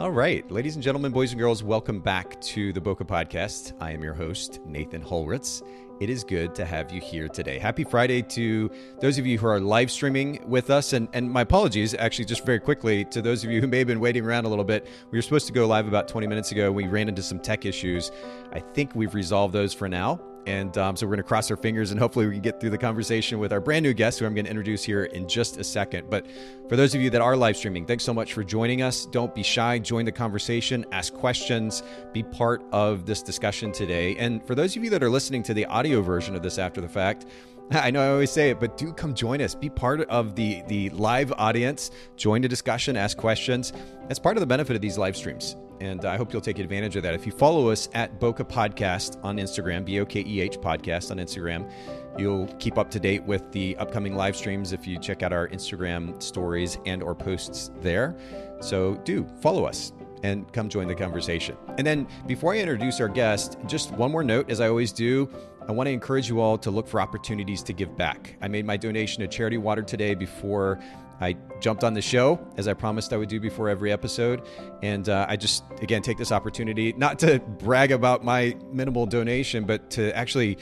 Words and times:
All 0.00 0.10
right, 0.10 0.50
ladies 0.50 0.74
and 0.74 0.82
gentlemen, 0.82 1.12
boys 1.12 1.30
and 1.30 1.40
girls, 1.40 1.62
welcome 1.62 2.00
back 2.00 2.40
to 2.40 2.72
the 2.72 2.80
Bokeh 2.80 3.06
Podcast. 3.06 3.74
I 3.78 3.92
am 3.92 4.02
your 4.02 4.12
host, 4.12 4.58
Nathan 4.66 5.00
Holritz. 5.00 5.62
It 6.00 6.10
is 6.10 6.24
good 6.24 6.52
to 6.56 6.64
have 6.64 6.90
you 6.90 7.00
here 7.00 7.28
today. 7.28 7.60
Happy 7.60 7.84
Friday 7.84 8.20
to 8.22 8.72
those 9.00 9.18
of 9.18 9.26
you 9.26 9.38
who 9.38 9.46
are 9.46 9.60
live 9.60 9.92
streaming 9.92 10.44
with 10.48 10.68
us. 10.68 10.94
And, 10.94 11.06
and 11.12 11.30
my 11.30 11.42
apologies, 11.42 11.94
actually, 11.94 12.24
just 12.24 12.44
very 12.44 12.58
quickly, 12.58 13.04
to 13.04 13.22
those 13.22 13.44
of 13.44 13.52
you 13.52 13.60
who 13.60 13.68
may 13.68 13.78
have 13.78 13.86
been 13.86 14.00
waiting 14.00 14.24
around 14.24 14.46
a 14.46 14.48
little 14.48 14.64
bit. 14.64 14.88
We 15.12 15.18
were 15.18 15.22
supposed 15.22 15.46
to 15.46 15.52
go 15.52 15.64
live 15.68 15.86
about 15.86 16.08
20 16.08 16.26
minutes 16.26 16.50
ago. 16.50 16.72
We 16.72 16.88
ran 16.88 17.08
into 17.08 17.22
some 17.22 17.38
tech 17.38 17.64
issues. 17.64 18.10
I 18.52 18.58
think 18.58 18.96
we've 18.96 19.14
resolved 19.14 19.54
those 19.54 19.72
for 19.72 19.88
now. 19.88 20.20
And 20.46 20.76
um, 20.78 20.96
so 20.96 21.06
we're 21.06 21.16
going 21.16 21.22
to 21.22 21.28
cross 21.28 21.50
our 21.50 21.56
fingers 21.56 21.90
and 21.90 21.98
hopefully 21.98 22.26
we 22.26 22.32
can 22.32 22.42
get 22.42 22.60
through 22.60 22.70
the 22.70 22.78
conversation 22.78 23.38
with 23.38 23.52
our 23.52 23.60
brand 23.60 23.82
new 23.82 23.94
guest, 23.94 24.18
who 24.18 24.26
I'm 24.26 24.34
going 24.34 24.44
to 24.44 24.50
introduce 24.50 24.84
here 24.84 25.04
in 25.04 25.28
just 25.28 25.58
a 25.58 25.64
second. 25.64 26.10
But 26.10 26.26
for 26.68 26.76
those 26.76 26.94
of 26.94 27.00
you 27.00 27.10
that 27.10 27.20
are 27.20 27.36
live 27.36 27.56
streaming, 27.56 27.86
thanks 27.86 28.04
so 28.04 28.14
much 28.14 28.32
for 28.32 28.44
joining 28.44 28.82
us. 28.82 29.06
Don't 29.06 29.34
be 29.34 29.42
shy, 29.42 29.78
join 29.78 30.04
the 30.04 30.12
conversation, 30.12 30.84
ask 30.92 31.12
questions, 31.14 31.82
be 32.12 32.22
part 32.22 32.62
of 32.72 33.06
this 33.06 33.22
discussion 33.22 33.72
today. 33.72 34.16
And 34.16 34.44
for 34.46 34.54
those 34.54 34.76
of 34.76 34.84
you 34.84 34.90
that 34.90 35.02
are 35.02 35.10
listening 35.10 35.42
to 35.44 35.54
the 35.54 35.66
audio 35.66 36.02
version 36.02 36.34
of 36.34 36.42
this 36.42 36.58
after 36.58 36.80
the 36.80 36.88
fact, 36.88 37.26
I 37.70 37.90
know 37.90 38.00
I 38.00 38.08
always 38.08 38.30
say 38.30 38.50
it, 38.50 38.60
but 38.60 38.76
do 38.76 38.92
come 38.92 39.14
join 39.14 39.40
us. 39.40 39.54
Be 39.54 39.70
part 39.70 40.02
of 40.02 40.34
the 40.34 40.62
the 40.68 40.90
live 40.90 41.32
audience. 41.32 41.90
Join 42.16 42.42
the 42.42 42.48
discussion, 42.48 42.96
ask 42.96 43.16
questions. 43.16 43.72
That's 44.08 44.18
part 44.18 44.36
of 44.36 44.40
the 44.40 44.46
benefit 44.46 44.76
of 44.76 44.82
these 44.82 44.98
live 44.98 45.16
streams 45.16 45.56
and 45.80 46.04
I 46.04 46.16
hope 46.16 46.32
you'll 46.32 46.42
take 46.42 46.58
advantage 46.58 46.96
of 46.96 47.02
that. 47.02 47.14
If 47.14 47.26
you 47.26 47.32
follow 47.32 47.68
us 47.70 47.88
at 47.94 48.20
Bokeh 48.20 48.48
Podcast 48.48 49.22
on 49.24 49.36
Instagram, 49.36 49.84
B 49.84 50.00
O 50.00 50.06
K 50.06 50.24
E 50.26 50.40
H 50.40 50.58
Podcast 50.58 51.10
on 51.10 51.18
Instagram, 51.18 51.70
you'll 52.18 52.46
keep 52.58 52.78
up 52.78 52.90
to 52.92 53.00
date 53.00 53.22
with 53.24 53.50
the 53.52 53.76
upcoming 53.76 54.14
live 54.14 54.36
streams 54.36 54.72
if 54.72 54.86
you 54.86 54.98
check 54.98 55.22
out 55.22 55.32
our 55.32 55.48
Instagram 55.48 56.20
stories 56.22 56.78
and 56.86 57.02
or 57.02 57.14
posts 57.14 57.70
there. 57.80 58.16
So 58.60 58.94
do 59.04 59.26
follow 59.40 59.64
us 59.64 59.92
and 60.22 60.50
come 60.54 60.70
join 60.70 60.88
the 60.88 60.94
conversation. 60.94 61.56
And 61.76 61.86
then 61.86 62.06
before 62.26 62.54
I 62.54 62.58
introduce 62.58 62.98
our 62.98 63.08
guest, 63.08 63.58
just 63.66 63.92
one 63.92 64.10
more 64.10 64.24
note 64.24 64.50
as 64.50 64.60
I 64.60 64.68
always 64.68 64.90
do, 64.90 65.28
I 65.66 65.72
want 65.72 65.86
to 65.86 65.92
encourage 65.92 66.28
you 66.28 66.40
all 66.40 66.58
to 66.58 66.70
look 66.70 66.86
for 66.86 67.00
opportunities 67.00 67.62
to 67.62 67.72
give 67.72 67.96
back. 67.96 68.36
I 68.42 68.48
made 68.48 68.66
my 68.66 68.76
donation 68.76 69.22
to 69.22 69.28
Charity 69.28 69.56
Water 69.56 69.82
today 69.82 70.14
before 70.14 70.78
I 71.22 71.36
jumped 71.60 71.84
on 71.84 71.94
the 71.94 72.02
show 72.02 72.38
as 72.58 72.68
I 72.68 72.74
promised 72.74 73.14
I 73.14 73.16
would 73.16 73.30
do 73.30 73.40
before 73.40 73.70
every 73.70 73.90
episode. 73.90 74.42
And 74.82 75.08
uh, 75.08 75.24
I 75.26 75.36
just, 75.36 75.64
again, 75.80 76.02
take 76.02 76.18
this 76.18 76.32
opportunity 76.32 76.92
not 76.92 77.18
to 77.20 77.38
brag 77.38 77.92
about 77.92 78.22
my 78.22 78.54
minimal 78.72 79.06
donation, 79.06 79.64
but 79.64 79.90
to 79.92 80.14
actually 80.14 80.58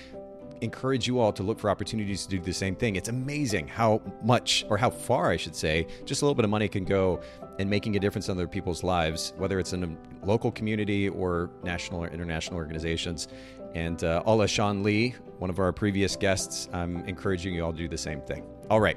encourage 0.63 1.07
you 1.07 1.19
all 1.19 1.33
to 1.33 1.43
look 1.43 1.59
for 1.59 1.69
opportunities 1.69 2.25
to 2.25 2.31
do 2.31 2.41
the 2.41 2.53
same 2.53 2.75
thing. 2.75 2.97
It's 2.97 3.09
amazing 3.09 3.69
how 3.69 4.01
much, 4.23 4.65
or 4.71 4.77
how 4.77 4.91
far, 4.91 5.31
I 5.31 5.37
should 5.37 5.57
say, 5.57 5.87
just 6.05 6.23
a 6.23 6.25
little 6.25 6.35
bit 6.35 6.45
of 6.45 6.51
money 6.51 6.69
can 6.69 6.85
go 6.85 7.21
in 7.59 7.69
making 7.69 7.97
a 7.97 7.99
difference 7.99 8.29
in 8.29 8.37
other 8.37 8.49
people's 8.49 8.83
lives, 8.83 9.35
whether 9.37 9.59
it's 9.59 9.73
in 9.73 9.85
a 9.85 10.27
local 10.27 10.51
community 10.51 11.09
or 11.09 11.51
national 11.63 12.03
or 12.03 12.09
international 12.09 12.57
organizations. 12.57 13.29
And 13.75 14.03
uh, 14.05 14.23
Ala 14.27 14.49
Sean 14.49 14.83
Lee, 14.83 15.15
one 15.39 15.51
of 15.51 15.59
our 15.59 15.73
previous 15.73 16.17
guests, 16.17 16.69
I'm 16.73 17.05
encouraging 17.07 17.55
you 17.55 17.65
all 17.65 17.73
to 17.73 17.79
do 17.79 17.89
the 17.89 17.99
same 17.99 18.21
thing. 18.23 18.45
All 18.71 18.81
right 18.81 18.97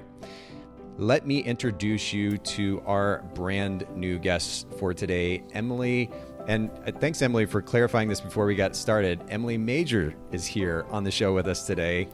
let 0.98 1.28
me 1.28 1.40
introduce 1.40 2.14
you 2.14 2.38
to 2.38 2.82
our 2.86 3.22
brand 3.34 3.86
new 3.96 4.18
guests 4.18 4.66
for 4.78 4.94
today, 4.94 5.44
Emily. 5.52 6.10
And 6.48 6.70
uh, 6.86 6.92
thanks, 6.92 7.22
Emily, 7.22 7.46
for 7.46 7.62
clarifying 7.62 8.08
this 8.08 8.22
before 8.22 8.46
we 8.46 8.56
got 8.56 8.76
started. 8.76 9.22
Emily 9.30 9.58
Major 9.58 10.14
is 10.32 10.46
here 10.46 10.86
on 10.90 11.04
the 11.04 11.12
show 11.12 11.34
with 11.34 11.48
us 11.48 11.66
today. 11.66 12.08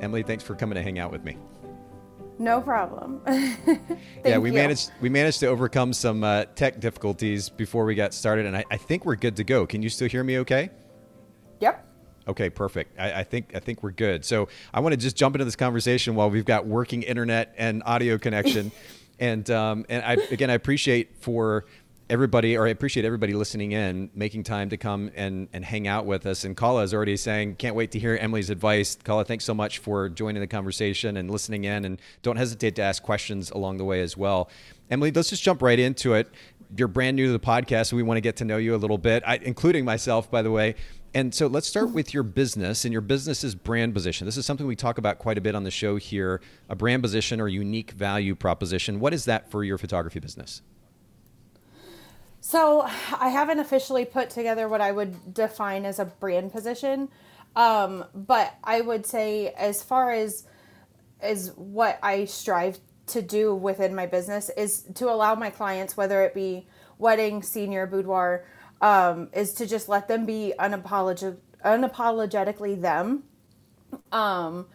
Emily, 0.00 0.22
thanks 0.22 0.42
for 0.42 0.54
coming 0.54 0.76
to 0.76 0.82
hang 0.82 0.98
out 0.98 1.12
with 1.12 1.24
me. 1.24 1.36
No 2.38 2.60
problem. 2.60 3.20
yeah, 4.24 4.38
we 4.38 4.48
you. 4.48 4.54
managed 4.54 4.90
we 5.00 5.08
managed 5.08 5.38
to 5.40 5.46
overcome 5.46 5.92
some 5.92 6.24
uh, 6.24 6.46
tech 6.56 6.80
difficulties 6.80 7.48
before 7.48 7.84
we 7.84 7.94
got 7.94 8.12
started, 8.12 8.46
and 8.46 8.56
I, 8.56 8.64
I 8.70 8.76
think 8.76 9.04
we're 9.04 9.14
good 9.14 9.36
to 9.36 9.44
go. 9.44 9.66
Can 9.66 9.82
you 9.82 9.88
still 9.88 10.08
hear 10.08 10.24
me? 10.24 10.38
Okay. 10.38 10.70
Yep. 11.60 11.86
Okay, 12.26 12.50
perfect. 12.50 12.98
I, 12.98 13.20
I, 13.20 13.24
think 13.24 13.54
I 13.54 13.60
think 13.60 13.82
we're 13.82 13.92
good. 13.92 14.24
So 14.24 14.48
I 14.72 14.80
want 14.80 14.94
to 14.94 14.96
just 14.96 15.14
jump 15.14 15.36
into 15.36 15.44
this 15.44 15.56
conversation 15.56 16.14
while 16.14 16.30
we've 16.30 16.44
got 16.44 16.66
working 16.66 17.02
internet 17.02 17.54
and 17.56 17.82
audio 17.84 18.18
connection, 18.18 18.72
and 19.20 19.48
um, 19.50 19.84
and 19.88 20.04
I 20.04 20.14
again 20.32 20.50
I 20.50 20.54
appreciate 20.54 21.16
for 21.20 21.66
everybody 22.10 22.56
or 22.56 22.66
I 22.66 22.70
appreciate 22.70 23.06
everybody 23.06 23.32
listening 23.32 23.72
in, 23.72 24.10
making 24.14 24.44
time 24.44 24.68
to 24.70 24.76
come 24.76 25.10
and 25.14 25.48
and 25.52 25.64
hang 25.64 25.88
out 25.88 26.06
with 26.06 26.26
us. 26.26 26.44
And 26.44 26.56
Kala 26.56 26.82
is 26.82 26.92
already 26.92 27.16
saying, 27.16 27.56
can't 27.56 27.74
wait 27.74 27.90
to 27.92 27.98
hear 27.98 28.16
Emily's 28.20 28.50
advice. 28.50 28.96
Kala, 29.02 29.24
thanks 29.24 29.44
so 29.44 29.54
much 29.54 29.78
for 29.78 30.08
joining 30.08 30.40
the 30.40 30.46
conversation 30.46 31.16
and 31.16 31.30
listening 31.30 31.64
in, 31.64 31.84
and 31.84 32.00
don't 32.22 32.36
hesitate 32.36 32.76
to 32.76 32.82
ask 32.82 33.02
questions 33.02 33.50
along 33.50 33.78
the 33.78 33.84
way 33.84 34.00
as 34.00 34.16
well. 34.16 34.50
Emily, 34.90 35.10
let's 35.10 35.30
just 35.30 35.42
jump 35.42 35.62
right 35.62 35.78
into 35.78 36.14
it. 36.14 36.30
You're 36.76 36.88
brand 36.88 37.16
new 37.16 37.26
to 37.26 37.32
the 37.32 37.38
podcast, 37.38 37.86
so 37.86 37.96
we 37.96 38.02
want 38.02 38.16
to 38.16 38.22
get 38.22 38.36
to 38.36 38.44
know 38.44 38.56
you 38.56 38.74
a 38.74 38.76
little 38.76 38.98
bit, 38.98 39.22
I, 39.26 39.36
including 39.36 39.84
myself, 39.84 40.30
by 40.30 40.42
the 40.42 40.50
way. 40.50 40.74
And 41.16 41.32
so 41.32 41.46
let's 41.46 41.68
start 41.68 41.90
with 41.90 42.12
your 42.12 42.24
business 42.24 42.84
and 42.84 42.90
your 42.90 43.00
business's 43.00 43.54
brand 43.54 43.94
position. 43.94 44.24
This 44.24 44.36
is 44.36 44.44
something 44.44 44.66
we 44.66 44.74
talk 44.74 44.98
about 44.98 45.20
quite 45.20 45.38
a 45.38 45.40
bit 45.40 45.54
on 45.54 45.62
the 45.62 45.70
show 45.70 45.96
here 45.96 46.40
a 46.68 46.74
brand 46.74 47.02
position 47.02 47.40
or 47.40 47.46
unique 47.46 47.92
value 47.92 48.34
proposition. 48.34 48.98
What 48.98 49.14
is 49.14 49.24
that 49.26 49.48
for 49.48 49.62
your 49.62 49.78
photography 49.78 50.18
business? 50.18 50.60
So 52.46 52.82
I 52.82 53.30
haven't 53.30 53.60
officially 53.60 54.04
put 54.04 54.28
together 54.28 54.68
what 54.68 54.82
I 54.82 54.92
would 54.92 55.32
define 55.32 55.86
as 55.86 55.98
a 55.98 56.04
brand 56.04 56.52
position. 56.52 57.08
Um, 57.56 58.04
but 58.14 58.54
I 58.62 58.82
would 58.82 59.06
say 59.06 59.54
as 59.56 59.82
far 59.82 60.10
as 60.12 60.46
is 61.22 61.52
what 61.56 61.98
I 62.02 62.26
strive 62.26 62.80
to 63.06 63.22
do 63.22 63.54
within 63.54 63.94
my 63.94 64.04
business 64.04 64.50
is 64.58 64.82
to 64.96 65.08
allow 65.08 65.34
my 65.34 65.48
clients, 65.48 65.96
whether 65.96 66.22
it 66.22 66.34
be 66.34 66.66
wedding, 66.98 67.42
senior, 67.42 67.86
boudoir, 67.86 68.44
um, 68.82 69.30
is 69.32 69.54
to 69.54 69.66
just 69.66 69.88
let 69.88 70.06
them 70.06 70.26
be 70.26 70.52
unapolog- 70.58 71.38
unapologetically 71.64 72.78
them. 72.78 73.22
Um, 74.12 74.66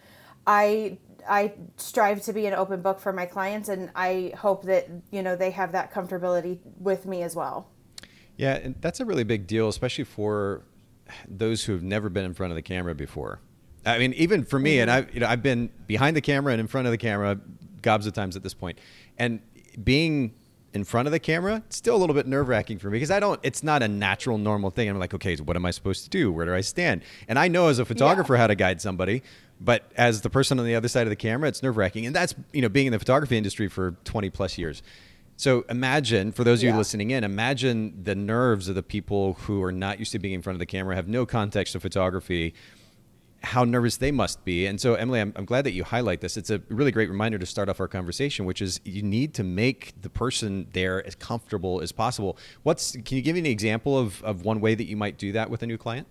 I 0.48 0.98
I 1.30 1.54
strive 1.78 2.22
to 2.24 2.34
be 2.34 2.46
an 2.48 2.54
open 2.54 2.82
book 2.82 3.00
for 3.00 3.14
my 3.14 3.26
clients, 3.26 3.70
and 3.70 3.92
I 3.96 4.34
hope 4.38 4.64
that 4.64 4.88
you 5.12 5.22
know 5.22 5.36
they 5.36 5.52
have 5.52 5.72
that 5.74 5.94
comfortability 5.94 6.60
with 6.80 7.06
me 7.06 7.24
as 7.24 7.36
well. 7.36 7.70
Yeah, 8.38 8.56
and 8.56 8.76
that's 8.82 9.00
a 9.00 9.06
really 9.06 9.24
big 9.24 9.48
deal, 9.48 9.68
especially 9.68 10.06
for 10.06 10.64
those 11.28 11.64
who 11.64 11.74
have 11.74 11.84
never 11.84 12.10
been 12.10 12.26
in 12.26 12.34
front 12.34 12.52
of 12.52 12.56
the 12.56 12.62
camera 12.62 12.96
before. 12.96 13.40
I 13.86 13.98
mean, 13.98 14.14
even 14.14 14.44
for 14.44 14.60
me, 14.60 14.80
and 14.80 14.90
mm-hmm. 14.90 15.10
I, 15.10 15.14
you 15.14 15.20
know, 15.20 15.28
I've 15.28 15.44
been 15.44 15.70
behind 15.88 16.16
the 16.16 16.22
camera 16.22 16.54
and 16.54 16.60
in 16.60 16.68
front 16.68 16.88
of 16.88 16.92
the 16.92 16.98
camera 16.98 17.40
gobs 17.82 18.06
of 18.06 18.14
times 18.14 18.36
at 18.36 18.44
this 18.44 18.54
point. 18.54 18.78
point, 18.78 18.86
and 19.18 19.40
being 19.84 20.34
in 20.74 20.84
front 20.84 21.08
of 21.08 21.12
the 21.12 21.20
camera, 21.20 21.64
it's 21.68 21.78
still 21.78 21.96
a 21.96 21.98
little 21.98 22.14
bit 22.14 22.28
nerve 22.28 22.48
wracking 22.48 22.78
for 22.78 22.90
me 22.90 22.98
because 22.98 23.12
I 23.12 23.20
don't, 23.20 23.40
it's 23.44 23.64
not 23.64 23.82
a 23.82 23.88
natural, 23.88 24.38
normal 24.38 24.70
thing. 24.70 24.90
I'm 24.90 25.00
like, 25.00 25.14
okay, 25.14 25.36
so 25.36 25.44
what 25.44 25.56
am 25.56 25.66
I 25.66 25.72
supposed 25.72 26.04
to 26.04 26.10
do? 26.10 26.32
Where 26.32 26.46
do 26.46 26.54
I 26.54 26.62
stand? 26.62 27.02
And 27.28 27.40
I 27.40 27.48
know 27.48 27.68
as 27.68 27.80
a 27.80 27.86
photographer 27.86 28.36
yeah. 28.36 28.42
how 28.42 28.48
to 28.48 28.56
guide 28.56 28.82
somebody, 28.82 29.24
but 29.60 29.92
as 29.96 30.22
the 30.22 30.30
person 30.30 30.60
on 30.60 30.66
the 30.66 30.76
other 30.76 30.88
side 30.88 31.04
of 31.04 31.10
the 31.10 31.16
camera, 31.16 31.50
it's 31.50 31.62
nerve 31.62 31.78
wracking. 31.78 32.06
And 32.06 32.16
that's, 32.16 32.34
you 32.54 32.62
know, 32.62 32.70
being 32.70 32.88
in 32.88 32.94
the 32.94 33.00
photography 33.00 33.38
industry 33.38 33.68
for 33.68 33.92
20 34.06 34.30
plus 34.30 34.58
years. 34.58 34.82
So 35.36 35.64
imagine, 35.70 36.34
for 36.34 36.44
those 36.44 36.60
of 36.60 36.66
you 36.66 36.76
listening 36.76 37.12
in, 37.12 37.24
imagine 37.24 38.04
the 38.04 38.16
nerves 38.16 38.68
of 38.68 38.76
the 38.76 38.84
people 38.84 39.36
who 39.36 39.64
are 39.64 39.72
not 39.72 39.98
used 39.98 40.12
to 40.12 40.20
being 40.20 40.34
in 40.34 40.42
front 40.42 40.56
of 40.56 40.60
the 40.60 40.66
camera, 40.66 40.96
have 40.96 41.08
no 41.08 41.26
context 41.26 41.76
of 41.76 41.82
photography, 41.82 42.54
how 43.42 43.64
nervous 43.64 43.96
they 43.96 44.12
must 44.12 44.44
be. 44.44 44.66
And 44.66 44.82
so, 44.82 44.96
Emily, 44.96 45.22
I'm, 45.22 45.32
I'm, 45.38 45.46
glad 45.46 45.64
that 45.64 45.72
you 45.72 45.86
highlight 45.86 46.20
this. 46.20 46.36
It's 46.36 46.50
a 46.50 46.62
really 46.68 46.92
great 46.92 47.10
reminder 47.10 47.38
to 47.38 47.46
start 47.46 47.70
off 47.70 47.80
our 47.80 47.88
conversation, 47.88 48.46
which 48.46 48.62
is 48.62 48.82
you 48.84 49.02
need 49.02 49.34
to 49.36 49.44
make 49.44 49.94
the 50.02 50.10
person 50.10 50.68
there 50.74 51.06
as 51.08 51.16
comfortable 51.16 51.80
as 51.80 51.94
possible. 51.94 52.38
What's 52.64 52.92
can 52.92 53.16
you 53.16 53.22
give 53.22 53.36
me 53.36 53.40
an 53.40 53.46
example 53.46 53.98
of, 53.98 54.22
of 54.24 54.44
one 54.44 54.60
way 54.60 54.76
that 54.76 54.86
you 54.86 54.98
might 54.98 55.18
do 55.18 55.32
that 55.32 55.50
with 55.50 55.64
a 55.64 55.68
new 55.68 55.78
client? 55.78 56.08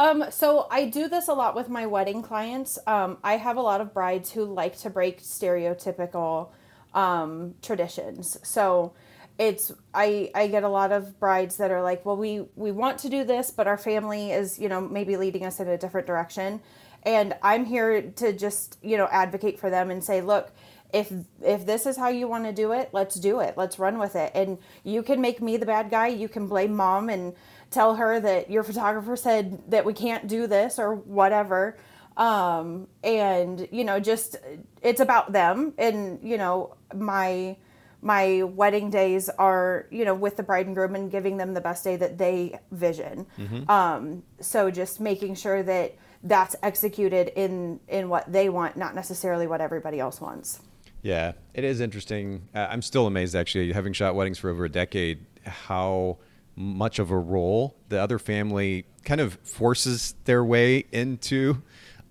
Um, 0.00 0.24
so 0.30 0.66
I 0.70 0.86
do 0.86 1.08
this 1.08 1.28
a 1.28 1.34
lot 1.34 1.54
with 1.54 1.68
my 1.68 1.84
wedding 1.84 2.22
clients. 2.22 2.78
Um, 2.86 3.18
I 3.22 3.36
have 3.36 3.58
a 3.58 3.60
lot 3.60 3.82
of 3.82 3.92
brides 3.92 4.32
who 4.32 4.46
like 4.46 4.78
to 4.78 4.88
break 4.88 5.20
stereotypical 5.20 6.48
um, 6.94 7.54
traditions. 7.60 8.38
So 8.42 8.94
it's 9.38 9.70
I 9.92 10.30
I 10.34 10.46
get 10.46 10.62
a 10.62 10.70
lot 10.70 10.90
of 10.90 11.20
brides 11.20 11.58
that 11.58 11.70
are 11.70 11.82
like, 11.82 12.06
well, 12.06 12.16
we 12.16 12.46
we 12.56 12.72
want 12.72 12.96
to 13.00 13.10
do 13.10 13.24
this, 13.24 13.50
but 13.50 13.66
our 13.66 13.76
family 13.76 14.32
is 14.32 14.58
you 14.58 14.70
know 14.70 14.80
maybe 14.80 15.18
leading 15.18 15.44
us 15.44 15.60
in 15.60 15.68
a 15.68 15.76
different 15.76 16.06
direction, 16.06 16.62
and 17.02 17.34
I'm 17.42 17.66
here 17.66 18.00
to 18.00 18.32
just 18.32 18.78
you 18.82 18.96
know 18.96 19.06
advocate 19.12 19.60
for 19.60 19.68
them 19.68 19.90
and 19.90 20.02
say, 20.02 20.22
look. 20.22 20.50
If 20.92 21.12
if 21.40 21.66
this 21.66 21.86
is 21.86 21.96
how 21.96 22.08
you 22.08 22.26
want 22.26 22.46
to 22.46 22.52
do 22.52 22.72
it, 22.72 22.88
let's 22.92 23.14
do 23.14 23.38
it. 23.38 23.54
Let's 23.56 23.78
run 23.78 23.96
with 24.00 24.16
it. 24.16 24.32
And 24.34 24.58
you 24.82 25.04
can 25.04 25.20
make 25.20 25.40
me 25.40 25.56
the 25.56 25.64
bad 25.64 25.88
guy. 25.88 26.08
You 26.08 26.28
can 26.28 26.48
blame 26.48 26.74
mom 26.74 27.08
and 27.08 27.32
tell 27.70 27.96
her 27.96 28.20
that 28.20 28.50
your 28.50 28.62
photographer 28.62 29.16
said 29.16 29.62
that 29.70 29.84
we 29.84 29.92
can't 29.92 30.26
do 30.26 30.46
this 30.46 30.78
or 30.78 30.94
whatever. 30.94 31.76
Um, 32.16 32.88
and 33.02 33.66
you 33.70 33.84
know, 33.84 34.00
just 34.00 34.36
it's 34.82 35.00
about 35.00 35.32
them. 35.32 35.74
And 35.78 36.18
you 36.22 36.36
know, 36.36 36.76
my 36.94 37.56
my 38.02 38.42
wedding 38.42 38.90
days 38.90 39.28
are 39.28 39.86
you 39.90 40.04
know 40.04 40.14
with 40.14 40.36
the 40.36 40.42
bride 40.42 40.66
and 40.66 40.74
groom 40.74 40.94
and 40.94 41.10
giving 41.10 41.36
them 41.36 41.54
the 41.54 41.60
best 41.60 41.84
day 41.84 41.96
that 41.96 42.18
they 42.18 42.58
vision 42.72 43.26
mm-hmm. 43.38 43.70
um, 43.70 44.22
so 44.40 44.70
just 44.70 45.00
making 45.00 45.34
sure 45.34 45.62
that 45.62 45.94
that's 46.24 46.56
executed 46.62 47.30
in 47.36 47.78
in 47.88 48.08
what 48.08 48.30
they 48.30 48.48
want 48.48 48.76
not 48.76 48.94
necessarily 48.94 49.46
what 49.46 49.60
everybody 49.60 50.00
else 50.00 50.20
wants 50.20 50.60
yeah 51.02 51.32
it 51.54 51.64
is 51.64 51.80
interesting 51.80 52.42
uh, 52.54 52.66
i'm 52.70 52.82
still 52.82 53.06
amazed 53.06 53.34
actually 53.34 53.72
having 53.72 53.92
shot 53.92 54.14
weddings 54.14 54.38
for 54.38 54.48
over 54.50 54.64
a 54.64 54.70
decade 54.70 55.24
how 55.44 56.16
much 56.60 56.98
of 56.98 57.10
a 57.10 57.18
role 57.18 57.74
the 57.88 58.00
other 58.00 58.18
family 58.18 58.84
kind 59.04 59.20
of 59.20 59.34
forces 59.42 60.14
their 60.24 60.44
way 60.44 60.84
into 60.92 61.62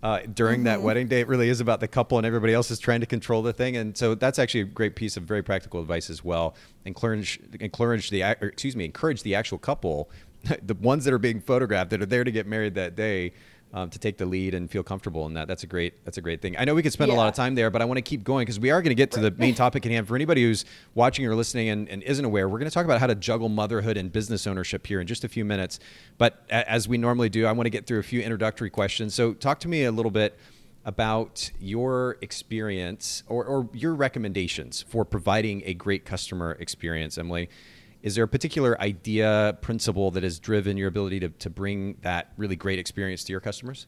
uh, 0.01 0.21
during 0.33 0.59
mm-hmm. 0.59 0.65
that 0.65 0.81
wedding 0.81 1.07
day. 1.07 1.19
It 1.19 1.27
really 1.27 1.49
is 1.49 1.61
about 1.61 1.81
the 1.81 1.87
couple, 1.87 2.17
and 2.17 2.25
everybody 2.25 2.53
else 2.53 2.71
is 2.71 2.79
trying 2.79 3.01
to 3.01 3.05
control 3.05 3.41
the 3.41 3.53
thing. 3.53 3.77
And 3.77 3.97
so 3.97 4.15
that's 4.15 4.39
actually 4.39 4.61
a 4.61 4.65
great 4.65 4.95
piece 4.95 5.17
of 5.17 5.23
very 5.23 5.43
practical 5.43 5.79
advice 5.81 6.09
as 6.09 6.23
well. 6.23 6.55
Encourage, 6.85 7.39
encourage 7.59 8.09
the, 8.09 8.21
excuse 8.21 8.75
me, 8.75 8.85
encourage 8.85 9.23
the 9.23 9.35
actual 9.35 9.57
couple, 9.57 10.09
the 10.63 10.75
ones 10.75 11.05
that 11.05 11.13
are 11.13 11.19
being 11.19 11.41
photographed 11.41 11.91
that 11.91 12.01
are 12.01 12.07
there 12.07 12.23
to 12.23 12.31
get 12.31 12.47
married 12.47 12.75
that 12.75 12.95
day, 12.95 13.33
um, 13.73 13.89
to 13.89 13.99
take 13.99 14.17
the 14.17 14.25
lead 14.25 14.53
and 14.53 14.69
feel 14.69 14.83
comfortable 14.83 15.25
in 15.27 15.33
that. 15.35 15.47
That's 15.47 15.63
a 15.63 15.67
great 15.67 16.03
that's 16.03 16.17
a 16.17 16.21
great 16.21 16.41
thing. 16.41 16.55
I 16.57 16.65
know 16.65 16.73
we 16.73 16.81
could 16.81 16.91
spend 16.91 17.09
yeah. 17.11 17.17
a 17.17 17.19
lot 17.19 17.27
of 17.27 17.35
time 17.35 17.55
there, 17.55 17.69
but 17.69 17.81
I 17.81 17.85
want 17.85 17.97
to 17.97 18.01
keep 18.01 18.23
going 18.23 18.43
because 18.43 18.59
we 18.59 18.71
are 18.71 18.81
going 18.81 18.89
to 18.89 18.95
get 18.95 19.11
to 19.11 19.19
the 19.19 19.31
main 19.31 19.55
topic 19.63 19.85
at 19.85 19.91
hand. 19.91 20.07
For 20.07 20.15
anybody 20.15 20.43
who's 20.43 20.65
watching 20.95 21.25
or 21.25 21.35
listening 21.35 21.69
and, 21.69 21.87
and 21.89 22.01
isn't 22.03 22.25
aware, 22.25 22.49
we're 22.49 22.59
going 22.59 22.69
to 22.69 22.73
talk 22.73 22.85
about 22.85 22.99
how 22.99 23.07
to 23.07 23.15
juggle 23.15 23.49
motherhood 23.49 23.97
and 23.97 24.11
business 24.11 24.47
ownership 24.47 24.87
here 24.87 25.01
in 25.01 25.07
just 25.07 25.23
a 25.23 25.29
few 25.29 25.45
minutes. 25.45 25.79
But 26.17 26.43
as 26.49 26.87
we 26.87 26.97
normally 26.97 27.29
do, 27.29 27.45
I 27.45 27.51
want 27.51 27.65
to 27.67 27.71
get 27.71 27.85
through 27.85 27.99
a 27.99 28.03
few 28.03 28.21
introductory 28.21 28.69
questions. 28.69 29.13
So 29.13 29.33
talk 29.33 29.59
to 29.61 29.67
me 29.67 29.83
a 29.83 29.91
little 29.91 30.11
bit 30.11 30.37
about 30.85 31.51
your 31.59 32.17
experience 32.21 33.23
or, 33.27 33.45
or 33.45 33.69
your 33.73 33.93
recommendations 33.93 34.83
for 34.87 35.05
providing 35.05 35.61
a 35.65 35.73
great 35.73 36.05
customer 36.05 36.57
experience, 36.59 37.17
Emily. 37.17 37.49
Is 38.01 38.15
there 38.15 38.23
a 38.23 38.27
particular 38.27 38.79
idea, 38.81 39.57
principle 39.61 40.11
that 40.11 40.23
has 40.23 40.39
driven 40.39 40.77
your 40.77 40.87
ability 40.87 41.19
to, 41.21 41.29
to 41.29 41.49
bring 41.49 41.97
that 42.01 42.31
really 42.37 42.55
great 42.55 42.79
experience 42.79 43.23
to 43.25 43.31
your 43.33 43.41
customers? 43.41 43.87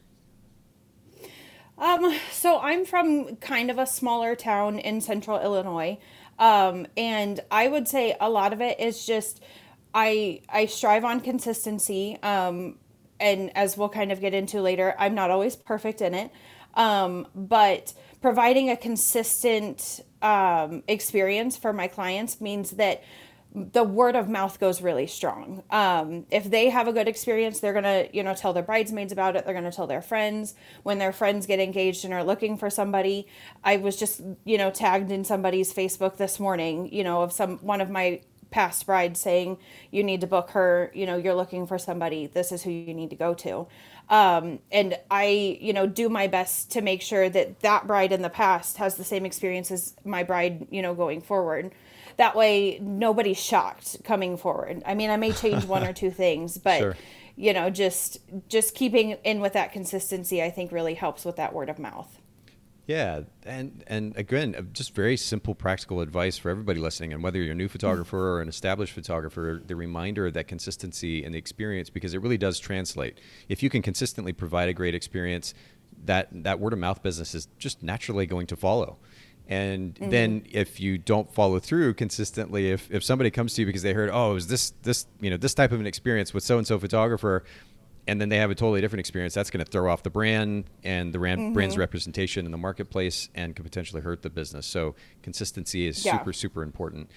Um, 1.78 2.14
so 2.30 2.60
I'm 2.60 2.84
from 2.84 3.36
kind 3.36 3.70
of 3.70 3.78
a 3.78 3.86
smaller 3.86 4.36
town 4.36 4.78
in 4.78 5.00
central 5.00 5.40
Illinois. 5.40 5.98
Um, 6.38 6.86
and 6.96 7.40
I 7.50 7.68
would 7.68 7.88
say 7.88 8.16
a 8.20 8.28
lot 8.28 8.52
of 8.52 8.60
it 8.60 8.78
is 8.78 9.06
just 9.06 9.42
I 9.94 10.42
I 10.48 10.66
strive 10.66 11.04
on 11.04 11.20
consistency. 11.20 12.18
Um, 12.22 12.78
and 13.18 13.56
as 13.56 13.76
we'll 13.76 13.88
kind 13.88 14.12
of 14.12 14.20
get 14.20 14.34
into 14.34 14.60
later, 14.60 14.94
I'm 14.98 15.14
not 15.14 15.30
always 15.30 15.56
perfect 15.56 16.00
in 16.00 16.14
it. 16.14 16.30
Um, 16.74 17.26
but 17.34 17.94
providing 18.20 18.70
a 18.70 18.76
consistent 18.76 20.00
um, 20.22 20.82
experience 20.88 21.56
for 21.56 21.72
my 21.72 21.86
clients 21.86 22.40
means 22.40 22.72
that 22.72 23.02
the 23.54 23.84
word 23.84 24.16
of 24.16 24.28
mouth 24.28 24.58
goes 24.58 24.80
really 24.80 25.06
strong. 25.06 25.62
Um, 25.70 26.24
if 26.30 26.44
they 26.44 26.70
have 26.70 26.88
a 26.88 26.92
good 26.92 27.06
experience, 27.06 27.60
they're 27.60 27.74
gonna, 27.74 28.06
you 28.12 28.22
know, 28.22 28.34
tell 28.34 28.54
their 28.54 28.62
bridesmaids 28.62 29.12
about 29.12 29.36
it. 29.36 29.44
They're 29.44 29.54
gonna 29.54 29.72
tell 29.72 29.86
their 29.86 30.00
friends 30.00 30.54
when 30.82 30.98
their 30.98 31.12
friends 31.12 31.46
get 31.46 31.60
engaged 31.60 32.04
and 32.04 32.14
are 32.14 32.24
looking 32.24 32.56
for 32.56 32.70
somebody. 32.70 33.26
I 33.62 33.76
was 33.76 33.96
just, 33.96 34.22
you 34.44 34.56
know, 34.56 34.70
tagged 34.70 35.10
in 35.10 35.24
somebody's 35.24 35.72
Facebook 35.72 36.16
this 36.16 36.40
morning, 36.40 36.92
you 36.92 37.04
know, 37.04 37.22
of 37.22 37.32
some 37.32 37.58
one 37.58 37.82
of 37.82 37.90
my 37.90 38.22
past 38.50 38.86
brides 38.86 39.20
saying 39.20 39.58
you 39.90 40.02
need 40.02 40.22
to 40.22 40.26
book 40.26 40.50
her. 40.50 40.90
You 40.94 41.04
know, 41.04 41.16
you're 41.16 41.34
looking 41.34 41.66
for 41.66 41.78
somebody. 41.78 42.26
This 42.28 42.52
is 42.52 42.62
who 42.62 42.70
you 42.70 42.94
need 42.94 43.10
to 43.10 43.16
go 43.16 43.34
to. 43.34 43.66
Um, 44.08 44.60
and 44.70 44.98
I, 45.10 45.58
you 45.60 45.74
know, 45.74 45.86
do 45.86 46.08
my 46.08 46.26
best 46.26 46.70
to 46.72 46.80
make 46.80 47.02
sure 47.02 47.28
that 47.28 47.60
that 47.60 47.86
bride 47.86 48.12
in 48.12 48.22
the 48.22 48.30
past 48.30 48.78
has 48.78 48.96
the 48.96 49.04
same 49.04 49.26
experience 49.26 49.70
as 49.70 49.94
my 50.04 50.22
bride, 50.22 50.66
you 50.70 50.80
know, 50.80 50.94
going 50.94 51.20
forward 51.20 51.72
that 52.16 52.36
way 52.36 52.78
nobody's 52.80 53.42
shocked 53.42 54.02
coming 54.04 54.36
forward 54.36 54.82
i 54.86 54.94
mean 54.94 55.10
i 55.10 55.16
may 55.16 55.32
change 55.32 55.64
one 55.64 55.86
or 55.86 55.92
two 56.02 56.10
things 56.10 56.58
but 56.58 56.78
sure. 56.78 56.96
you 57.36 57.52
know 57.52 57.70
just 57.70 58.18
just 58.48 58.74
keeping 58.74 59.12
in 59.24 59.40
with 59.40 59.52
that 59.52 59.72
consistency 59.72 60.42
i 60.42 60.50
think 60.50 60.72
really 60.72 60.94
helps 60.94 61.24
with 61.24 61.36
that 61.36 61.52
word 61.52 61.68
of 61.68 61.78
mouth 61.78 62.18
yeah, 62.86 63.20
and 63.44 63.84
and 63.86 64.16
again, 64.16 64.56
uh, 64.58 64.62
just 64.72 64.94
very 64.94 65.16
simple, 65.16 65.54
practical 65.54 66.00
advice 66.00 66.36
for 66.36 66.50
everybody 66.50 66.80
listening. 66.80 67.12
And 67.12 67.22
whether 67.22 67.40
you're 67.40 67.52
a 67.52 67.56
new 67.56 67.68
photographer 67.68 68.18
or 68.18 68.40
an 68.40 68.48
established 68.48 68.92
photographer, 68.92 69.62
the 69.64 69.76
reminder 69.76 70.26
of 70.26 70.34
that 70.34 70.48
consistency 70.48 71.24
and 71.24 71.32
the 71.32 71.38
experience, 71.38 71.90
because 71.90 72.12
it 72.12 72.20
really 72.20 72.38
does 72.38 72.58
translate. 72.58 73.20
If 73.48 73.62
you 73.62 73.70
can 73.70 73.82
consistently 73.82 74.32
provide 74.32 74.68
a 74.68 74.72
great 74.74 74.96
experience, 74.96 75.54
that 76.04 76.28
that 76.42 76.58
word 76.58 76.72
of 76.72 76.80
mouth 76.80 77.02
business 77.04 77.36
is 77.36 77.46
just 77.56 77.84
naturally 77.84 78.26
going 78.26 78.48
to 78.48 78.56
follow. 78.56 78.98
And 79.48 79.94
mm-hmm. 79.94 80.10
then 80.10 80.46
if 80.50 80.80
you 80.80 80.98
don't 80.98 81.32
follow 81.34 81.58
through 81.58 81.94
consistently, 81.94 82.70
if, 82.70 82.90
if 82.90 83.04
somebody 83.04 83.30
comes 83.30 83.54
to 83.54 83.62
you 83.62 83.66
because 83.66 83.82
they 83.82 83.92
heard, 83.92 84.10
oh, 84.12 84.30
it 84.30 84.34
was 84.34 84.46
this 84.46 84.72
this 84.82 85.06
you 85.20 85.30
know 85.30 85.36
this 85.36 85.54
type 85.54 85.72
of 85.72 85.80
an 85.80 85.86
experience 85.86 86.32
with 86.32 86.44
so 86.44 86.58
and 86.58 86.66
so 86.66 86.78
photographer, 86.78 87.44
and 88.06 88.20
then 88.20 88.28
they 88.28 88.38
have 88.38 88.50
a 88.50 88.54
totally 88.54 88.80
different 88.80 89.00
experience, 89.00 89.34
that's 89.34 89.50
going 89.50 89.64
to 89.64 89.70
throw 89.70 89.90
off 89.90 90.02
the 90.02 90.10
brand 90.10 90.64
and 90.84 91.12
the 91.12 91.18
brand, 91.18 91.40
mm-hmm. 91.40 91.52
brand's 91.52 91.76
representation 91.76 92.46
in 92.46 92.52
the 92.52 92.58
marketplace 92.58 93.28
and 93.34 93.54
could 93.54 93.64
potentially 93.64 94.00
hurt 94.00 94.22
the 94.22 94.30
business. 94.30 94.66
So 94.66 94.94
consistency 95.22 95.86
is 95.86 96.04
yeah. 96.04 96.18
super 96.18 96.32
super 96.32 96.62
important. 96.62 97.10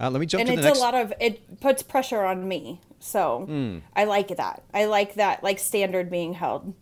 Uh, 0.00 0.10
let 0.10 0.20
me 0.20 0.26
jump 0.26 0.40
and 0.40 0.48
to 0.48 0.56
the 0.56 0.62
next. 0.62 0.66
And 0.66 0.72
it's 0.72 0.80
a 0.80 0.82
lot 0.82 0.94
of 0.94 1.12
it 1.20 1.60
puts 1.60 1.82
pressure 1.82 2.24
on 2.24 2.48
me, 2.48 2.80
so 3.00 3.46
mm. 3.48 3.82
I 3.94 4.04
like 4.04 4.36
that. 4.36 4.64
I 4.74 4.86
like 4.86 5.14
that 5.14 5.44
like 5.44 5.58
standard 5.58 6.10
being 6.10 6.34
held. 6.34 6.74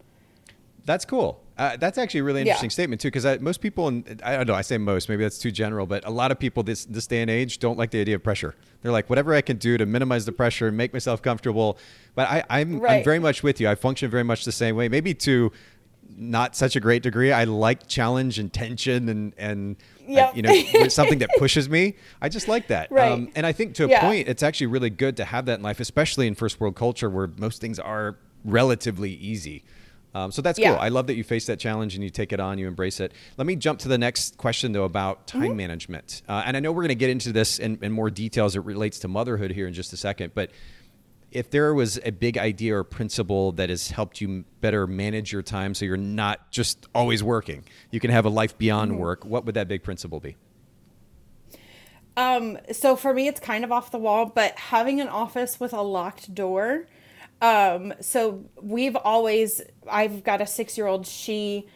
That's 0.85 1.05
cool. 1.05 1.44
Uh, 1.56 1.77
that's 1.77 1.99
actually 1.99 2.21
a 2.21 2.25
really 2.25 2.41
interesting 2.41 2.69
yeah. 2.69 2.73
statement 2.73 3.01
too, 3.01 3.09
because 3.09 3.41
most 3.41 3.61
people, 3.61 3.87
and 3.87 4.21
I 4.25 4.37
don't 4.37 4.49
know, 4.49 4.55
I 4.55 4.62
say 4.62 4.77
most, 4.77 5.09
maybe 5.09 5.23
that's 5.23 5.39
too 5.39 5.53
general, 5.53 5.87
but 5.87 6.05
a 6.05 6.11
lot 6.11 6.33
of 6.33 6.39
people 6.39 6.65
this 6.65 6.85
this 6.85 7.06
day 7.06 7.23
and 7.23 7.31
age 7.31 7.61
don't 7.61 7.79
like 7.79 7.93
the 7.93 8.01
idea 8.01 8.17
of 8.17 8.25
pressure. 8.25 8.56
They're 8.83 8.91
like, 8.91 9.09
whatever 9.09 9.35
I 9.35 9.41
can 9.41 9.56
do 9.59 9.79
to 9.79 9.87
minimize 9.87 10.27
the 10.27 10.33
pressure 10.33 10.67
and 10.69 10.77
make 10.77 10.93
myself 10.93 11.23
comfortable. 11.23 11.79
But 12.17 12.29
I, 12.29 12.45
I'm 12.51 12.81
right. 12.81 12.99
I'm 12.99 13.05
very 13.05 13.21
much 13.21 13.45
with 13.45 13.61
you. 13.61 13.69
I 13.69 13.77
function 13.77 14.11
very 14.11 14.25
much 14.25 14.45
the 14.45 14.53
same 14.53 14.75
way. 14.75 14.89
Maybe 14.89 15.15
to 15.15 15.53
not 16.17 16.56
such 16.56 16.77
a 16.77 16.81
great 16.81 17.03
degree. 17.03 17.33
I 17.33 17.45
like 17.45 17.87
challenge 17.87 18.39
and 18.41 18.53
tension 18.53 19.09
and 19.09 19.33
and 19.39 19.77
yep. 20.09 20.33
I, 20.35 20.37
you 20.37 20.43
know 20.43 20.89
something 20.89 21.21
that 21.21 21.31
pushes 21.39 21.69
me. 21.69 21.95
I 22.21 22.29
just 22.29 22.49
like 22.49 22.67
that. 22.69 22.91
Right. 22.91 23.12
Um, 23.12 23.31
and 23.37 23.47
I 23.47 23.53
think 23.53 23.75
to 23.77 23.85
a 23.85 23.89
yeah. 23.89 24.01
point, 24.01 24.29
it's 24.29 24.43
actually 24.43 24.67
really 24.67 24.91
good 24.91 25.17
to 25.19 25.25
have 25.25 25.47
that 25.47 25.59
in 25.59 25.62
life, 25.62 25.79
especially 25.79 26.27
in 26.27 26.35
first 26.35 26.61
world 26.61 26.75
culture 26.75 27.09
where 27.09 27.29
most 27.37 27.61
things 27.61 27.79
are 27.79 28.17
relatively 28.45 29.12
easy. 29.12 29.65
Um, 30.15 30.31
so 30.31 30.43
that's 30.43 30.59
yeah. 30.59 30.71
cool. 30.71 30.81
I 30.81 30.89
love 30.89 31.09
that 31.09 31.17
you 31.17 31.25
face 31.25 31.47
that 31.47 31.59
challenge 31.59 31.95
and 31.95 32.05
you 32.05 32.11
take 32.11 32.33
it 32.33 32.39
on, 32.39 32.59
you 32.59 32.69
embrace 32.69 33.01
it. 33.01 33.13
Let 33.37 33.47
me 33.47 33.57
jump 33.57 33.81
to 33.81 33.89
the 33.89 33.99
next 33.99 34.37
question, 34.37 34.73
though, 34.73 34.85
about 34.85 35.27
time 35.27 35.43
mm-hmm. 35.43 35.57
management. 35.57 36.23
Uh, 36.29 36.43
and 36.47 36.57
I 36.57 36.61
know 36.61 36.71
we're 36.71 36.83
going 36.83 36.89
to 36.91 36.95
get 36.95 37.11
into 37.11 37.33
this 37.33 37.59
in, 37.59 37.79
in 37.83 37.91
more 37.91 38.11
detail 38.11 38.45
as 38.45 38.55
it 38.55 38.65
relates 38.65 39.01
to 39.01 39.09
motherhood 39.09 39.51
here 39.51 39.67
in 39.67 39.75
just 39.75 39.93
a 39.93 39.97
second. 39.97 40.33
But 40.35 40.51
if 41.33 41.51
there 41.51 41.75
was 41.75 41.99
a 42.05 42.13
big 42.13 42.39
idea 42.39 42.77
or 42.77 42.85
principle 42.85 43.51
that 43.53 43.69
has 43.69 43.91
helped 43.91 44.21
you 44.21 44.45
better 44.61 44.87
manage 44.87 45.33
your 45.33 45.43
time 45.43 45.75
so 45.75 45.85
you're 45.85 45.97
not 45.97 46.51
just 46.53 46.87
always 46.95 47.25
working, 47.25 47.65
you 47.91 47.99
can 47.99 48.11
have 48.11 48.25
a 48.25 48.31
life 48.31 48.57
beyond 48.57 48.93
mm-hmm. 48.93 49.01
work, 49.01 49.25
what 49.25 49.45
would 49.45 49.57
that 49.57 49.67
big 49.67 49.83
principle 49.83 50.21
be? 50.21 50.37
Um, 52.17 52.59
so 52.71 52.95
for 52.95 53.13
me, 53.13 53.27
it's 53.27 53.41
kind 53.41 53.65
of 53.65 53.73
off 53.73 53.91
the 53.91 53.99
wall, 53.99 54.27
but 54.27 54.56
having 54.56 55.01
an 55.01 55.09
office 55.09 55.59
with 55.59 55.73
a 55.73 55.83
locked 55.83 56.33
door 56.33 56.87
um, 57.44 57.93
so 58.01 58.43
we've 58.63 58.96
always, 58.96 59.60
I've 59.86 60.24
got 60.24 60.41
a 60.41 60.46
six 60.46 60.79
year 60.79 60.86
old. 60.86 61.06
She, 61.06 61.69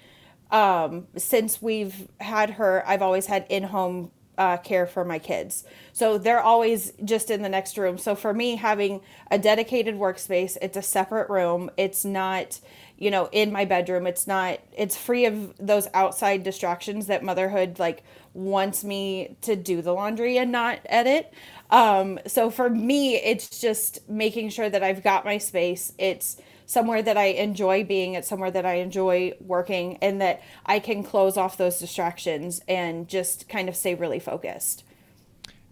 um, 0.50 1.08
since 1.18 1.60
we've 1.60 2.08
had 2.20 2.52
her, 2.52 2.82
I've 2.86 3.02
always 3.02 3.26
had 3.26 3.44
in 3.50 3.64
home 3.64 4.10
uh, 4.38 4.56
care 4.56 4.86
for 4.86 5.04
my 5.04 5.18
kids. 5.18 5.64
So 5.92 6.16
they're 6.16 6.40
always 6.40 6.94
just 7.04 7.30
in 7.30 7.42
the 7.42 7.50
next 7.50 7.76
room. 7.76 7.98
So 7.98 8.14
for 8.14 8.32
me, 8.32 8.56
having 8.56 9.02
a 9.30 9.38
dedicated 9.38 9.96
workspace, 9.96 10.56
it's 10.62 10.78
a 10.78 10.82
separate 10.82 11.28
room. 11.28 11.70
It's 11.76 12.02
not, 12.02 12.60
you 12.96 13.10
know, 13.10 13.28
in 13.30 13.52
my 13.52 13.66
bedroom. 13.66 14.06
It's 14.06 14.26
not, 14.26 14.60
it's 14.74 14.96
free 14.96 15.26
of 15.26 15.54
those 15.58 15.86
outside 15.92 16.44
distractions 16.44 17.08
that 17.08 17.22
motherhood 17.22 17.78
like 17.78 18.04
wants 18.34 18.84
me 18.84 19.36
to 19.42 19.56
do 19.56 19.82
the 19.82 19.92
laundry 19.92 20.38
and 20.38 20.52
not 20.52 20.80
edit. 20.86 21.32
Um, 21.70 22.18
so 22.26 22.50
for 22.50 22.70
me, 22.70 23.16
it's 23.16 23.60
just 23.60 24.08
making 24.08 24.50
sure 24.50 24.70
that 24.70 24.82
I've 24.82 25.02
got 25.02 25.24
my 25.24 25.38
space. 25.38 25.92
It's 25.98 26.36
somewhere 26.66 27.02
that 27.02 27.16
I 27.16 27.26
enjoy 27.26 27.84
being, 27.84 28.14
it's 28.14 28.28
somewhere 28.28 28.50
that 28.50 28.66
I 28.66 28.74
enjoy 28.74 29.32
working, 29.40 29.96
and 30.02 30.20
that 30.20 30.42
I 30.66 30.78
can 30.78 31.02
close 31.02 31.36
off 31.36 31.56
those 31.56 31.78
distractions 31.78 32.60
and 32.68 33.08
just 33.08 33.48
kind 33.48 33.68
of 33.68 33.76
stay 33.76 33.94
really 33.94 34.18
focused. 34.18 34.84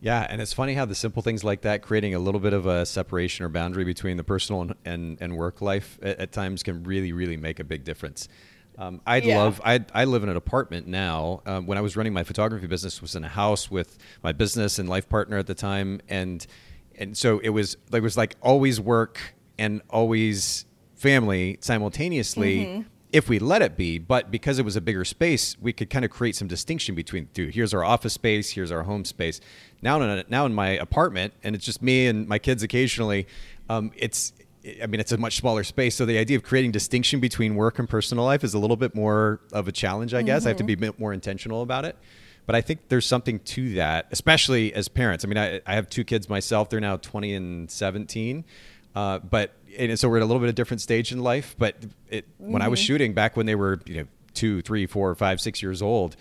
Yeah, 0.00 0.26
and 0.28 0.42
it's 0.42 0.52
funny 0.52 0.74
how 0.74 0.84
the 0.84 0.94
simple 0.94 1.22
things 1.22 1.42
like 1.42 1.62
that, 1.62 1.82
creating 1.82 2.14
a 2.14 2.18
little 2.18 2.40
bit 2.40 2.52
of 2.52 2.66
a 2.66 2.84
separation 2.84 3.44
or 3.44 3.48
boundary 3.48 3.84
between 3.84 4.16
the 4.16 4.24
personal 4.24 4.62
and, 4.62 4.74
and, 4.84 5.18
and 5.20 5.36
work 5.36 5.60
life 5.60 5.98
at, 6.02 6.18
at 6.18 6.32
times 6.32 6.62
can 6.62 6.82
really, 6.84 7.12
really 7.12 7.36
make 7.36 7.60
a 7.60 7.64
big 7.64 7.84
difference. 7.84 8.28
Um, 8.78 9.00
I'd 9.06 9.24
yeah. 9.24 9.38
love. 9.38 9.60
I 9.64 9.84
I 9.94 10.04
live 10.04 10.22
in 10.22 10.28
an 10.28 10.36
apartment 10.36 10.86
now. 10.86 11.42
Um, 11.46 11.66
when 11.66 11.78
I 11.78 11.80
was 11.80 11.96
running 11.96 12.12
my 12.12 12.24
photography 12.24 12.66
business, 12.66 13.00
was 13.00 13.14
in 13.14 13.24
a 13.24 13.28
house 13.28 13.70
with 13.70 13.98
my 14.22 14.32
business 14.32 14.78
and 14.78 14.88
life 14.88 15.08
partner 15.08 15.38
at 15.38 15.46
the 15.46 15.54
time, 15.54 16.00
and 16.08 16.46
and 16.98 17.16
so 17.16 17.38
it 17.38 17.50
was. 17.50 17.76
It 17.92 18.02
was 18.02 18.16
like 18.16 18.36
always 18.42 18.80
work 18.80 19.34
and 19.58 19.80
always 19.90 20.66
family 20.94 21.58
simultaneously. 21.60 22.66
Mm-hmm. 22.66 22.82
If 23.12 23.30
we 23.30 23.38
let 23.38 23.62
it 23.62 23.76
be, 23.78 23.98
but 23.98 24.30
because 24.30 24.58
it 24.58 24.64
was 24.64 24.76
a 24.76 24.80
bigger 24.80 25.04
space, 25.04 25.56
we 25.58 25.72
could 25.72 25.88
kind 25.88 26.04
of 26.04 26.10
create 26.10 26.36
some 26.36 26.48
distinction 26.48 26.94
between 26.94 27.28
two. 27.32 27.46
Here's 27.46 27.72
our 27.72 27.84
office 27.84 28.12
space. 28.12 28.50
Here's 28.50 28.70
our 28.70 28.82
home 28.82 29.06
space. 29.06 29.40
Now, 29.80 30.02
in 30.02 30.18
a, 30.18 30.24
now 30.28 30.44
in 30.44 30.52
my 30.52 30.70
apartment, 30.70 31.32
and 31.42 31.54
it's 31.54 31.64
just 31.64 31.80
me 31.80 32.08
and 32.08 32.28
my 32.28 32.38
kids 32.38 32.62
occasionally. 32.62 33.26
Um, 33.70 33.92
it's 33.96 34.32
I 34.82 34.86
mean, 34.86 35.00
it's 35.00 35.12
a 35.12 35.18
much 35.18 35.36
smaller 35.36 35.64
space. 35.64 35.94
So 35.94 36.04
the 36.06 36.18
idea 36.18 36.36
of 36.36 36.42
creating 36.42 36.72
distinction 36.72 37.20
between 37.20 37.54
work 37.54 37.78
and 37.78 37.88
personal 37.88 38.24
life 38.24 38.42
is 38.42 38.54
a 38.54 38.58
little 38.58 38.76
bit 38.76 38.94
more 38.94 39.40
of 39.52 39.68
a 39.68 39.72
challenge, 39.72 40.14
I 40.14 40.22
guess. 40.22 40.40
Mm-hmm. 40.40 40.46
I 40.46 40.50
have 40.50 40.56
to 40.58 40.64
be 40.64 40.72
a 40.72 40.76
bit 40.76 40.98
more 40.98 41.12
intentional 41.12 41.62
about 41.62 41.84
it. 41.84 41.96
but 42.46 42.54
I 42.54 42.60
think 42.60 42.88
there's 42.88 43.06
something 43.06 43.40
to 43.40 43.74
that, 43.74 44.06
especially 44.10 44.72
as 44.72 44.88
parents. 44.88 45.24
I 45.24 45.28
mean, 45.28 45.38
I, 45.38 45.60
I 45.66 45.74
have 45.74 45.88
two 45.88 46.04
kids 46.04 46.28
myself. 46.28 46.70
They're 46.70 46.80
now 46.80 46.96
20 46.96 47.34
and 47.34 47.70
17. 47.70 48.44
Uh, 48.94 49.18
but 49.18 49.52
and 49.78 49.98
so 49.98 50.08
we're 50.08 50.16
at 50.16 50.22
a 50.22 50.26
little 50.26 50.40
bit 50.40 50.48
of 50.48 50.54
different 50.54 50.80
stage 50.80 51.12
in 51.12 51.20
life. 51.20 51.54
But 51.58 51.76
it, 52.08 52.26
mm-hmm. 52.40 52.52
when 52.52 52.62
I 52.62 52.68
was 52.68 52.80
mm-hmm. 52.80 52.86
shooting 52.86 53.12
back 53.14 53.36
when 53.36 53.46
they 53.46 53.54
were, 53.54 53.80
you 53.86 53.96
know, 53.96 54.06
two, 54.34 54.62
three, 54.62 54.86
four, 54.86 55.14
five, 55.14 55.40
six 55.40 55.62
years 55.62 55.82
old, 55.82 56.16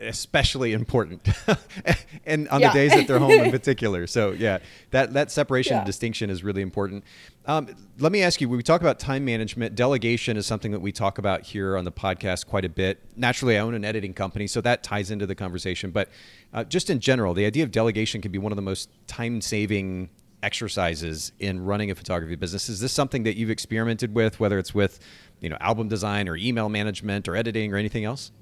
especially 0.00 0.74
important 0.74 1.26
and 2.26 2.46
on 2.48 2.60
yeah. 2.60 2.68
the 2.68 2.74
days 2.74 2.90
that 2.92 3.06
they're 3.06 3.18
home 3.18 3.30
in 3.30 3.50
particular. 3.58 4.06
So 4.06 4.32
yeah 4.32 4.58
that 4.90 5.12
that 5.14 5.30
separation 5.30 5.72
yeah. 5.72 5.78
and 5.78 5.86
distinction 5.86 6.30
is 6.30 6.44
really 6.44 6.62
important. 6.62 7.04
Um, 7.46 7.68
let 7.98 8.12
me 8.12 8.22
ask 8.22 8.40
you 8.40 8.48
when 8.48 8.56
we 8.56 8.62
talk 8.62 8.80
about 8.80 8.98
time 8.98 9.24
management. 9.24 9.74
Delegation 9.74 10.36
is 10.36 10.46
something 10.46 10.72
that 10.72 10.80
we 10.80 10.92
talk 10.92 11.18
about 11.18 11.42
here 11.42 11.76
on 11.76 11.84
the 11.84 11.92
podcast 11.92 12.46
quite 12.46 12.64
a 12.64 12.68
bit. 12.68 13.02
Naturally 13.16 13.56
i 13.56 13.60
own 13.60 13.74
an 13.74 13.84
editing 13.84 14.12
company 14.12 14.46
so 14.46 14.60
that 14.60 14.82
ties 14.82 15.10
into 15.10 15.26
the 15.26 15.34
conversation. 15.34 15.90
But 15.90 16.10
uh, 16.52 16.64
just 16.64 16.90
in 16.90 17.00
general 17.00 17.32
the 17.32 17.46
idea 17.46 17.64
of 17.64 17.70
delegation 17.70 18.20
can 18.20 18.30
be 18.30 18.38
one 18.38 18.52
of 18.52 18.56
the 18.56 18.62
most 18.62 18.90
time 19.06 19.40
saving 19.40 20.10
exercises 20.42 21.32
in 21.38 21.64
running 21.64 21.90
a 21.90 21.94
photography 21.94 22.34
business. 22.34 22.68
Is 22.68 22.80
this 22.80 22.92
something 22.92 23.22
that 23.22 23.36
you've 23.36 23.50
experimented 23.50 24.14
with 24.14 24.38
whether 24.38 24.58
it's 24.58 24.74
with 24.74 25.00
you 25.40 25.48
know 25.48 25.56
album 25.60 25.88
design 25.88 26.28
or 26.28 26.36
email 26.36 26.68
management 26.68 27.26
or 27.26 27.36
editing 27.36 27.72
or 27.72 27.76
anything 27.78 28.04
else 28.04 28.32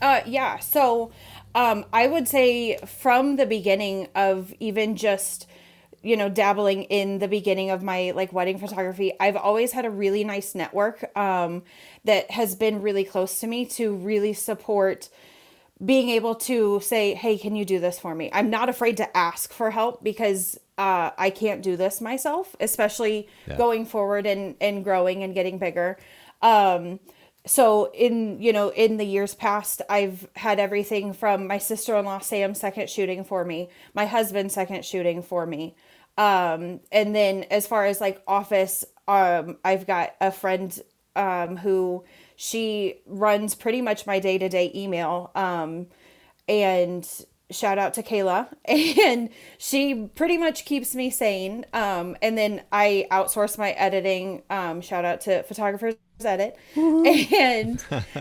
uh, 0.00 0.20
yeah. 0.26 0.58
So 0.58 1.12
um, 1.54 1.84
I 1.92 2.06
would 2.06 2.28
say 2.28 2.78
from 2.78 3.36
the 3.36 3.46
beginning 3.46 4.08
of 4.14 4.52
even 4.60 4.96
just 4.96 5.46
you 6.04 6.16
know 6.16 6.28
dabbling 6.28 6.84
in 6.84 7.18
the 7.18 7.28
beginning 7.28 7.70
of 7.70 7.82
my 7.82 8.12
like 8.14 8.30
wedding 8.32 8.58
photography 8.58 9.12
i've 9.18 9.36
always 9.36 9.72
had 9.72 9.86
a 9.86 9.90
really 9.90 10.22
nice 10.22 10.54
network 10.54 11.16
um, 11.16 11.62
that 12.04 12.30
has 12.30 12.54
been 12.54 12.82
really 12.82 13.04
close 13.04 13.40
to 13.40 13.46
me 13.46 13.64
to 13.64 13.94
really 13.94 14.34
support 14.34 15.08
being 15.84 16.10
able 16.10 16.34
to 16.34 16.78
say 16.80 17.14
hey 17.14 17.38
can 17.38 17.56
you 17.56 17.64
do 17.64 17.80
this 17.80 17.98
for 17.98 18.14
me 18.14 18.28
i'm 18.34 18.50
not 18.50 18.68
afraid 18.68 18.98
to 18.98 19.16
ask 19.16 19.50
for 19.50 19.70
help 19.70 20.04
because 20.04 20.58
uh, 20.76 21.10
i 21.16 21.30
can't 21.30 21.62
do 21.62 21.74
this 21.74 22.02
myself 22.02 22.54
especially 22.60 23.26
yeah. 23.46 23.56
going 23.56 23.86
forward 23.86 24.26
and 24.26 24.54
and 24.60 24.84
growing 24.84 25.22
and 25.22 25.34
getting 25.34 25.58
bigger 25.58 25.96
um, 26.42 27.00
so 27.46 27.90
in 27.92 28.40
you 28.40 28.52
know 28.52 28.70
in 28.70 28.96
the 28.96 29.04
years 29.04 29.34
past 29.34 29.82
i've 29.90 30.26
had 30.36 30.58
everything 30.58 31.12
from 31.12 31.46
my 31.46 31.58
sister-in-law 31.58 32.18
sam 32.18 32.54
second 32.54 32.88
shooting 32.88 33.22
for 33.22 33.44
me 33.44 33.68
my 33.94 34.06
husband 34.06 34.50
second 34.50 34.84
shooting 34.84 35.22
for 35.22 35.46
me. 35.46 35.74
Um 36.16 36.80
and 36.92 37.14
then 37.14 37.44
as 37.50 37.66
far 37.66 37.86
as 37.86 38.00
like 38.00 38.22
office 38.26 38.84
um 39.08 39.58
i've 39.64 39.86
got 39.86 40.14
a 40.20 40.30
friend 40.30 40.80
um 41.16 41.56
who 41.56 42.04
she 42.36 43.00
runs 43.06 43.54
pretty 43.54 43.82
much 43.82 44.06
my 44.06 44.18
day-to-day 44.20 44.72
email 44.74 45.30
um 45.34 45.86
and 46.48 47.06
shout 47.50 47.78
out 47.78 47.94
to 47.94 48.02
Kayla. 48.02 48.48
And 49.04 49.30
she 49.58 50.10
pretty 50.14 50.38
much 50.38 50.64
keeps 50.64 50.94
me 50.94 51.10
sane. 51.10 51.66
Um 51.72 52.16
and 52.22 52.36
then 52.36 52.62
I 52.72 53.06
outsource 53.10 53.58
my 53.58 53.72
editing. 53.72 54.42
Um 54.50 54.80
shout 54.80 55.04
out 55.04 55.20
to 55.22 55.42
photographers 55.42 55.96
edit. 56.24 56.56
And 56.76 57.78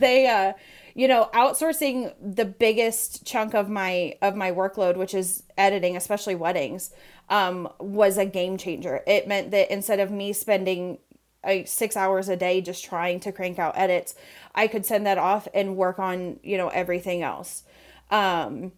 they 0.00 0.26
uh 0.26 0.52
you 0.94 1.06
know 1.08 1.30
outsourcing 1.32 2.12
the 2.20 2.44
biggest 2.44 3.24
chunk 3.24 3.54
of 3.54 3.68
my 3.68 4.16
of 4.20 4.34
my 4.34 4.50
workload 4.50 4.96
which 4.96 5.14
is 5.14 5.44
editing 5.56 5.96
especially 5.96 6.34
weddings 6.34 6.90
um 7.28 7.68
was 7.78 8.18
a 8.18 8.26
game 8.26 8.58
changer. 8.58 9.02
It 9.06 9.28
meant 9.28 9.52
that 9.52 9.72
instead 9.72 10.00
of 10.00 10.10
me 10.10 10.32
spending 10.32 10.98
uh, 11.44 11.58
six 11.64 11.96
hours 11.96 12.28
a 12.28 12.36
day 12.36 12.60
just 12.60 12.84
trying 12.84 13.20
to 13.20 13.30
crank 13.30 13.60
out 13.60 13.72
edits 13.78 14.16
i 14.56 14.66
could 14.66 14.84
send 14.84 15.06
that 15.06 15.18
off 15.18 15.46
and 15.54 15.76
work 15.76 16.00
on 16.00 16.40
you 16.42 16.56
know 16.56 16.68
everything 16.70 17.22
else 17.22 17.62
um 18.10 18.72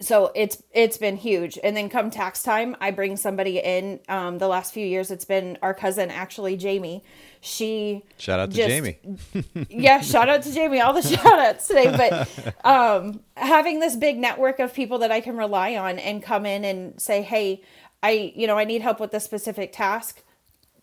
so 0.00 0.32
it's 0.34 0.62
it's 0.72 0.96
been 0.96 1.16
huge. 1.16 1.58
And 1.62 1.76
then 1.76 1.88
come 1.88 2.10
tax 2.10 2.42
time 2.42 2.74
i 2.80 2.90
bring 2.90 3.16
somebody 3.16 3.58
in 3.58 4.00
um, 4.08 4.38
the 4.38 4.48
last 4.48 4.72
few 4.72 4.86
years 4.86 5.10
it's 5.10 5.24
been 5.24 5.58
our 5.62 5.74
cousin 5.74 6.10
actually 6.10 6.56
jamie. 6.56 7.04
She 7.42 8.04
shout 8.16 8.40
out 8.40 8.50
to 8.50 8.56
just, 8.56 8.68
jamie. 8.68 8.98
Yeah 9.68 10.00
shout 10.00 10.28
out 10.28 10.42
to 10.42 10.52
jamie 10.52 10.80
all 10.80 10.92
the 10.92 11.02
shout 11.16 11.38
outs 11.38 11.68
today. 11.68 11.94
But 11.96 12.64
um, 12.64 13.20
having 13.36 13.80
this 13.80 13.94
big 13.96 14.18
network 14.18 14.58
of 14.58 14.72
people 14.72 14.98
that 14.98 15.12
i 15.12 15.20
can 15.20 15.36
rely 15.36 15.76
on 15.76 15.98
and 15.98 16.22
come 16.22 16.46
in 16.46 16.64
and 16.64 17.00
say 17.00 17.22
hey 17.22 17.62
i 18.02 18.32
you 18.34 18.46
know 18.46 18.56
i 18.56 18.64
need 18.64 18.82
help 18.82 19.00
with 19.00 19.10
this 19.10 19.24
specific 19.24 19.72
task. 19.72 20.22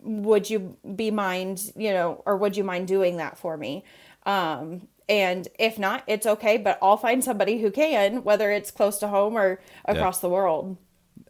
Would 0.02 0.48
you 0.48 0.76
be 0.94 1.10
mind 1.10 1.72
you 1.76 1.92
know 1.92 2.22
or 2.24 2.36
would 2.36 2.56
you 2.56 2.62
mind 2.62 2.86
doing 2.86 3.16
that 3.16 3.36
for 3.36 3.56
me? 3.56 3.84
Um, 4.24 4.86
and 5.08 5.48
if 5.58 5.78
not, 5.78 6.04
it's 6.06 6.26
okay, 6.26 6.58
but 6.58 6.78
I'll 6.82 6.96
find 6.96 7.24
somebody 7.24 7.60
who 7.60 7.70
can, 7.70 8.22
whether 8.24 8.50
it's 8.50 8.70
close 8.70 8.98
to 8.98 9.08
home 9.08 9.36
or 9.36 9.60
across 9.84 10.18
yeah. 10.18 10.22
the 10.22 10.28
world. 10.28 10.76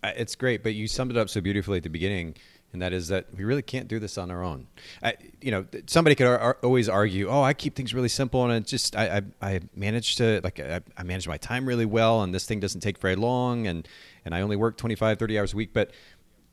It's 0.03 0.35
great, 0.35 0.63
but 0.63 0.75
you 0.75 0.89
summed 0.89 1.13
it 1.13 1.17
up 1.17 1.29
so 1.29 1.41
beautifully 1.41 1.79
at 1.79 1.83
the 1.85 1.91
beginning, 1.91 2.35
and 2.73 2.83
that 2.83 2.93
is 2.93 3.09
that 3.09 3.27
we 3.35 3.45
really 3.45 3.63
can't 3.63 3.89
do 3.89 3.99
this 3.99 4.19
on 4.19 4.31
our 4.31 4.43
own. 4.43 4.67
I, 5.03 5.15
you 5.41 5.51
know, 5.51 5.67
somebody 5.87 6.15
could 6.15 6.27
ar- 6.27 6.59
always 6.63 6.89
argue, 6.89 7.29
"Oh, 7.29 7.43
I 7.43 7.55
keep 7.55 7.75
things 7.75 7.95
really 7.95 8.09
simple, 8.09 8.45
and 8.45 8.53
it 8.53 8.67
just 8.67 8.95
I 8.97 9.23
I, 9.41 9.51
I 9.55 9.61
manage 9.75 10.17
to 10.17 10.41
like 10.43 10.61
I, 10.61 10.81
I 10.97 11.03
manage 11.05 11.27
my 11.27 11.37
time 11.37 11.67
really 11.67 11.87
well, 11.87 12.23
and 12.23 12.35
this 12.35 12.47
thing 12.47 12.61
doesn't 12.61 12.81
take 12.81 12.99
very 12.99 13.17
long, 13.17 13.67
and 13.67 13.89
and 14.25 14.35
I 14.35 14.41
only 14.41 14.57
work 14.57 14.77
25, 14.77 15.19
30 15.19 15.39
hours 15.39 15.53
a 15.53 15.57
week." 15.57 15.73
But 15.73 15.93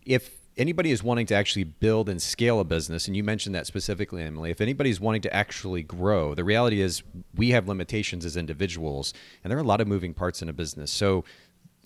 if 0.06 0.40
anybody 0.58 0.92
is 0.92 1.04
wanting 1.04 1.26
to 1.28 1.36
actually 1.36 1.64
build 1.64 2.10
and 2.10 2.22
scale 2.22 2.60
a 2.60 2.64
business, 2.64 3.08
and 3.08 3.16
you 3.16 3.24
mentioned 3.24 3.56
that 3.56 3.68
specifically, 3.68 4.24
Emily, 4.24 4.52
if 4.52 4.62
anybody's 4.62 5.00
wanting 5.00 5.22
to 5.22 5.34
actually 5.34 5.84
grow, 5.84 6.34
the 6.34 6.44
reality 6.44 6.82
is 6.82 7.04
we 7.36 7.50
have 7.50 7.68
limitations 7.68 8.26
as 8.26 8.38
individuals, 8.38 9.14
and 9.44 9.52
there 9.52 9.58
are 9.58 9.62
a 9.62 9.66
lot 9.66 9.82
of 9.82 9.88
moving 9.88 10.14
parts 10.14 10.42
in 10.42 10.50
a 10.50 10.54
business. 10.54 10.92
So 10.92 11.26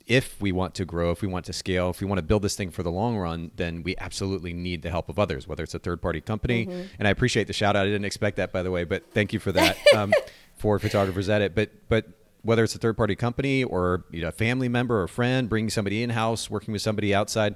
if 0.10 0.42
we 0.42 0.52
want 0.52 0.74
to 0.76 0.86
grow, 0.86 1.12
if 1.12 1.22
we 1.22 1.28
want 1.28 1.46
to 1.46 1.54
scale, 1.54 1.92
if 1.92 2.02
we 2.02 2.08
want 2.08 2.18
to 2.18 2.24
build 2.24 2.42
this 2.42 2.56
thing 2.56 2.72
for 2.72 2.82
the 2.82 2.92
long 2.92 3.18
run, 3.18 3.52
then 3.56 3.84
we 3.84 3.96
absolutely 3.98 4.54
need 4.54 4.82
the 4.82 4.90
help 4.90 5.08
of 5.08 5.20
others, 5.20 5.48
whether 5.48 5.64
it's 5.64 5.76
a 5.76 5.80
third 5.80 6.02
party 6.02 6.20
company. 6.20 6.66
Mm-hmm. 6.66 6.82
And 6.98 7.08
I 7.08 7.12
appreciate 7.12 7.46
the 7.46 7.54
shout 7.54 7.76
out. 7.76 7.84
I 7.84 7.90
didn't 7.90 8.06
expect 8.06 8.38
that, 8.38 8.52
by 8.52 8.64
the 8.64 8.72
way, 8.72 8.86
but 8.86 9.12
thank 9.14 9.34
you 9.34 9.40
for 9.40 9.52
that 9.52 9.78
um, 9.96 10.12
for 10.56 10.80
Photographers 10.80 11.30
Edit. 11.30 11.54
But, 11.54 11.70
but 11.90 12.08
whether 12.42 12.64
it's 12.64 12.74
a 12.74 12.80
third 12.80 12.98
party 12.98 13.16
company 13.16 13.64
or 13.64 14.06
you 14.10 14.22
know, 14.22 14.30
a 14.30 14.32
family 14.32 14.68
member 14.68 15.00
or 15.00 15.04
a 15.04 15.10
friend, 15.10 15.48
bringing 15.48 15.70
somebody 15.70 16.02
in 16.02 16.10
house, 16.10 16.50
working 16.50 16.72
with 16.72 16.82
somebody 16.82 17.14
outside, 17.14 17.54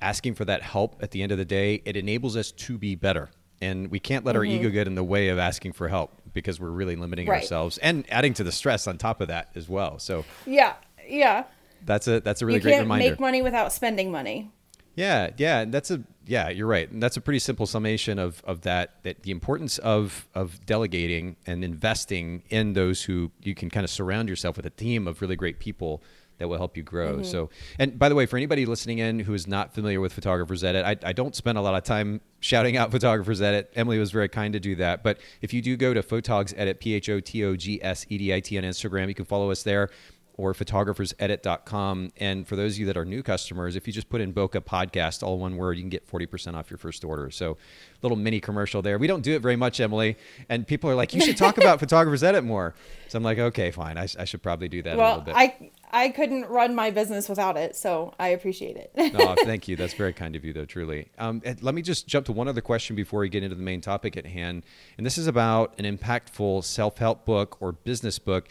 asking 0.00 0.34
for 0.34 0.44
that 0.44 0.62
help 0.62 0.96
at 1.00 1.10
the 1.10 1.22
end 1.22 1.32
of 1.32 1.38
the 1.38 1.44
day, 1.44 1.82
it 1.84 1.96
enables 1.96 2.36
us 2.36 2.52
to 2.52 2.78
be 2.78 2.94
better. 2.94 3.30
And 3.60 3.90
we 3.90 3.98
can't 3.98 4.24
let 4.24 4.32
mm-hmm. 4.32 4.38
our 4.38 4.44
ego 4.44 4.70
get 4.70 4.86
in 4.86 4.94
the 4.94 5.04
way 5.04 5.28
of 5.28 5.38
asking 5.38 5.72
for 5.72 5.88
help 5.88 6.12
because 6.32 6.60
we're 6.60 6.70
really 6.70 6.96
limiting 6.96 7.26
right. 7.26 7.42
ourselves 7.42 7.78
and 7.78 8.04
adding 8.08 8.34
to 8.34 8.44
the 8.44 8.52
stress 8.52 8.86
on 8.86 8.98
top 8.98 9.20
of 9.20 9.28
that 9.28 9.50
as 9.54 9.68
well. 9.68 9.98
So 9.98 10.24
yeah, 10.46 10.74
yeah, 11.08 11.44
that's 11.84 12.06
a 12.06 12.20
that's 12.20 12.42
a 12.42 12.46
really 12.46 12.60
great 12.60 12.78
reminder. 12.78 13.04
you 13.04 13.10
great 13.10 13.10
reminder. 13.10 13.10
Make 13.10 13.20
money 13.20 13.42
without 13.42 13.72
spending 13.72 14.12
money. 14.12 14.52
Yeah, 14.94 15.30
yeah, 15.36 15.64
that's 15.64 15.90
a 15.90 16.02
yeah, 16.26 16.50
you're 16.50 16.66
right. 16.66 16.90
And 16.90 17.02
that's 17.02 17.16
a 17.16 17.20
pretty 17.20 17.38
simple 17.38 17.66
summation 17.66 18.18
of 18.18 18.42
of 18.44 18.62
that 18.62 19.02
that 19.04 19.22
the 19.22 19.30
importance 19.30 19.78
of 19.78 20.28
of 20.34 20.64
delegating 20.66 21.36
and 21.46 21.64
investing 21.64 22.42
in 22.50 22.74
those 22.74 23.04
who 23.04 23.30
you 23.40 23.54
can 23.54 23.70
kind 23.70 23.84
of 23.84 23.90
surround 23.90 24.28
yourself 24.28 24.56
with 24.56 24.66
a 24.66 24.70
team 24.70 25.08
of 25.08 25.22
really 25.22 25.36
great 25.36 25.58
people 25.58 26.02
that 26.38 26.48
will 26.48 26.56
help 26.56 26.76
you 26.76 26.82
grow. 26.82 27.16
Mm-hmm. 27.16 27.24
So, 27.24 27.50
and 27.78 27.98
by 27.98 28.08
the 28.08 28.14
way, 28.14 28.26
for 28.26 28.36
anybody 28.36 28.66
listening 28.66 28.98
in 28.98 29.20
who 29.20 29.34
is 29.34 29.46
not 29.46 29.74
familiar 29.74 30.00
with 30.00 30.12
Photographers 30.12 30.64
Edit, 30.64 30.84
I, 30.84 31.08
I 31.08 31.12
don't 31.12 31.34
spend 31.34 31.58
a 31.58 31.60
lot 31.60 31.74
of 31.74 31.84
time 31.84 32.20
shouting 32.40 32.76
out 32.76 32.90
Photographers 32.98 33.42
Edit. 33.42 33.72
Emily 33.74 33.98
was 33.98 34.10
very 34.10 34.28
kind 34.28 34.52
to 34.52 34.60
do 34.60 34.76
that. 34.76 35.02
But 35.02 35.18
if 35.42 35.52
you 35.52 35.60
do 35.60 35.76
go 35.76 35.92
to 35.94 36.02
Photogs 36.02 36.54
Edit, 36.56 36.80
P 36.80 36.94
H 36.94 37.08
O 37.08 37.20
T 37.20 37.44
O 37.44 37.56
G 37.56 37.82
S 37.82 38.06
E 38.08 38.18
D 38.18 38.34
I 38.34 38.40
T 38.40 38.56
on 38.58 38.64
Instagram, 38.64 39.08
you 39.08 39.14
can 39.14 39.24
follow 39.24 39.50
us 39.50 39.62
there 39.62 39.90
or 40.38 40.54
photographersedit.com. 40.54 42.12
And 42.16 42.46
for 42.46 42.56
those 42.56 42.74
of 42.74 42.78
you 42.78 42.86
that 42.86 42.96
are 42.96 43.04
new 43.04 43.22
customers, 43.22 43.76
if 43.76 43.86
you 43.86 43.92
just 43.92 44.08
put 44.08 44.20
in 44.20 44.32
Bokeh 44.32 44.64
Podcast, 44.64 45.22
all 45.22 45.38
one 45.38 45.56
word, 45.56 45.76
you 45.76 45.82
can 45.82 45.90
get 45.90 46.08
40% 46.08 46.54
off 46.54 46.70
your 46.70 46.78
first 46.78 47.04
order. 47.04 47.30
So, 47.30 47.58
little 48.00 48.16
mini 48.16 48.38
commercial 48.38 48.80
there. 48.80 48.96
We 48.98 49.08
don't 49.08 49.22
do 49.22 49.34
it 49.34 49.42
very 49.42 49.56
much, 49.56 49.80
Emily. 49.80 50.16
And 50.48 50.66
people 50.66 50.88
are 50.88 50.94
like, 50.94 51.12
you 51.12 51.20
should 51.20 51.36
talk 51.36 51.58
about 51.58 51.80
Photographers 51.80 52.22
Edit 52.22 52.44
more. 52.44 52.74
So 53.08 53.16
I'm 53.16 53.24
like, 53.24 53.38
okay, 53.38 53.70
fine. 53.72 53.98
I, 53.98 54.06
I 54.18 54.24
should 54.24 54.42
probably 54.42 54.68
do 54.68 54.82
that 54.82 54.96
well, 54.96 55.08
a 55.08 55.18
little 55.18 55.24
bit. 55.24 55.34
I, 55.36 55.70
I 55.90 56.10
couldn't 56.10 56.46
run 56.46 56.74
my 56.74 56.90
business 56.90 57.28
without 57.28 57.56
it, 57.56 57.74
so 57.74 58.14
I 58.18 58.28
appreciate 58.28 58.76
it. 58.76 58.92
oh, 59.18 59.34
thank 59.44 59.66
you. 59.66 59.76
That's 59.76 59.94
very 59.94 60.12
kind 60.12 60.36
of 60.36 60.44
you, 60.44 60.52
though, 60.52 60.66
truly. 60.66 61.08
Um, 61.18 61.42
let 61.60 61.74
me 61.74 61.82
just 61.82 62.06
jump 62.06 62.26
to 62.26 62.32
one 62.32 62.48
other 62.48 62.60
question 62.60 62.94
before 62.94 63.20
we 63.20 63.28
get 63.28 63.42
into 63.42 63.56
the 63.56 63.62
main 63.62 63.80
topic 63.80 64.16
at 64.16 64.26
hand. 64.26 64.64
And 64.96 65.06
this 65.06 65.18
is 65.18 65.26
about 65.26 65.74
an 65.78 65.84
impactful 65.84 66.64
self 66.64 66.98
help 66.98 67.24
book 67.24 67.56
or 67.60 67.72
business 67.72 68.18
book. 68.18 68.48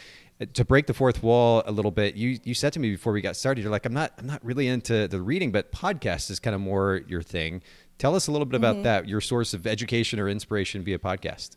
To 0.53 0.63
break 0.63 0.85
the 0.85 0.93
fourth 0.93 1.23
wall 1.23 1.63
a 1.65 1.71
little 1.71 1.89
bit, 1.89 2.15
you 2.15 2.39
you 2.43 2.53
said 2.53 2.71
to 2.73 2.79
me 2.79 2.91
before 2.91 3.11
we 3.11 3.21
got 3.21 3.35
started, 3.35 3.61
you're 3.61 3.71
like, 3.71 3.85
I'm 3.85 3.93
not 3.93 4.13
I'm 4.19 4.27
not 4.27 4.43
really 4.45 4.67
into 4.67 5.07
the 5.07 5.19
reading, 5.19 5.51
but 5.51 5.71
podcast 5.71 6.29
is 6.29 6.39
kind 6.39 6.53
of 6.53 6.61
more 6.61 7.01
your 7.07 7.23
thing. 7.23 7.63
Tell 7.97 8.15
us 8.15 8.27
a 8.27 8.31
little 8.31 8.45
bit 8.45 8.55
about 8.55 8.75
mm-hmm. 8.75 8.83
that, 8.83 9.07
your 9.07 9.19
source 9.19 9.55
of 9.55 9.65
education 9.65 10.19
or 10.19 10.29
inspiration 10.29 10.83
via 10.83 10.99
podcast. 10.99 11.55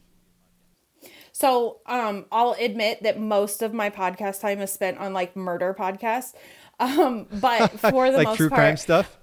So 1.33 1.81
um, 1.87 2.27
I'll 2.33 2.57
admit 2.59 3.03
that 3.03 3.19
most 3.19 3.63
of 3.63 3.73
my 3.73 3.91
podcast 3.91 4.41
time 4.41 4.61
is 4.61 4.73
spent 4.73 4.99
on 4.99 5.13
like 5.13 5.37
murder 5.37 5.75
podcasts. 5.79 6.35
Um, 6.79 7.27
but 7.31 7.69
for 7.81 8.11
the 8.11 8.19
like 8.19 8.27
most 8.27 8.37
true 8.39 8.49
part, 8.49 8.59
crime 8.59 8.77
stuff. 8.77 9.19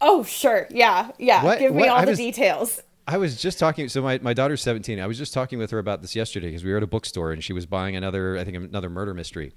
Oh 0.00 0.24
sure, 0.24 0.66
yeah, 0.70 1.12
yeah. 1.18 1.44
What, 1.44 1.58
Give 1.60 1.72
me 1.72 1.80
what? 1.80 1.88
all 1.88 1.98
I 1.98 2.04
the 2.04 2.12
was, 2.12 2.18
details. 2.18 2.80
I 3.06 3.18
was 3.18 3.40
just 3.40 3.58
talking. 3.58 3.88
So 3.88 4.02
my, 4.02 4.18
my 4.18 4.32
daughter's 4.32 4.62
17. 4.62 5.00
I 5.00 5.06
was 5.06 5.18
just 5.18 5.34
talking 5.34 5.58
with 5.58 5.70
her 5.70 5.78
about 5.78 6.02
this 6.02 6.14
yesterday 6.14 6.48
because 6.48 6.64
we 6.64 6.70
were 6.70 6.76
at 6.76 6.82
a 6.82 6.86
bookstore 6.86 7.32
and 7.32 7.42
she 7.42 7.52
was 7.52 7.66
buying 7.66 7.96
another, 7.96 8.38
I 8.38 8.44
think 8.44 8.56
another 8.56 8.88
murder 8.88 9.14
mystery. 9.14 9.52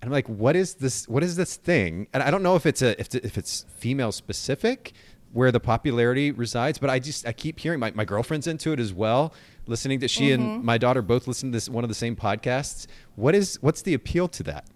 And 0.00 0.08
I'm 0.08 0.12
like, 0.12 0.28
what 0.28 0.54
is 0.56 0.74
this? 0.74 1.08
What 1.08 1.22
is 1.22 1.36
this 1.36 1.56
thing? 1.56 2.06
And 2.12 2.22
I 2.22 2.30
don't 2.30 2.42
know 2.42 2.54
if 2.54 2.66
it's 2.66 2.82
a 2.82 2.98
if, 3.00 3.14
if 3.14 3.38
it's 3.38 3.64
female 3.78 4.12
specific 4.12 4.92
where 5.32 5.50
the 5.50 5.60
popularity 5.60 6.30
resides, 6.30 6.78
but 6.78 6.90
I 6.90 6.98
just 6.98 7.26
I 7.26 7.32
keep 7.32 7.58
hearing 7.58 7.80
my, 7.80 7.92
my 7.92 8.04
girlfriend's 8.04 8.46
into 8.46 8.72
it 8.72 8.80
as 8.80 8.92
well. 8.92 9.32
Listening 9.66 9.98
to 10.00 10.08
she 10.08 10.30
mm-hmm. 10.30 10.42
and 10.42 10.64
my 10.64 10.78
daughter 10.78 11.02
both 11.02 11.26
listen 11.26 11.50
to 11.50 11.56
this 11.56 11.68
one 11.68 11.82
of 11.82 11.88
the 11.88 11.94
same 11.94 12.14
podcasts. 12.14 12.86
What 13.16 13.34
is 13.34 13.58
what's 13.62 13.82
the 13.82 13.94
appeal 13.94 14.28
to 14.28 14.42
that? 14.44 14.66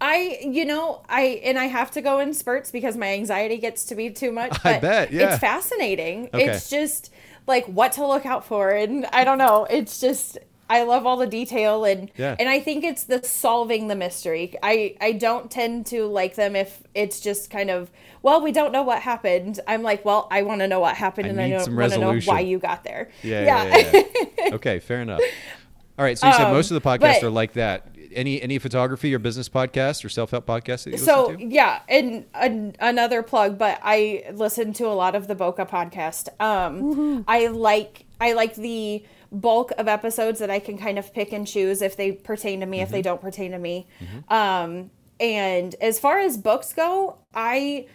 I, 0.00 0.38
you 0.42 0.64
know, 0.64 1.02
I 1.08 1.40
and 1.44 1.58
I 1.58 1.66
have 1.66 1.90
to 1.92 2.00
go 2.00 2.20
in 2.20 2.32
spurts 2.32 2.70
because 2.70 2.96
my 2.96 3.12
anxiety 3.12 3.58
gets 3.58 3.84
to 3.86 3.94
be 3.94 4.10
too 4.10 4.32
much. 4.32 4.58
I 4.64 4.78
bet, 4.78 5.12
yeah. 5.12 5.32
It's 5.32 5.40
fascinating. 5.40 6.30
Okay. 6.32 6.46
It's 6.46 6.70
just 6.70 7.12
like 7.46 7.66
what 7.66 7.92
to 7.92 8.06
look 8.06 8.24
out 8.24 8.44
for, 8.44 8.70
and 8.70 9.06
I 9.06 9.24
don't 9.24 9.38
know. 9.38 9.66
It's 9.68 10.00
just 10.00 10.38
I 10.70 10.84
love 10.84 11.04
all 11.04 11.16
the 11.16 11.26
detail 11.26 11.84
and 11.84 12.12
yeah. 12.16 12.36
and 12.38 12.48
I 12.48 12.60
think 12.60 12.84
it's 12.84 13.02
the 13.04 13.22
solving 13.24 13.88
the 13.88 13.96
mystery. 13.96 14.54
I 14.62 14.94
I 15.00 15.12
don't 15.12 15.50
tend 15.50 15.86
to 15.86 16.06
like 16.06 16.36
them 16.36 16.54
if 16.54 16.82
it's 16.94 17.20
just 17.20 17.50
kind 17.50 17.70
of 17.70 17.90
well, 18.22 18.40
we 18.40 18.52
don't 18.52 18.70
know 18.70 18.82
what 18.82 19.02
happened. 19.02 19.58
I'm 19.66 19.82
like, 19.82 20.04
well, 20.04 20.28
I 20.30 20.42
want 20.42 20.60
to 20.60 20.68
know 20.68 20.78
what 20.78 20.94
happened 20.94 21.26
and 21.26 21.40
I 21.40 21.46
and 21.46 21.54
I 21.54 21.72
want 21.72 21.92
to 21.92 21.98
know 21.98 22.20
why 22.20 22.40
you 22.40 22.58
got 22.58 22.84
there. 22.84 23.10
Yeah. 23.22 23.42
yeah. 23.42 23.64
yeah, 23.92 24.02
yeah 24.38 24.48
okay, 24.54 24.78
fair 24.78 25.02
enough. 25.02 25.20
All 25.98 26.04
right, 26.04 26.16
so 26.16 26.28
you 26.28 26.32
said 26.34 26.46
um, 26.46 26.54
most 26.54 26.70
of 26.70 26.80
the 26.80 26.88
podcasts 26.88 27.20
but, 27.20 27.24
are 27.24 27.30
like 27.30 27.54
that 27.54 27.88
any 28.12 28.40
any 28.40 28.58
photography 28.58 29.14
or 29.14 29.18
business 29.18 29.48
podcast 29.48 30.04
or 30.04 30.08
self 30.08 30.30
help 30.30 30.46
podcast 30.46 30.84
that 30.84 30.92
you 30.92 30.98
so, 30.98 31.36
to? 31.36 31.44
yeah, 31.44 31.80
and 31.88 32.24
an, 32.34 32.76
another 32.80 33.22
plug, 33.22 33.58
but 33.58 33.78
I 33.82 34.24
listen 34.32 34.72
to 34.74 34.86
a 34.86 34.94
lot 34.94 35.14
of 35.14 35.26
the 35.26 35.36
Bokeh 35.36 35.68
podcast. 35.68 36.28
Um, 36.40 36.82
mm-hmm. 36.82 37.20
I 37.28 37.48
like 37.48 38.06
I 38.20 38.32
like 38.32 38.54
the 38.54 39.04
bulk 39.32 39.72
of 39.78 39.88
episodes 39.88 40.40
that 40.40 40.50
I 40.50 40.58
can 40.58 40.76
kind 40.76 40.98
of 40.98 41.12
pick 41.14 41.32
and 41.32 41.46
choose 41.46 41.82
if 41.82 41.96
they 41.96 42.12
pertain 42.12 42.60
to 42.60 42.66
me, 42.66 42.78
mm-hmm. 42.78 42.82
if 42.84 42.90
they 42.90 42.98
mm-hmm. 42.98 43.04
don't 43.04 43.20
pertain 43.20 43.52
to 43.52 43.58
me. 43.58 43.86
Mm-hmm. 44.00 44.32
Um, 44.32 44.90
and 45.18 45.74
as 45.80 46.00
far 46.00 46.18
as 46.18 46.36
books 46.36 46.72
go, 46.72 47.18
I 47.34 47.86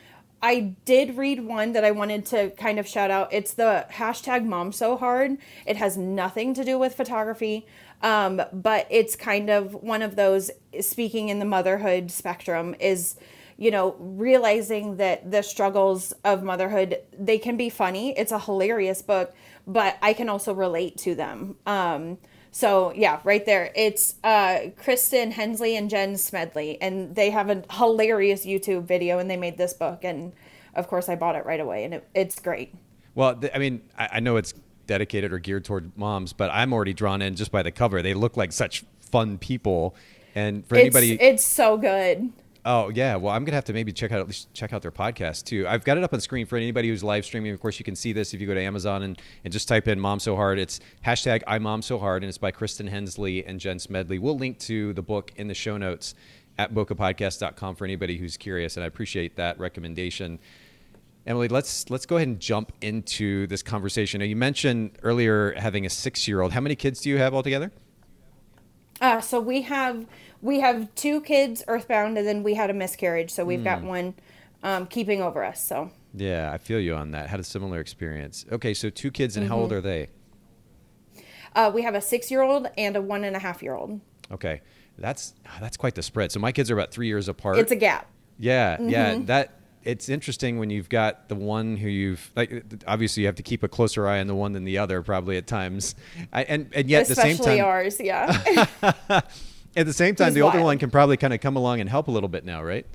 I 0.41 0.75
did 0.85 1.17
read 1.17 1.43
one 1.43 1.73
that 1.73 1.83
I 1.83 1.91
wanted 1.91 2.25
to 2.27 2.51
kind 2.51 2.77
of 2.77 2.87
shout 2.87 3.09
out. 3.09 3.33
It's 3.33 3.53
the 3.53 3.87
hashtag 3.91 4.45
mom 4.45 4.71
so 4.71 4.95
hard. 4.95 5.37
It 5.65 5.77
has 5.77 5.97
nothing 5.97 6.53
to 6.53 6.63
do 6.63 6.77
with 6.77 6.93
photography. 6.93 7.65
Um, 8.05 8.39
but 8.53 8.85
it's 8.91 9.15
kind 9.15 9.49
of 9.49 9.73
one 9.73 10.03
of 10.03 10.15
those 10.15 10.51
speaking 10.79 11.29
in 11.29 11.39
the 11.39 11.45
motherhood 11.45 12.11
spectrum 12.11 12.75
is 12.79 13.15
you 13.57 13.71
know 13.71 13.95
realizing 13.97 14.97
that 14.97 15.31
the 15.31 15.41
struggles 15.41 16.13
of 16.23 16.43
motherhood 16.43 16.99
they 17.17 17.39
can 17.39 17.57
be 17.57 17.67
funny. 17.67 18.15
It's 18.15 18.31
a 18.31 18.37
hilarious 18.37 19.01
book 19.01 19.33
but 19.67 19.97
i 20.03 20.13
can 20.13 20.29
also 20.29 20.53
relate 20.53 20.97
to 20.99 21.15
them. 21.15 21.55
Um, 21.65 22.19
so 22.51 22.93
yeah 22.93 23.21
right 23.23 23.43
there. 23.43 23.71
It's 23.75 24.15
uh, 24.23 24.69
kristen 24.77 25.31
hensley 25.31 25.75
and 25.75 25.89
jen 25.89 26.15
smedley 26.15 26.79
and 26.79 27.15
they 27.15 27.31
have 27.31 27.49
a 27.49 27.63
hilarious 27.71 28.45
youtube 28.45 28.83
video 28.83 29.17
and 29.17 29.31
they 29.31 29.37
made 29.37 29.57
this 29.57 29.73
book 29.73 30.03
and 30.03 30.31
of 30.75 30.87
course 30.87 31.09
i 31.09 31.15
bought 31.15 31.35
it 31.35 31.43
right 31.43 31.59
away 31.59 31.83
and 31.83 31.95
it, 31.95 32.07
it's 32.13 32.39
great. 32.39 32.75
Well 33.15 33.41
i 33.51 33.57
mean 33.57 33.81
I, 33.97 34.09
I 34.13 34.19
know 34.19 34.37
it's 34.37 34.53
dedicated 34.87 35.31
or 35.33 35.39
geared 35.39 35.65
toward 35.65 35.97
moms, 35.97 36.33
but 36.33 36.49
I'm 36.51 36.73
already 36.73 36.93
drawn 36.93 37.21
in 37.21 37.35
just 37.35 37.51
by 37.51 37.63
the 37.63 37.71
cover. 37.71 38.01
They 38.01 38.13
look 38.13 38.37
like 38.37 38.51
such 38.51 38.83
fun 38.99 39.37
people. 39.37 39.95
And 40.33 40.65
for 40.65 40.75
it's, 40.75 40.81
anybody, 40.81 41.21
it's 41.21 41.45
so 41.45 41.77
good. 41.77 42.31
Oh 42.67 42.89
yeah, 42.89 43.15
well 43.15 43.31
I'm 43.31 43.45
gonna 43.45 43.55
have 43.55 43.65
to 43.65 43.73
maybe 43.73 43.91
check 43.91 44.11
out 44.11 44.19
at 44.19 44.25
least 44.25 44.51
check 44.55 44.73
out 44.73 44.81
their 44.81 44.91
podcast 44.91 45.45
too. 45.45 45.67
I've 45.67 45.83
got 45.83 45.97
it 45.97 46.03
up 46.03 46.13
on 46.13 46.19
screen 46.19 46.47
for 46.47 46.57
anybody 46.57 46.89
who's 46.89 47.03
live 47.03 47.23
streaming. 47.23 47.53
Of 47.53 47.59
course, 47.59 47.77
you 47.77 47.85
can 47.85 47.95
see 47.95 48.11
this 48.11 48.33
if 48.33 48.41
you 48.41 48.47
go 48.47 48.55
to 48.55 48.61
Amazon 48.61 49.03
and, 49.03 49.21
and 49.43 49.53
just 49.53 49.67
type 49.67 49.87
in 49.87 49.99
"Mom 49.99 50.19
So 50.19 50.35
Hard." 50.35 50.57
It's 50.57 50.79
hashtag 51.05 51.43
I 51.45 51.59
Mom 51.59 51.83
So 51.83 51.99
Hard, 51.99 52.23
and 52.23 52.27
it's 52.27 52.39
by 52.39 52.49
Kristen 52.49 52.87
Hensley 52.87 53.45
and 53.45 53.59
Jen 53.59 53.77
Smedley. 53.77 54.17
We'll 54.17 54.37
link 54.37 54.57
to 54.61 54.93
the 54.93 55.03
book 55.03 55.31
in 55.35 55.47
the 55.47 55.53
show 55.53 55.77
notes 55.77 56.15
at 56.57 56.73
bokehpodcast.com 56.73 57.75
for 57.75 57.85
anybody 57.85 58.17
who's 58.17 58.35
curious, 58.35 58.77
and 58.77 58.83
I 58.83 58.87
appreciate 58.87 59.35
that 59.35 59.59
recommendation. 59.59 60.39
Emily, 61.27 61.47
let's 61.47 61.89
let's 61.89 62.05
go 62.05 62.17
ahead 62.17 62.27
and 62.27 62.39
jump 62.39 62.71
into 62.81 63.47
this 63.47 63.63
conversation. 63.63 64.19
Now, 64.19 64.25
you 64.25 64.35
mentioned 64.35 64.97
earlier 65.01 65.55
having 65.57 65.85
a 65.85 65.89
six-year-old. 65.89 66.53
How 66.53 66.61
many 66.61 66.75
kids 66.75 67.01
do 67.01 67.09
you 67.09 67.17
have 67.17 67.33
altogether? 67.33 67.71
Uh, 69.01 69.21
so 69.21 69.39
we 69.39 69.63
have 69.63 70.05
we 70.41 70.59
have 70.59 70.93
two 70.93 71.21
kids 71.21 71.63
earthbound, 71.67 72.17
and 72.17 72.27
then 72.27 72.43
we 72.43 72.53
had 72.53 72.69
a 72.69 72.73
miscarriage. 72.73 73.31
So 73.31 73.43
we've 73.43 73.59
mm. 73.59 73.63
got 73.63 73.79
hmm. 73.79 73.87
one 73.87 74.13
um, 74.61 74.85
keeping 74.85 75.21
over 75.21 75.43
us. 75.43 75.65
So 75.65 75.89
yeah, 76.13 76.51
I 76.51 76.59
feel 76.59 76.79
you 76.79 76.93
on 76.93 77.11
that. 77.11 77.27
Had 77.27 77.39
a 77.39 77.43
similar 77.43 77.79
experience. 77.79 78.45
Okay, 78.51 78.75
so 78.75 78.91
two 78.91 79.09
kids, 79.09 79.35
and 79.35 79.45
mm-hmm. 79.45 79.53
how 79.53 79.59
old 79.59 79.71
mm-hmm. 79.71 79.79
are 79.79 79.81
they? 79.81 80.09
Uh, 81.55 81.71
we 81.73 81.81
have 81.81 81.95
a 81.95 82.01
six-year-old 82.01 82.67
and 82.77 82.95
a 82.95 83.01
one 83.01 83.23
and 83.23 83.35
a 83.35 83.39
half-year-old. 83.39 83.99
Okay, 84.31 84.61
that's 84.99 85.33
that's 85.59 85.77
quite 85.77 85.95
the 85.95 86.03
spread. 86.03 86.31
So 86.31 86.39
my 86.39 86.51
kids 86.51 86.69
are 86.69 86.75
about 86.75 86.91
three 86.91 87.07
years 87.07 87.27
apart. 87.27 87.57
It's 87.57 87.71
a 87.71 87.75
gap. 87.75 88.07
Yeah, 88.37 88.75
mm-hmm. 88.75 88.89
yeah. 88.89 89.19
That 89.23 89.59
it's 89.85 90.09
interesting 90.09 90.57
when 90.57 90.69
you've 90.71 90.89
got 90.89 91.29
the 91.29 91.35
one 91.35 91.77
who 91.77 91.87
you've 91.87 92.31
like 92.35 92.65
obviously 92.87 93.21
you 93.21 93.27
have 93.27 93.35
to 93.35 93.43
keep 93.43 93.61
a 93.63 93.67
closer 93.67 94.07
eye 94.07 94.19
on 94.19 94.27
the 94.27 94.35
one 94.35 94.51
than 94.53 94.65
the 94.65 94.77
other 94.79 95.01
probably 95.01 95.37
at 95.37 95.47
times. 95.47 95.95
I, 96.33 96.43
and 96.43 96.69
and 96.73 96.89
yet 96.89 97.09
Especially 97.09 97.31
at 97.31 97.37
the 97.37 97.43
same 97.43 97.57
time 97.57 97.65
ours 97.65 97.99
yeah. 98.01 99.21
At 99.77 99.85
the 99.85 99.93
same 99.93 100.15
time 100.15 100.27
He's 100.27 100.35
the 100.35 100.41
older 100.41 100.57
wild. 100.57 100.65
one 100.65 100.77
can 100.79 100.89
probably 100.89 101.17
kind 101.17 101.33
of 101.33 101.39
come 101.39 101.55
along 101.55 101.81
and 101.81 101.89
help 101.89 102.07
a 102.07 102.11
little 102.11 102.29
bit 102.29 102.43
now 102.45 102.63
right? 102.63 102.85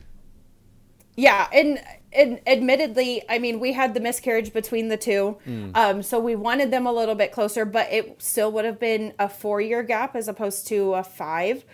Yeah 1.16 1.48
and 1.53 1.81
and 2.12 2.40
admittedly 2.46 3.22
i 3.29 3.38
mean 3.38 3.61
we 3.61 3.72
had 3.72 3.94
the 3.94 4.00
miscarriage 4.00 4.53
between 4.53 4.88
the 4.88 4.96
two. 4.96 5.38
Mm. 5.46 5.76
um, 5.76 6.03
so 6.03 6.18
we 6.18 6.35
wanted 6.35 6.72
them 6.72 6.87
a 6.87 6.92
little 6.92 7.14
bit 7.14 7.31
closer 7.31 7.64
but 7.64 7.92
it 7.92 8.20
still 8.20 8.50
would 8.53 8.64
have 8.64 8.81
been 8.81 9.14
a 9.18 9.29
four 9.29 9.61
year 9.61 9.83
gap 9.85 10.16
as 10.16 10.26
opposed 10.26 10.66
to 10.68 10.94
a 10.94 11.05
five. 11.05 11.64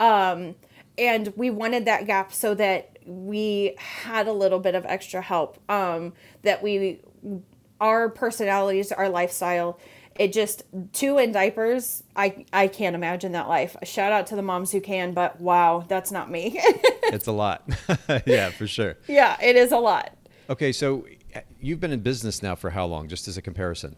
Um, 0.00 0.56
and 0.98 1.32
we 1.36 1.50
wanted 1.50 1.84
that 1.84 2.06
gap 2.06 2.32
so 2.32 2.54
that 2.54 2.93
we 3.06 3.74
had 3.78 4.26
a 4.26 4.32
little 4.32 4.58
bit 4.58 4.74
of 4.74 4.84
extra 4.86 5.20
help 5.20 5.58
um, 5.70 6.12
that 6.42 6.62
we 6.62 7.00
our 7.80 8.08
personalities 8.08 8.92
our 8.92 9.08
lifestyle 9.08 9.78
it 10.16 10.32
just 10.32 10.62
two 10.92 11.18
in 11.18 11.32
diapers 11.32 12.04
i 12.14 12.44
i 12.52 12.68
can't 12.68 12.94
imagine 12.94 13.32
that 13.32 13.48
life. 13.48 13.76
Shout 13.82 14.12
out 14.12 14.28
to 14.28 14.36
the 14.36 14.42
moms 14.42 14.70
who 14.70 14.80
can 14.80 15.12
but 15.12 15.40
wow 15.40 15.84
that's 15.88 16.10
not 16.12 16.30
me. 16.30 16.60
It's 17.08 17.26
a 17.26 17.32
lot. 17.32 17.68
Yeah 18.26 18.50
for 18.50 18.66
sure. 18.66 18.96
Yeah 19.06 19.36
it 19.42 19.56
is 19.56 19.72
a 19.72 19.78
lot. 19.78 20.16
Okay 20.48 20.72
so 20.72 21.04
you've 21.60 21.80
been 21.80 21.92
in 21.92 22.00
business 22.00 22.42
now 22.42 22.54
for 22.54 22.70
how 22.70 22.86
long 22.86 23.08
just 23.08 23.28
as 23.28 23.36
a 23.36 23.42
comparison? 23.42 23.96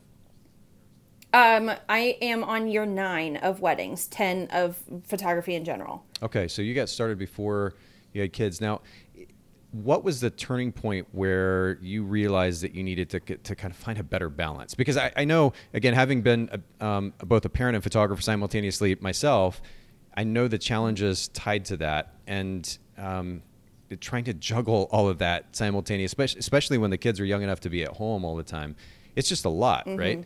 Um, 1.32 1.70
I 1.88 2.16
am 2.22 2.44
on 2.44 2.68
year 2.68 2.86
nine 2.86 3.36
of 3.36 3.60
weddings, 3.60 4.06
ten 4.06 4.48
of 4.52 4.78
photography 5.04 5.54
in 5.54 5.64
general. 5.64 6.04
Okay, 6.22 6.48
so 6.48 6.62
you 6.62 6.74
got 6.74 6.88
started 6.88 7.18
before 7.18 7.74
you 8.16 8.22
had 8.22 8.32
kids. 8.32 8.60
Now, 8.60 8.80
what 9.72 10.02
was 10.02 10.20
the 10.20 10.30
turning 10.30 10.72
point 10.72 11.06
where 11.12 11.78
you 11.82 12.02
realized 12.02 12.62
that 12.62 12.74
you 12.74 12.82
needed 12.82 13.10
to 13.10 13.20
to 13.20 13.54
kind 13.54 13.70
of 13.70 13.76
find 13.76 13.98
a 13.98 14.02
better 14.02 14.30
balance? 14.30 14.74
Because 14.74 14.96
I, 14.96 15.12
I 15.16 15.24
know, 15.24 15.52
again, 15.74 15.92
having 15.92 16.22
been 16.22 16.48
a, 16.80 16.84
um, 16.84 17.12
both 17.18 17.44
a 17.44 17.50
parent 17.50 17.76
and 17.76 17.84
photographer 17.84 18.22
simultaneously 18.22 18.96
myself, 19.00 19.60
I 20.16 20.24
know 20.24 20.48
the 20.48 20.58
challenges 20.58 21.28
tied 21.28 21.66
to 21.66 21.76
that, 21.76 22.14
and 22.26 22.78
um, 22.96 23.42
trying 24.00 24.24
to 24.24 24.34
juggle 24.34 24.88
all 24.90 25.08
of 25.08 25.18
that 25.18 25.54
simultaneously, 25.54 26.24
especially 26.24 26.78
when 26.78 26.90
the 26.90 26.98
kids 26.98 27.20
are 27.20 27.26
young 27.26 27.42
enough 27.42 27.60
to 27.60 27.70
be 27.70 27.82
at 27.84 27.90
home 27.90 28.24
all 28.24 28.36
the 28.36 28.42
time. 28.42 28.76
It's 29.14 29.28
just 29.28 29.44
a 29.44 29.50
lot, 29.50 29.86
mm-hmm. 29.86 29.98
right? 29.98 30.24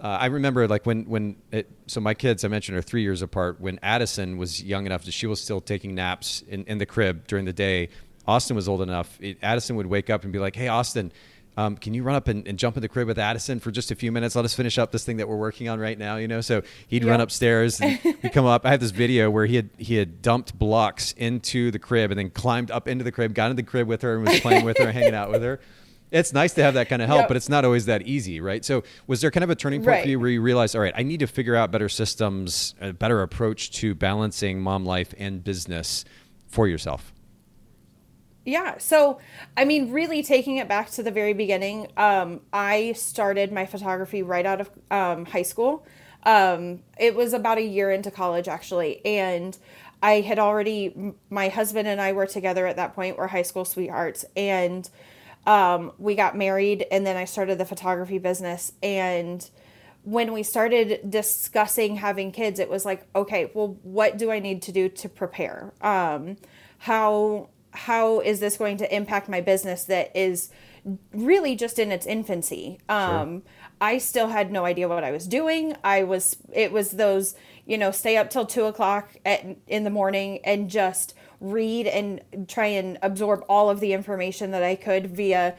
Uh, 0.00 0.06
I 0.06 0.26
remember 0.26 0.68
like 0.68 0.86
when 0.86 1.04
when 1.04 1.36
it, 1.50 1.68
so 1.86 2.00
my 2.00 2.14
kids 2.14 2.44
I 2.44 2.48
mentioned 2.48 2.78
are 2.78 2.82
three 2.82 3.02
years 3.02 3.22
apart. 3.22 3.60
When 3.60 3.78
Addison 3.82 4.38
was 4.38 4.62
young 4.62 4.86
enough 4.86 5.04
that 5.04 5.12
she 5.12 5.26
was 5.26 5.40
still 5.40 5.60
taking 5.60 5.94
naps 5.94 6.42
in, 6.48 6.64
in 6.64 6.78
the 6.78 6.86
crib 6.86 7.26
during 7.26 7.44
the 7.44 7.52
day. 7.52 7.88
Austin 8.26 8.54
was 8.54 8.68
old 8.68 8.82
enough. 8.82 9.18
It, 9.22 9.38
Addison 9.42 9.76
would 9.76 9.86
wake 9.86 10.10
up 10.10 10.22
and 10.22 10.32
be 10.32 10.38
like, 10.38 10.54
"Hey, 10.54 10.68
Austin, 10.68 11.12
um, 11.56 11.76
can 11.76 11.94
you 11.94 12.02
run 12.02 12.14
up 12.14 12.28
and, 12.28 12.46
and, 12.46 12.58
jump 12.58 12.76
in 12.76 12.82
the 12.82 12.88
crib 12.88 13.08
with 13.08 13.18
Addison 13.18 13.58
for 13.58 13.70
just 13.70 13.90
a 13.90 13.94
few 13.94 14.12
minutes? 14.12 14.36
Let 14.36 14.44
us 14.44 14.54
finish 14.54 14.76
up 14.76 14.92
this 14.92 15.04
thing 15.04 15.16
that 15.16 15.28
we're 15.28 15.38
working 15.38 15.68
on 15.68 15.80
right 15.80 15.98
now." 15.98 16.16
You 16.16 16.28
know, 16.28 16.42
so 16.42 16.62
he'd 16.86 17.02
yep. 17.02 17.10
run 17.10 17.20
upstairs 17.22 17.80
and 17.80 17.92
he'd 18.22 18.32
come 18.32 18.44
up. 18.44 18.66
I 18.66 18.70
have 18.70 18.80
this 18.80 18.90
video 18.90 19.30
where 19.30 19.46
he 19.46 19.56
had 19.56 19.70
he 19.78 19.96
had 19.96 20.20
dumped 20.22 20.56
blocks 20.58 21.12
into 21.12 21.70
the 21.70 21.78
crib 21.78 22.10
and 22.10 22.18
then 22.18 22.30
climbed 22.30 22.70
up 22.70 22.86
into 22.86 23.02
the 23.02 23.12
crib, 23.12 23.34
got 23.34 23.50
in 23.50 23.56
the 23.56 23.62
crib 23.62 23.88
with 23.88 24.02
her, 24.02 24.14
and 24.16 24.28
was 24.28 24.40
playing 24.40 24.64
with 24.64 24.78
her, 24.78 24.92
hanging 24.92 25.14
out 25.14 25.30
with 25.30 25.42
her 25.42 25.58
it's 26.10 26.32
nice 26.32 26.54
to 26.54 26.62
have 26.62 26.74
that 26.74 26.88
kind 26.88 27.02
of 27.02 27.08
help, 27.08 27.20
yep. 27.20 27.28
but 27.28 27.36
it's 27.36 27.48
not 27.48 27.64
always 27.64 27.86
that 27.86 28.02
easy, 28.02 28.40
right? 28.40 28.64
So, 28.64 28.82
was 29.06 29.20
there 29.20 29.30
kind 29.30 29.44
of 29.44 29.50
a 29.50 29.54
turning 29.54 29.80
point 29.80 29.88
right. 29.88 30.02
for 30.02 30.08
you 30.08 30.20
where 30.20 30.30
you 30.30 30.40
realized, 30.40 30.74
all 30.74 30.82
right, 30.82 30.94
I 30.96 31.02
need 31.02 31.20
to 31.20 31.26
figure 31.26 31.54
out 31.54 31.70
better 31.70 31.88
systems, 31.88 32.74
a 32.80 32.92
better 32.92 33.22
approach 33.22 33.70
to 33.72 33.94
balancing 33.94 34.60
mom 34.60 34.84
life 34.84 35.14
and 35.18 35.44
business 35.44 36.04
for 36.46 36.66
yourself? 36.66 37.12
Yeah. 38.44 38.78
So, 38.78 39.18
I 39.58 39.66
mean, 39.66 39.92
really 39.92 40.22
taking 40.22 40.56
it 40.56 40.68
back 40.68 40.90
to 40.92 41.02
the 41.02 41.10
very 41.10 41.34
beginning, 41.34 41.88
um, 41.98 42.40
I 42.50 42.92
started 42.92 43.52
my 43.52 43.66
photography 43.66 44.22
right 44.22 44.46
out 44.46 44.62
of 44.62 44.70
um, 44.90 45.26
high 45.26 45.42
school. 45.42 45.86
Um, 46.22 46.80
it 46.98 47.14
was 47.14 47.34
about 47.34 47.58
a 47.58 47.62
year 47.62 47.90
into 47.90 48.10
college, 48.10 48.48
actually. 48.48 49.04
And 49.04 49.56
I 50.02 50.20
had 50.20 50.38
already, 50.38 51.12
my 51.28 51.48
husband 51.48 51.88
and 51.88 52.00
I 52.00 52.12
were 52.12 52.26
together 52.26 52.66
at 52.66 52.76
that 52.76 52.94
point, 52.94 53.18
we're 53.18 53.26
high 53.26 53.42
school 53.42 53.66
sweethearts. 53.66 54.24
And 54.34 54.88
um, 55.48 55.92
we 55.96 56.14
got 56.14 56.36
married, 56.36 56.84
and 56.90 57.06
then 57.06 57.16
I 57.16 57.24
started 57.24 57.56
the 57.56 57.64
photography 57.64 58.18
business. 58.18 58.72
And 58.82 59.48
when 60.04 60.34
we 60.34 60.42
started 60.42 61.10
discussing 61.10 61.96
having 61.96 62.32
kids, 62.32 62.60
it 62.60 62.68
was 62.68 62.84
like, 62.84 63.06
okay, 63.16 63.50
well, 63.54 63.78
what 63.82 64.18
do 64.18 64.30
I 64.30 64.40
need 64.40 64.60
to 64.62 64.72
do 64.72 64.90
to 64.90 65.08
prepare? 65.08 65.72
Um, 65.80 66.36
how 66.76 67.48
how 67.72 68.20
is 68.20 68.40
this 68.40 68.58
going 68.58 68.76
to 68.76 68.94
impact 68.94 69.28
my 69.28 69.40
business 69.40 69.84
that 69.84 70.14
is 70.14 70.50
really 71.12 71.56
just 71.56 71.78
in 71.78 71.92
its 71.92 72.06
infancy? 72.06 72.78
Um, 72.88 73.40
sure. 73.40 73.52
I 73.80 73.98
still 73.98 74.28
had 74.28 74.52
no 74.52 74.66
idea 74.66 74.86
what 74.86 75.02
I 75.02 75.12
was 75.12 75.26
doing. 75.26 75.74
I 75.82 76.02
was 76.02 76.36
it 76.52 76.72
was 76.72 76.90
those 76.90 77.34
you 77.64 77.78
know 77.78 77.90
stay 77.90 78.18
up 78.18 78.28
till 78.28 78.44
two 78.44 78.64
o'clock 78.64 79.16
at, 79.24 79.46
in 79.66 79.84
the 79.84 79.90
morning 79.90 80.40
and 80.44 80.68
just 80.68 81.14
read 81.40 81.86
and 81.86 82.20
try 82.48 82.66
and 82.66 82.98
absorb 83.02 83.44
all 83.48 83.70
of 83.70 83.80
the 83.80 83.92
information 83.92 84.50
that 84.50 84.62
I 84.62 84.74
could 84.74 85.14
via 85.14 85.56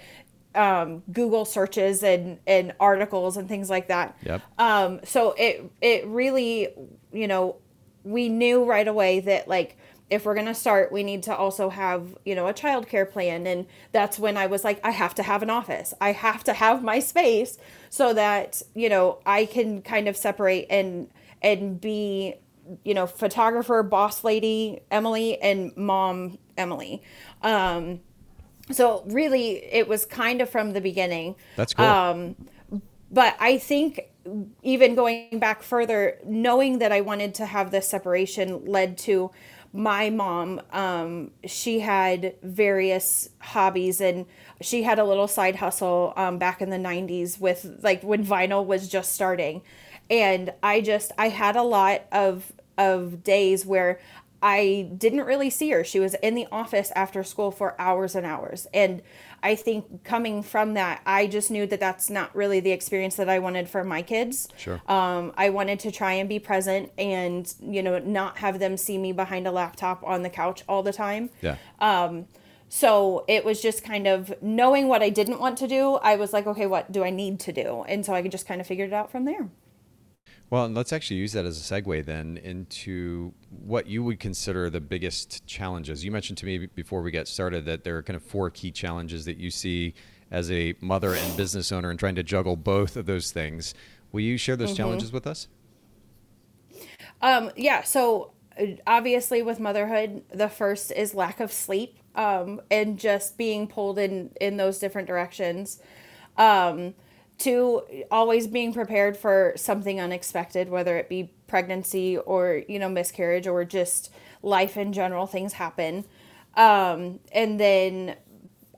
um, 0.55 1.03
Google 1.11 1.45
searches 1.45 2.03
and, 2.03 2.39
and 2.47 2.73
articles 2.79 3.37
and 3.37 3.47
things 3.47 3.69
like 3.69 3.87
that. 3.87 4.17
Yep. 4.23 4.41
Um, 4.57 4.99
so 5.03 5.33
it 5.37 5.71
it 5.81 6.05
really, 6.07 6.69
you 7.13 7.27
know, 7.27 7.57
we 8.03 8.29
knew 8.29 8.63
right 8.63 8.87
away 8.87 9.19
that 9.21 9.47
like 9.47 9.77
if 10.09 10.25
we're 10.25 10.33
gonna 10.33 10.55
start, 10.55 10.91
we 10.91 11.03
need 11.03 11.23
to 11.23 11.35
also 11.35 11.69
have 11.69 12.17
you 12.25 12.35
know 12.35 12.47
a 12.47 12.53
childcare 12.53 13.09
plan, 13.09 13.45
and 13.45 13.67
that's 13.91 14.17
when 14.17 14.37
I 14.37 14.47
was 14.47 14.63
like, 14.63 14.79
I 14.83 14.91
have 14.91 15.13
to 15.15 15.23
have 15.23 15.43
an 15.43 15.49
office. 15.49 15.93
I 16.01 16.13
have 16.13 16.43
to 16.45 16.53
have 16.53 16.83
my 16.83 16.99
space 16.99 17.57
so 17.89 18.13
that 18.13 18.61
you 18.73 18.89
know 18.89 19.19
I 19.25 19.45
can 19.45 19.81
kind 19.81 20.07
of 20.07 20.17
separate 20.17 20.67
and 20.69 21.09
and 21.41 21.79
be 21.79 22.35
you 22.83 22.93
know 22.93 23.07
photographer 23.07 23.83
boss 23.83 24.23
lady 24.23 24.81
Emily 24.91 25.41
and 25.41 25.75
mom 25.75 26.37
Emily. 26.57 27.01
Um, 27.41 28.01
so 28.71 29.03
really 29.07 29.63
it 29.73 29.87
was 29.87 30.05
kind 30.05 30.41
of 30.41 30.49
from 30.49 30.73
the 30.73 30.81
beginning. 30.81 31.35
That's 31.55 31.73
cool. 31.73 31.85
Um, 31.85 32.35
but 33.11 33.35
i 33.39 33.57
think 33.57 34.01
even 34.61 34.93
going 34.93 35.39
back 35.39 35.63
further 35.63 36.19
knowing 36.23 36.77
that 36.77 36.91
i 36.91 37.01
wanted 37.01 37.33
to 37.33 37.43
have 37.43 37.71
this 37.71 37.87
separation 37.87 38.63
led 38.65 38.95
to 38.99 39.31
my 39.73 40.09
mom. 40.09 40.61
Um, 40.71 41.31
she 41.45 41.79
had 41.79 42.35
various 42.41 43.29
hobbies 43.39 44.01
and 44.01 44.25
she 44.61 44.83
had 44.83 44.99
a 44.99 45.03
little 45.03 45.27
side 45.27 45.57
hustle 45.57 46.13
um, 46.15 46.37
back 46.37 46.61
in 46.61 46.69
the 46.69 46.77
90s 46.77 47.39
with 47.39 47.79
like 47.81 48.01
when 48.01 48.25
vinyl 48.25 48.65
was 48.65 48.87
just 48.87 49.13
starting. 49.13 49.61
And 50.09 50.53
i 50.63 50.81
just 50.81 51.11
i 51.19 51.29
had 51.29 51.55
a 51.55 51.61
lot 51.61 52.01
of 52.11 52.51
of 52.79 53.23
days 53.23 53.65
where 53.65 53.99
I 54.41 54.89
didn't 54.97 55.25
really 55.25 55.49
see 55.49 55.69
her. 55.71 55.83
She 55.83 55.99
was 55.99 56.13
in 56.15 56.33
the 56.33 56.47
office 56.51 56.91
after 56.95 57.23
school 57.23 57.51
for 57.51 57.79
hours 57.79 58.15
and 58.15 58.25
hours. 58.25 58.67
And 58.73 59.01
I 59.43 59.55
think 59.55 60.03
coming 60.03 60.43
from 60.43 60.75
that, 60.75 61.01
I 61.05 61.27
just 61.27 61.51
knew 61.51 61.67
that 61.67 61.79
that's 61.79 62.09
not 62.09 62.33
really 62.35 62.59
the 62.59 62.71
experience 62.71 63.15
that 63.15 63.29
I 63.29 63.39
wanted 63.39 63.69
for 63.69 63.83
my 63.83 64.01
kids. 64.01 64.47
Sure. 64.57 64.81
Um, 64.87 65.33
I 65.37 65.49
wanted 65.49 65.79
to 65.81 65.91
try 65.91 66.13
and 66.13 66.29
be 66.29 66.39
present 66.39 66.91
and, 66.97 67.53
you 67.61 67.83
know, 67.83 67.99
not 67.99 68.37
have 68.37 68.59
them 68.59 68.77
see 68.77 68.97
me 68.97 69.11
behind 69.11 69.45
a 69.45 69.51
laptop 69.51 70.03
on 70.03 70.23
the 70.23 70.29
couch 70.29 70.63
all 70.69 70.83
the 70.83 70.93
time. 70.93 71.29
Yeah. 71.41 71.57
Um, 71.79 72.27
so 72.69 73.25
it 73.27 73.43
was 73.43 73.61
just 73.61 73.83
kind 73.83 74.07
of 74.07 74.33
knowing 74.41 74.87
what 74.87 75.01
I 75.01 75.09
didn't 75.09 75.39
want 75.39 75.57
to 75.57 75.67
do. 75.67 75.95
I 75.95 76.15
was 76.15 76.31
like, 76.31 76.47
okay, 76.47 76.65
what 76.65 76.91
do 76.91 77.03
I 77.03 77.09
need 77.09 77.39
to 77.41 77.51
do? 77.51 77.83
And 77.87 78.05
so 78.05 78.13
I 78.13 78.25
just 78.27 78.47
kind 78.47 78.61
of 78.61 78.67
figured 78.67 78.89
it 78.89 78.93
out 78.93 79.11
from 79.11 79.25
there. 79.25 79.49
Well, 80.49 80.65
and 80.65 80.73
let's 80.73 80.91
actually 80.91 81.17
use 81.17 81.33
that 81.33 81.45
as 81.45 81.59
a 81.59 81.81
segue 81.81 82.05
then 82.05 82.37
into 82.37 83.33
what 83.49 83.85
you 83.85 84.03
would 84.03 84.19
consider 84.19 84.69
the 84.69 84.81
biggest 84.81 85.45
challenges. 85.45 86.03
You 86.03 86.11
mentioned 86.11 86.39
to 86.39 86.45
me 86.45 86.65
before 86.65 87.03
we 87.03 87.11
get 87.11 87.27
started 87.27 87.65
that 87.65 87.83
there 87.83 87.97
are 87.97 88.03
kind 88.03 88.17
of 88.17 88.23
four 88.23 88.49
key 88.49 88.71
challenges 88.71 89.25
that 89.25 89.37
you 89.37 89.51
see 89.51 89.93
as 90.31 90.51
a 90.51 90.73
mother 90.81 91.13
and 91.13 91.37
business 91.37 91.71
owner 91.71 91.91
and 91.91 91.99
trying 91.99 92.15
to 92.15 92.23
juggle 92.23 92.55
both 92.55 92.95
of 92.95 93.05
those 93.05 93.31
things. 93.31 93.75
Will 94.11 94.21
you 94.21 94.37
share 94.37 94.55
those 94.55 94.69
mm-hmm. 94.69 94.77
challenges 94.77 95.11
with 95.11 95.27
us? 95.27 95.47
Um, 97.21 97.51
yeah. 97.55 97.83
So 97.83 98.31
uh, 98.59 98.65
obviously, 98.87 99.43
with 99.43 99.59
motherhood, 99.59 100.23
the 100.33 100.49
first 100.49 100.91
is 100.91 101.13
lack 101.13 101.39
of 101.39 101.51
sleep 101.51 101.99
um, 102.15 102.61
and 102.71 102.97
just 102.97 103.37
being 103.37 103.67
pulled 103.67 103.99
in 103.99 104.31
in 104.41 104.57
those 104.57 104.79
different 104.79 105.07
directions. 105.07 105.79
Um, 106.37 106.95
Two, 107.39 107.83
always 108.11 108.47
being 108.47 108.73
prepared 108.73 109.15
for 109.17 109.53
something 109.55 109.99
unexpected, 109.99 110.69
whether 110.69 110.97
it 110.97 111.09
be 111.09 111.33
pregnancy 111.47 112.17
or, 112.17 112.63
you 112.67 112.77
know, 112.77 112.89
miscarriage 112.89 113.47
or 113.47 113.65
just 113.65 114.11
life 114.43 114.77
in 114.77 114.93
general, 114.93 115.25
things 115.25 115.53
happen. 115.53 116.03
Um, 116.55 117.21
and 117.31 117.59
then 117.59 118.17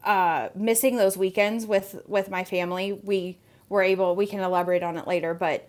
uh, 0.03 0.49
missing 0.55 0.95
those 0.95 1.17
weekends 1.17 1.65
with, 1.65 2.01
with 2.07 2.29
my 2.29 2.43
family, 2.43 2.93
we 3.03 3.39
were 3.67 3.81
able, 3.81 4.15
we 4.15 4.27
can 4.27 4.41
elaborate 4.41 4.83
on 4.83 4.97
it 4.97 5.07
later, 5.07 5.33
but 5.33 5.67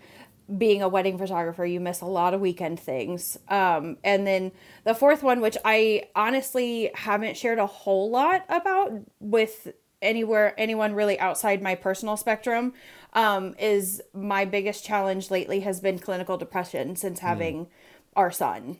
being 0.58 0.82
a 0.82 0.88
wedding 0.88 1.16
photographer, 1.16 1.64
you 1.64 1.80
miss 1.80 2.00
a 2.00 2.06
lot 2.06 2.34
of 2.34 2.40
weekend 2.40 2.78
things. 2.78 3.38
Um, 3.48 3.96
and 4.04 4.26
then 4.26 4.52
the 4.84 4.94
fourth 4.94 5.22
one, 5.22 5.40
which 5.40 5.56
I 5.64 6.08
honestly 6.14 6.90
haven't 6.94 7.36
shared 7.36 7.58
a 7.58 7.66
whole 7.66 8.10
lot 8.10 8.44
about 8.48 8.92
with 9.20 9.72
anywhere 10.02 10.54
anyone 10.58 10.94
really 10.94 11.18
outside 11.18 11.62
my 11.62 11.74
personal 11.74 12.16
spectrum 12.16 12.72
um, 13.14 13.54
is 13.58 14.02
my 14.12 14.44
biggest 14.44 14.84
challenge 14.84 15.30
lately 15.30 15.60
has 15.60 15.80
been 15.80 15.98
clinical 15.98 16.36
depression 16.36 16.96
since 16.96 17.20
hmm. 17.20 17.26
having 17.26 17.64
mm. 17.66 17.68
our 18.16 18.30
son 18.30 18.78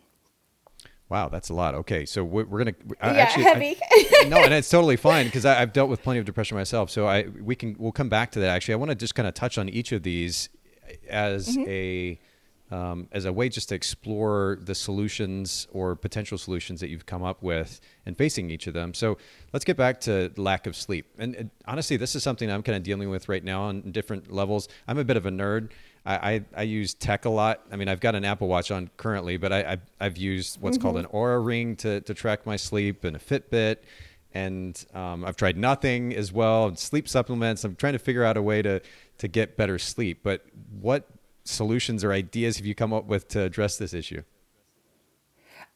Wow, 1.13 1.29
that's 1.29 1.51
a 1.51 1.55
lot. 1.55 1.75
Okay, 1.75 2.07
so 2.07 2.25
we're, 2.25 2.47
we're 2.47 2.65
gonna 2.65 2.75
yeah 2.89 3.09
actually, 3.09 3.45
heavy. 3.45 3.77
I, 3.83 4.25
no, 4.29 4.39
and 4.39 4.55
it's 4.55 4.71
totally 4.71 4.97
fine 4.97 5.27
because 5.27 5.45
I've 5.45 5.75
dealt 5.75 5.91
with 5.91 6.03
plenty 6.03 6.21
of 6.21 6.25
depression 6.25 6.57
myself. 6.57 6.89
So 6.89 7.07
I 7.07 7.25
we 7.25 7.55
can 7.55 7.77
we'll 7.79 7.93
come 7.93 8.09
back 8.09 8.31
to 8.31 8.41
that. 8.41 8.49
Actually, 8.49 8.73
I 8.73 8.77
want 8.79 8.93
to 8.93 8.95
just 8.95 9.15
kind 9.15 9.29
of 9.29 9.35
touch 9.35 9.59
on 9.59 9.69
each 9.69 9.93
of 9.93 10.05
these 10.05 10.49
as 11.11 11.49
mm-hmm. 11.49 11.69
a 11.69 12.21
um, 12.73 13.07
as 13.13 13.27
a 13.27 13.33
way 13.33 13.51
just 13.51 13.69
to 13.69 13.75
explore 13.75 14.59
the 14.63 14.75
solutions 14.75 15.69
or 15.73 15.95
potential 15.95 16.39
solutions 16.39 16.81
that 16.81 16.89
you've 16.89 17.05
come 17.05 17.23
up 17.23 17.43
with 17.43 17.83
and 18.07 18.17
facing 18.17 18.51
each 18.51 18.67
of 18.67 18.73
them. 18.73 18.95
So 18.95 19.19
let's 19.53 19.67
get 19.67 19.77
back 19.77 20.01
to 20.03 20.33
lack 20.39 20.67
of 20.67 20.75
sleep. 20.75 21.07
And, 21.19 21.35
and 21.35 21.51
honestly, 21.69 21.99
this 21.99 22.17
is 22.17 22.23
something 22.23 22.51
I'm 22.51 22.63
kind 22.63 22.75
of 22.75 22.83
dealing 22.83 23.11
with 23.11 23.29
right 23.29 23.45
now 23.45 23.65
on 23.65 23.93
different 23.93 24.33
levels. 24.33 24.69
I'm 24.89 24.97
a 24.97 25.05
bit 25.05 25.19
of 25.19 25.27
a 25.27 25.31
nerd. 25.31 25.71
I, 26.07 26.15
I, 26.15 26.45
I, 26.57 26.63
use 26.63 26.95
tech 26.95 27.27
a 27.27 27.31
lot. 27.31 27.61
I 27.71 27.77
mean, 27.77 27.89
I've 27.89 28.01
got 28.01 28.15
an 28.15 28.25
Apple 28.25 28.49
Watch 28.49 28.71
on 28.71 28.91
currently, 28.97 29.37
but 29.37 29.53
I, 29.53 29.79
I, 30.01 30.05
have 30.05 30.17
used 30.17 30.61
what's 30.61 30.79
mm-hmm. 30.79 30.83
called 30.83 30.97
an 30.97 31.07
Oura 31.07 31.45
Ring 31.45 31.77
to, 31.77 32.01
to 32.01 32.15
track 32.15 32.45
my 32.45 32.57
sleep 32.57 33.05
and 33.05 33.15
a 33.15 33.21
Fitbit. 33.21 33.77
And 34.35 34.83
um, 34.95 35.27
I've 35.27 35.37
tried 35.37 35.59
nothing 35.59 36.15
as 36.17 36.33
well, 36.33 36.75
sleep 36.75 37.07
supplements. 37.07 37.65
I'm 37.65 37.77
trying 37.77 37.93
to 37.93 37.99
figure 37.99 38.25
out 38.25 38.39
a 38.39 38.43
way 38.43 38.63
to, 38.63 38.81
to 39.19 39.29
get 39.29 39.59
better 39.59 39.79
sleep. 39.79 40.21
But 40.25 40.45
what 40.81 41.07
solutions 41.45 42.05
or 42.05 42.13
ideas 42.13 42.57
have 42.57 42.67
you 42.67 42.75
come 42.75 42.93
up 42.93 43.07
with 43.07 43.29
to 43.29 43.43
address 43.43 43.77
this 43.77 43.95
issue? 43.95 44.23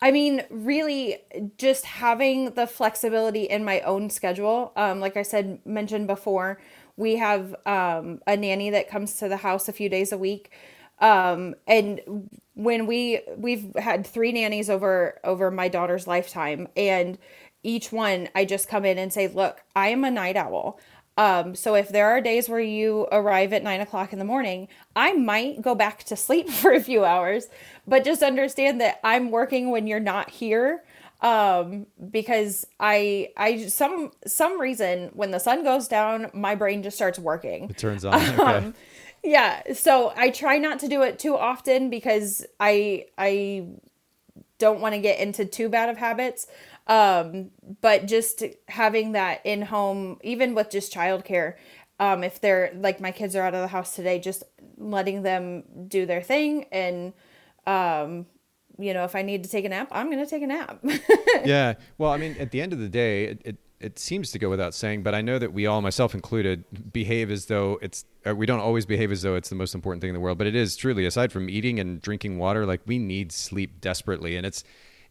I 0.01 0.11
mean, 0.11 0.45
really, 0.51 1.19
just 1.57 1.87
having 1.87 2.53
the 2.53 2.67
flexibility 2.67 3.45
in 3.45 3.65
my 3.65 3.81
own 3.81 4.11
schedule. 4.11 4.73
Um, 4.77 5.01
like 5.01 5.17
I 5.17 5.23
said, 5.23 5.61
mentioned 5.65 6.07
before, 6.07 6.61
we 6.97 7.17
have 7.17 7.55
um, 7.65 8.21
a 8.27 8.37
nanny 8.37 8.71
that 8.71 8.91
comes 8.91 9.17
to 9.17 9.29
the 9.29 9.39
house 9.39 9.69
a 9.69 9.73
few 9.73 9.89
days 9.89 10.13
a 10.13 10.19
week. 10.19 10.51
Um, 10.99 11.55
and 11.67 12.29
when 12.55 12.87
we 12.87 13.21
we've 13.37 13.75
had 13.77 14.07
three 14.07 14.33
nannies 14.33 14.71
over 14.71 15.19
over 15.25 15.51
my 15.51 15.69
daughter's 15.69 16.07
lifetime, 16.07 16.69
and 16.77 17.19
each 17.63 17.93
one 17.93 18.29
I 18.35 18.45
just 18.45 18.69
come 18.69 18.85
in 18.85 18.99
and 18.99 19.13
say, 19.13 19.29
"Look, 19.29 19.63
I 19.75 19.89
am 19.89 20.05
a 20.05 20.11
night 20.11 20.37
owl. 20.37 20.79
Um, 21.17 21.55
so 21.55 21.75
if 21.75 21.89
there 21.89 22.09
are 22.09 22.21
days 22.21 22.49
where 22.49 22.61
you 22.61 23.09
arrive 23.11 23.53
at 23.53 23.63
nine 23.63 23.81
o'clock 23.81 24.13
in 24.13 24.19
the 24.19 24.25
morning, 24.25 24.69
I 24.95 25.15
might 25.15 25.63
go 25.63 25.75
back 25.75 26.05
to 26.05 26.17
sleep 26.17 26.49
for 26.51 26.73
a 26.73 26.81
few 26.81 27.05
hours, 27.05 27.49
but 27.87 28.05
just 28.05 28.23
understand 28.23 28.81
that 28.81 29.01
I'm 29.03 29.31
working 29.31 29.71
when 29.71 29.87
you're 29.87 30.01
not 30.01 30.31
here. 30.31 30.85
Um, 31.23 31.87
because 32.11 32.67
I, 32.79 33.31
I, 33.39 33.69
some, 33.69 34.13
some 34.27 34.61
reason 34.61 35.11
when 35.15 35.31
the 35.31 35.39
sun 35.41 35.65
goes 35.65 35.89
down, 35.89 36.31
my 36.35 36.55
brain 36.55 36.83
just 36.83 36.97
starts 36.97 37.19
working. 37.19 37.71
It 37.71 37.79
turns 37.79 38.05
on. 38.05 38.21
Okay. 38.21 38.43
Um, 38.43 38.75
yeah. 39.23 39.73
So 39.73 40.13
I 40.15 40.29
try 40.29 40.59
not 40.59 40.79
to 40.81 40.89
do 40.89 41.03
it 41.03 41.19
too 41.19 41.35
often 41.37 41.89
because 41.89 42.45
I, 42.61 43.07
I 43.17 43.67
don't 44.59 44.81
want 44.81 44.95
to 44.95 45.01
get 45.01 45.19
into 45.19 45.47
too 45.47 45.69
bad 45.69 45.89
of 45.89 45.97
habits. 45.97 46.47
Um, 46.87 47.51
but 47.81 48.07
just 48.07 48.45
having 48.69 49.13
that 49.13 49.41
in 49.45 49.63
home, 49.63 50.19
even 50.23 50.55
with 50.55 50.71
just 50.71 50.93
childcare, 50.93 51.55
um, 51.99 52.23
if 52.23 52.41
they're 52.41 52.73
like 52.77 53.01
my 53.01 53.11
kids 53.11 53.35
are 53.35 53.43
out 53.43 53.55
of 53.55 53.63
the 53.63 53.69
house 53.69 53.97
today, 53.97 54.19
just 54.19 54.45
letting 54.77 55.23
them 55.23 55.65
do 55.89 56.07
their 56.07 56.23
thing 56.23 56.65
and, 56.71 57.13
um, 57.67 58.27
you 58.79 58.93
know, 58.93 59.05
if 59.05 59.17
I 59.17 59.23
need 59.23 59.43
to 59.45 59.49
take 59.49 59.65
a 59.65 59.69
nap, 59.69 59.89
I'm 59.91 60.11
going 60.11 60.23
to 60.23 60.31
take 60.31 60.43
a 60.43 60.47
nap. 60.47 60.85
yeah. 61.45 61.75
Well, 61.97 62.13
I 62.13 62.19
mean, 62.19 62.37
at 62.39 62.51
the 62.51 62.61
end 62.61 62.75
of 62.75 62.79
the 62.79 62.91
day, 62.91 63.25
it, 63.25 63.43
it, 63.45 63.57
it, 63.81 63.99
seems 63.99 64.31
to 64.33 64.39
go 64.39 64.51
without 64.51 64.75
saying, 64.75 65.03
but 65.03 65.15
I 65.15 65.23
know 65.23 65.39
that 65.39 65.55
we 65.55 65.67
all, 65.67 65.81
myself 65.81 66.15
included, 66.15 66.65
behave 66.93 67.31
as 67.31 67.47
though 67.47 67.79
it's, 67.81 68.05
we 68.35 68.45
don't 68.45 68.61
always 68.61 68.85
behave 68.85 69.11
as 69.11 69.23
though 69.23 69.35
it's 69.35 69.49
the 69.49 69.55
most 69.55 69.75
important 69.75 70.03
thing 70.03 70.11
in 70.11 70.15
the 70.15 70.21
world, 70.21 70.37
but 70.37 70.47
it 70.47 70.55
is 70.55 70.77
truly, 70.77 71.07
aside 71.07 71.33
from 71.33 71.49
eating 71.49 71.81
and 71.81 72.03
drinking 72.03 72.37
water, 72.37 72.67
like 72.67 72.83
we 72.85 72.99
need 72.99 73.33
sleep 73.33 73.81
desperately. 73.81 74.37
And 74.37 74.45
it's, 74.45 74.63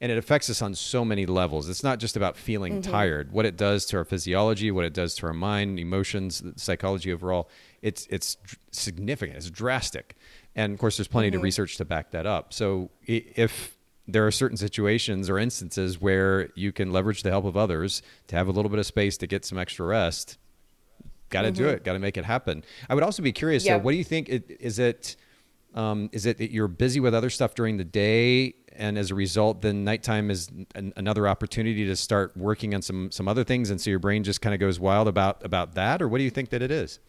and 0.01 0.12
it 0.12 0.17
affects 0.17 0.49
us 0.49 0.62
on 0.62 0.75
so 0.75 1.05
many 1.05 1.25
levels. 1.25 1.69
It's 1.69 1.84
not 1.84 1.99
just 1.99 2.15
about 2.17 2.38
feeling 2.38 2.81
mm-hmm. 2.81 2.91
tired. 2.91 3.31
What 3.31 3.45
it 3.45 3.58
does 3.58 3.86
to 3.88 3.97
our 3.97 4.05
physiology, 4.05 4.71
what 4.71 4.86
it 4.86 4.93
does 4.93 5.15
to 5.15 5.27
our 5.27 5.34
mind, 5.34 5.79
emotions, 5.79 6.43
psychology 6.58 7.12
overall, 7.12 7.49
it's 7.81 8.08
it's 8.10 8.38
significant. 8.71 9.38
It's 9.38 9.49
drastic. 9.49 10.15
And 10.55 10.73
of 10.73 10.79
course, 10.79 10.97
there's 10.97 11.08
plenty 11.08 11.29
mm-hmm. 11.29 11.38
of 11.38 11.43
research 11.43 11.77
to 11.77 11.86
back 11.86 12.12
that 12.12 12.25
up. 12.25 12.53
So 12.53 12.89
if 13.05 13.75
there 14.08 14.25
are 14.25 14.31
certain 14.31 14.58
situations 14.58 15.29
or 15.29 15.39
instances 15.39 15.99
where 15.99 16.49
you 16.55 16.71
can 16.71 16.91
leverage 16.91 17.23
the 17.23 17.29
help 17.29 17.45
of 17.45 17.58
others 17.58 18.01
to 18.27 18.36
have 18.36 18.47
a 18.47 18.51
little 18.51 18.69
bit 18.69 18.79
of 18.79 18.86
space 18.86 19.17
to 19.17 19.27
get 19.27 19.45
some 19.45 19.58
extra 19.58 19.86
rest, 19.86 20.38
got 21.29 21.41
to 21.41 21.47
mm-hmm. 21.49 21.58
do 21.58 21.69
it. 21.69 21.84
Got 21.84 21.93
to 21.93 21.99
make 21.99 22.17
it 22.17 22.25
happen. 22.25 22.63
I 22.89 22.95
would 22.95 23.03
also 23.03 23.23
be 23.23 23.31
curious. 23.31 23.65
Yeah. 23.65 23.77
So, 23.77 23.84
what 23.84 23.91
do 23.91 23.97
you 23.97 24.03
think? 24.03 24.29
It, 24.29 24.58
is 24.60 24.79
it 24.79 25.15
um, 25.75 26.09
is 26.13 26.25
it 26.25 26.38
that 26.38 26.51
you're 26.51 26.69
busy 26.69 26.99
with 26.99 27.13
other 27.13 27.29
stuff 27.29 27.53
during 27.53 27.77
the 27.77 27.83
day, 27.83 28.55
and 28.73 28.97
as 28.97 29.11
a 29.11 29.15
result, 29.15 29.61
then 29.61 29.83
nighttime 29.83 30.31
is 30.31 30.49
an, 30.73 30.93
another 30.95 31.27
opportunity 31.27 31.85
to 31.85 31.95
start 31.95 32.35
working 32.35 32.73
on 32.73 32.81
some 32.81 33.11
some 33.11 33.27
other 33.27 33.43
things, 33.43 33.69
and 33.69 33.79
so 33.79 33.89
your 33.89 33.99
brain 33.99 34.23
just 34.23 34.41
kind 34.41 34.53
of 34.53 34.59
goes 34.59 34.79
wild 34.79 35.07
about 35.07 35.43
about 35.43 35.75
that, 35.75 36.01
or 36.01 36.07
what 36.07 36.17
do 36.17 36.23
you 36.23 36.29
think 36.29 36.49
that 36.49 36.61
it 36.61 36.71
is? 36.71 36.99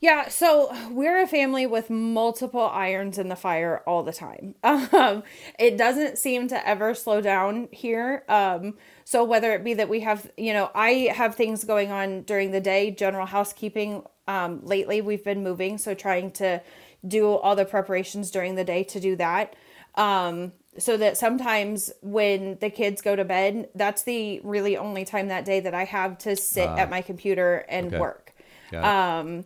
Yeah, 0.00 0.28
so 0.28 0.70
we're 0.90 1.22
a 1.22 1.26
family 1.26 1.66
with 1.66 1.88
multiple 1.88 2.60
irons 2.60 3.16
in 3.16 3.28
the 3.28 3.36
fire 3.36 3.82
all 3.86 4.02
the 4.02 4.12
time. 4.12 4.54
Um, 4.64 5.22
it 5.58 5.78
doesn't 5.78 6.18
seem 6.18 6.46
to 6.48 6.68
ever 6.68 6.94
slow 6.94 7.20
down 7.20 7.68
here. 7.72 8.22
Um, 8.28 8.74
so 9.04 9.24
whether 9.24 9.52
it 9.54 9.64
be 9.64 9.74
that 9.74 9.88
we 9.88 10.00
have, 10.00 10.30
you 10.36 10.52
know, 10.52 10.70
I 10.74 11.10
have 11.14 11.34
things 11.34 11.64
going 11.64 11.90
on 11.90 12.22
during 12.22 12.50
the 12.50 12.60
day, 12.60 12.90
general 12.90 13.26
housekeeping. 13.26 14.02
Um, 14.28 14.60
lately, 14.62 15.00
we've 15.00 15.24
been 15.24 15.42
moving, 15.42 15.78
so 15.78 15.94
trying 15.94 16.32
to 16.32 16.62
do 17.06 17.32
all 17.34 17.56
the 17.56 17.64
preparations 17.64 18.30
during 18.30 18.54
the 18.54 18.64
day 18.64 18.84
to 18.84 19.00
do 19.00 19.16
that. 19.16 19.54
Um, 19.94 20.52
so 20.76 20.96
that 20.96 21.16
sometimes 21.16 21.92
when 22.02 22.58
the 22.60 22.68
kids 22.68 23.00
go 23.00 23.14
to 23.14 23.24
bed, 23.24 23.68
that's 23.74 24.02
the 24.02 24.40
really 24.42 24.76
only 24.76 25.04
time 25.04 25.28
that 25.28 25.44
day 25.44 25.60
that 25.60 25.74
I 25.74 25.84
have 25.84 26.18
to 26.18 26.34
sit 26.34 26.68
uh, 26.68 26.76
at 26.76 26.90
my 26.90 27.00
computer 27.00 27.64
and 27.68 27.88
okay. 27.88 27.98
work. 27.98 28.34
Um, 28.74 29.44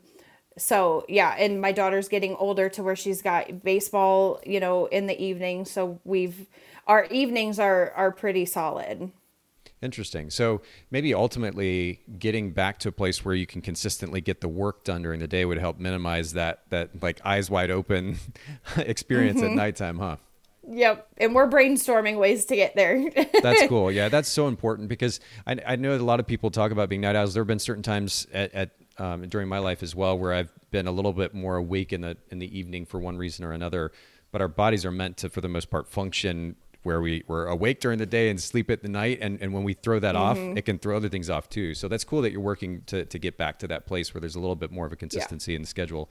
so 0.58 1.04
yeah 1.08 1.34
and 1.38 1.60
my 1.60 1.72
daughter's 1.72 2.08
getting 2.08 2.34
older 2.34 2.68
to 2.68 2.82
where 2.82 2.96
she's 2.96 3.22
got 3.22 3.62
baseball 3.62 4.40
you 4.44 4.60
know 4.60 4.86
in 4.86 5.06
the 5.06 5.22
evening 5.22 5.64
so 5.64 6.00
we've 6.04 6.46
our 6.86 7.04
evenings 7.06 7.58
are 7.58 7.92
are 7.92 8.10
pretty 8.10 8.44
solid 8.44 9.10
interesting 9.80 10.30
so 10.30 10.60
maybe 10.90 11.14
ultimately 11.14 12.00
getting 12.18 12.50
back 12.50 12.78
to 12.78 12.88
a 12.88 12.92
place 12.92 13.24
where 13.24 13.34
you 13.34 13.46
can 13.46 13.60
consistently 13.62 14.20
get 14.20 14.40
the 14.40 14.48
work 14.48 14.84
done 14.84 15.02
during 15.02 15.20
the 15.20 15.28
day 15.28 15.44
would 15.44 15.58
help 15.58 15.78
minimize 15.78 16.32
that 16.32 16.62
that 16.70 16.90
like 17.02 17.20
eyes 17.24 17.48
wide 17.48 17.70
open 17.70 18.16
experience 18.76 19.40
mm-hmm. 19.40 19.50
at 19.50 19.56
nighttime 19.56 19.98
huh 19.98 20.16
Yep. 20.70 21.08
And 21.16 21.34
we're 21.34 21.48
brainstorming 21.48 22.18
ways 22.18 22.44
to 22.46 22.56
get 22.56 22.76
there. 22.76 23.10
that's 23.42 23.66
cool. 23.68 23.90
Yeah. 23.90 24.08
That's 24.08 24.28
so 24.28 24.48
important 24.48 24.88
because 24.88 25.20
I, 25.46 25.56
I 25.66 25.76
know 25.76 25.96
a 25.96 25.98
lot 25.98 26.20
of 26.20 26.26
people 26.26 26.50
talk 26.50 26.72
about 26.72 26.88
being 26.88 27.00
night 27.00 27.16
owls. 27.16 27.34
There 27.34 27.42
have 27.42 27.48
been 27.48 27.58
certain 27.58 27.82
times 27.82 28.26
at, 28.32 28.52
at 28.54 28.70
um, 28.98 29.28
during 29.28 29.48
my 29.48 29.58
life 29.58 29.82
as 29.82 29.94
well, 29.94 30.18
where 30.18 30.34
I've 30.34 30.52
been 30.70 30.86
a 30.86 30.92
little 30.92 31.12
bit 31.12 31.34
more 31.34 31.56
awake 31.56 31.92
in 31.92 32.02
the 32.02 32.16
in 32.30 32.38
the 32.38 32.58
evening 32.58 32.84
for 32.84 33.00
one 33.00 33.16
reason 33.16 33.44
or 33.44 33.52
another. 33.52 33.92
But 34.30 34.42
our 34.42 34.48
bodies 34.48 34.84
are 34.84 34.90
meant 34.90 35.16
to, 35.18 35.30
for 35.30 35.40
the 35.40 35.48
most 35.48 35.70
part, 35.70 35.88
function 35.88 36.56
where 36.82 37.00
we 37.00 37.24
we're 37.26 37.46
awake 37.46 37.80
during 37.80 37.98
the 37.98 38.06
day 38.06 38.30
and 38.30 38.40
sleep 38.40 38.70
at 38.70 38.82
the 38.82 38.88
night, 38.88 39.18
and, 39.20 39.40
and 39.42 39.52
when 39.52 39.64
we 39.64 39.74
throw 39.74 39.98
that 39.98 40.14
mm-hmm. 40.14 40.50
off, 40.52 40.56
it 40.56 40.64
can 40.64 40.78
throw 40.78 40.96
other 40.96 41.08
things 41.08 41.28
off 41.28 41.48
too. 41.48 41.74
So 41.74 41.88
that's 41.88 42.04
cool 42.04 42.22
that 42.22 42.32
you're 42.32 42.40
working 42.40 42.82
to 42.86 43.04
to 43.04 43.18
get 43.18 43.36
back 43.36 43.58
to 43.60 43.68
that 43.68 43.86
place 43.86 44.14
where 44.14 44.20
there's 44.20 44.36
a 44.36 44.40
little 44.40 44.56
bit 44.56 44.70
more 44.70 44.86
of 44.86 44.92
a 44.92 44.96
consistency 44.96 45.52
yeah. 45.52 45.56
in 45.56 45.62
the 45.62 45.68
schedule. 45.68 46.10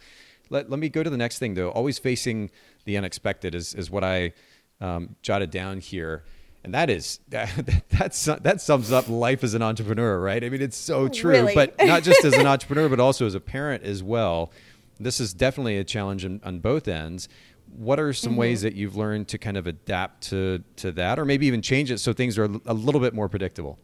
Let 0.50 0.70
let 0.70 0.80
me 0.80 0.90
go 0.90 1.04
to 1.04 1.10
the 1.10 1.18
next 1.18 1.40
thing 1.40 1.54
though. 1.54 1.70
Always 1.70 2.00
facing 2.00 2.52
the 2.86 2.98
unexpected 2.98 3.56
is 3.56 3.74
is 3.74 3.90
what 3.90 4.04
I 4.04 4.34
um, 4.82 5.16
jotted 5.22 5.52
down 5.52 5.80
here 5.80 6.24
and 6.64 6.74
that 6.74 6.90
is 6.90 7.20
that 7.30 7.84
that's 7.90 8.26
that 8.26 8.62
sums 8.62 8.92
up 8.92 9.08
life 9.08 9.44
as 9.44 9.54
an 9.54 9.62
entrepreneur 9.62 10.20
right 10.20 10.44
i 10.44 10.50
mean 10.50 10.62
it's 10.62 10.78
so 10.78 11.08
true 11.08 11.32
really? 11.32 11.56
but 11.56 11.74
not 11.86 12.04
just 12.04 12.24
as 12.26 12.34
an 12.34 12.46
entrepreneur 12.56 12.90
but 12.90 13.00
also 13.00 13.26
as 13.26 13.34
a 13.34 13.40
parent 13.40 13.84
as 13.84 14.04
well 14.04 14.52
this 15.00 15.20
is 15.20 15.34
definitely 15.34 15.78
a 15.78 15.84
challenge 15.84 16.26
on, 16.26 16.42
on 16.44 16.60
both 16.60 16.88
ends 16.88 17.30
what 17.76 18.00
are 18.00 18.14
some 18.14 18.32
mm-hmm. 18.32 18.40
ways 18.40 18.62
that 18.62 18.74
you've 18.74 18.96
learned 18.96 19.28
to 19.28 19.38
kind 19.38 19.58
of 19.58 19.68
adapt 19.68 20.22
to 20.22 20.64
to 20.76 20.92
that 20.92 21.20
or 21.20 21.26
maybe 21.26 21.46
even 21.46 21.62
change 21.62 21.92
it 21.92 22.00
so 22.00 22.14
things 22.14 22.38
are 22.38 22.50
a 22.66 22.74
little 22.74 23.02
bit 23.02 23.14
more 23.14 23.30
predictable 23.30 23.80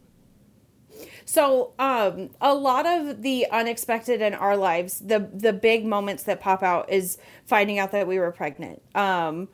so 1.25 1.73
um, 1.79 2.29
a 2.41 2.53
lot 2.53 2.85
of 2.85 3.21
the 3.21 3.47
unexpected 3.51 4.21
in 4.21 4.33
our 4.33 4.57
lives 4.57 4.99
the 4.99 5.29
the 5.33 5.53
big 5.53 5.85
moments 5.85 6.23
that 6.23 6.39
pop 6.39 6.63
out 6.63 6.89
is 6.89 7.17
finding 7.45 7.79
out 7.79 7.91
that 7.91 8.07
we 8.07 8.19
were 8.19 8.31
pregnant 8.31 8.81
um, 8.95 9.47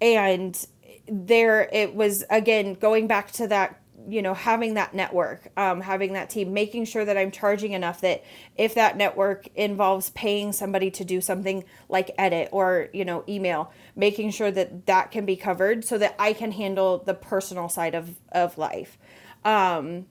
and 0.00 0.66
there 1.10 1.68
it 1.72 1.94
was 1.94 2.24
again 2.30 2.74
going 2.74 3.06
back 3.06 3.30
to 3.32 3.46
that 3.46 3.80
you 4.08 4.22
know 4.22 4.34
having 4.34 4.74
that 4.74 4.94
network 4.94 5.48
um, 5.56 5.82
having 5.82 6.14
that 6.14 6.30
team 6.30 6.52
making 6.52 6.84
sure 6.84 7.04
that 7.04 7.16
i'm 7.16 7.30
charging 7.30 7.72
enough 7.72 8.00
that 8.00 8.24
if 8.56 8.74
that 8.74 8.96
network 8.96 9.46
involves 9.54 10.10
paying 10.10 10.50
somebody 10.52 10.90
to 10.90 11.04
do 11.04 11.20
something 11.20 11.62
like 11.88 12.10
edit 12.16 12.48
or 12.50 12.88
you 12.92 13.04
know 13.04 13.22
email 13.28 13.70
making 13.94 14.30
sure 14.30 14.50
that 14.50 14.86
that 14.86 15.10
can 15.10 15.26
be 15.26 15.36
covered 15.36 15.84
so 15.84 15.98
that 15.98 16.14
i 16.18 16.32
can 16.32 16.52
handle 16.52 16.98
the 16.98 17.14
personal 17.14 17.68
side 17.68 17.94
of 17.94 18.16
of 18.32 18.56
life. 18.58 18.98
Um, 19.44 20.06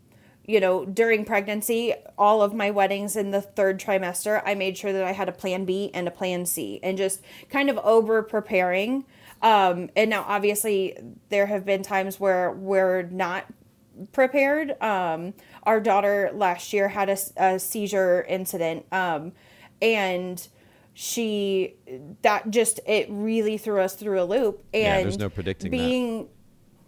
you 0.46 0.62
know 0.62 0.86
during 0.86 1.26
pregnancy 1.26 1.94
all 2.18 2.42
of 2.42 2.54
my 2.54 2.72
weddings 2.72 3.18
in 3.18 3.32
the 3.32 3.42
third 3.42 3.78
trimester 3.78 4.42
i 4.46 4.56
made 4.56 4.78
sure 4.78 4.94
that 4.94 5.04
i 5.04 5.12
had 5.12 5.28
a 5.28 5.32
plan 5.34 5.66
b 5.66 5.92
and 5.94 6.08
a 6.08 6.12
plan 6.12 6.46
c 6.46 6.80
and 6.82 6.98
just 6.98 7.22
kind 7.50 7.70
of 7.70 7.78
over 7.80 8.24
preparing. 8.24 9.04
Um, 9.42 9.90
and 9.96 10.10
now, 10.10 10.26
obviously, 10.28 10.98
there 11.30 11.46
have 11.46 11.66
been 11.66 11.84
times 11.84 12.20
where 12.20 12.52
we're 12.52 13.04
not 13.04 13.46
prepared. 14.12 14.82
Um, 14.82 15.34
our 15.64 15.80
daughter 15.80 16.32
last 16.34 16.74
year 16.74 16.88
had 16.88 17.10
a, 17.10 17.18
a 17.38 17.60
seizure 17.60 18.24
incident, 18.24 18.86
um, 18.92 19.34
and 19.82 20.48
she 20.94 21.76
that 22.22 22.50
just 22.50 22.80
it 22.88 23.08
really 23.10 23.58
threw 23.58 23.82
us 23.82 23.96
through 23.96 24.22
a 24.22 24.26
loop. 24.26 24.64
And 24.74 24.84
yeah, 24.84 25.02
there's 25.04 25.18
no 25.18 25.30
predicting 25.30 25.72
being 25.72 26.28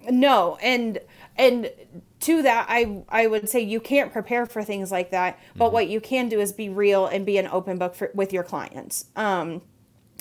that. 0.06 0.14
no, 0.14 0.58
and 0.62 1.00
and 1.40 1.72
to 2.20 2.42
that 2.44 2.66
i 2.70 3.02
i 3.10 3.26
would 3.26 3.50
say 3.50 3.60
you 3.60 3.80
can't 3.80 4.12
prepare 4.12 4.46
for 4.46 4.64
things 4.64 4.92
like 4.92 5.10
that 5.12 5.40
but 5.56 5.66
mm-hmm. 5.66 5.74
what 5.74 5.88
you 5.88 6.00
can 6.00 6.30
do 6.30 6.40
is 6.40 6.52
be 6.52 6.70
real 6.70 7.08
and 7.08 7.26
be 7.26 7.38
an 7.38 7.48
open 7.48 7.78
book 7.78 7.96
for, 7.96 8.12
with 8.14 8.32
your 8.34 8.44
clients 8.44 9.06
um 9.16 9.62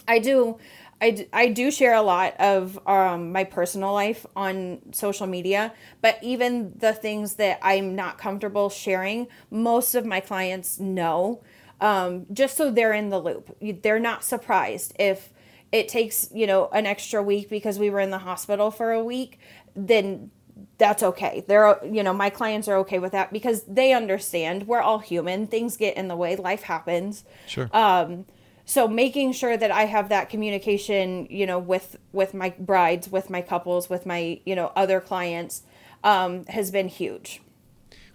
i 0.07 0.19
do 0.19 0.57
I, 1.01 1.29
I 1.33 1.49
do 1.49 1.71
share 1.71 1.95
a 1.95 2.03
lot 2.03 2.35
of 2.41 2.79
um, 2.87 3.31
my 3.33 3.45
personal 3.45 3.93
life 3.93 4.27
on 4.35 4.81
social 4.93 5.27
media, 5.27 5.73
but 6.01 6.19
even 6.23 6.75
the 6.77 6.93
things 6.93 7.35
that 7.35 7.59
I'm 7.63 7.95
not 7.95 8.19
comfortable 8.19 8.69
sharing, 8.69 9.29
most 9.51 9.95
of 9.95 10.05
my 10.05 10.21
clients 10.21 10.81
know, 10.81 11.43
um, 11.81 12.27
just 12.33 12.57
so 12.57 12.71
they're 12.71 12.93
in 12.93 13.11
the 13.11 13.21
loop. 13.21 13.57
They're 13.83 14.01
not 14.01 14.25
surprised 14.25 14.93
if 14.99 15.33
it 15.71 15.89
takes, 15.89 16.29
you 16.35 16.47
know, 16.47 16.69
an 16.73 16.87
extra 16.87 17.23
week 17.23 17.49
because 17.49 17.79
we 17.79 17.91
were 17.91 18.01
in 18.01 18.11
the 18.11 18.19
hospital 18.19 18.71
for 18.71 18.91
a 18.91 19.05
week, 19.05 19.39
then 19.77 20.31
that's 20.79 21.03
okay. 21.03 21.45
They're, 21.47 21.79
you 21.85 22.03
know, 22.03 22.13
my 22.13 22.31
clients 22.31 22.67
are 22.67 22.77
okay 22.79 22.99
with 22.99 23.13
that 23.13 23.33
because 23.33 23.63
they 23.65 23.93
understand 23.93 24.67
we're 24.67 24.81
all 24.81 24.99
human. 24.99 25.47
Things 25.47 25.77
get 25.77 25.97
in 25.97 26.09
the 26.09 26.17
way, 26.17 26.35
life 26.35 26.63
happens. 26.63 27.25
Sure. 27.47 27.71
Um, 27.73 28.25
so 28.69 28.87
making 28.87 29.33
sure 29.33 29.57
that 29.57 29.71
i 29.71 29.87
have 29.87 30.11
that 30.11 30.29
communication 30.29 31.27
you 31.31 31.47
know 31.47 31.59
with 31.59 31.97
with 32.13 32.35
my 32.35 32.51
brides 32.59 33.11
with 33.11 33.31
my 33.31 33.41
couples 33.41 33.89
with 33.89 34.05
my 34.05 34.39
you 34.45 34.55
know 34.55 34.71
other 34.77 35.01
clients 35.01 35.63
um, 36.05 36.45
has 36.47 36.71
been 36.71 36.89
huge. 36.89 37.41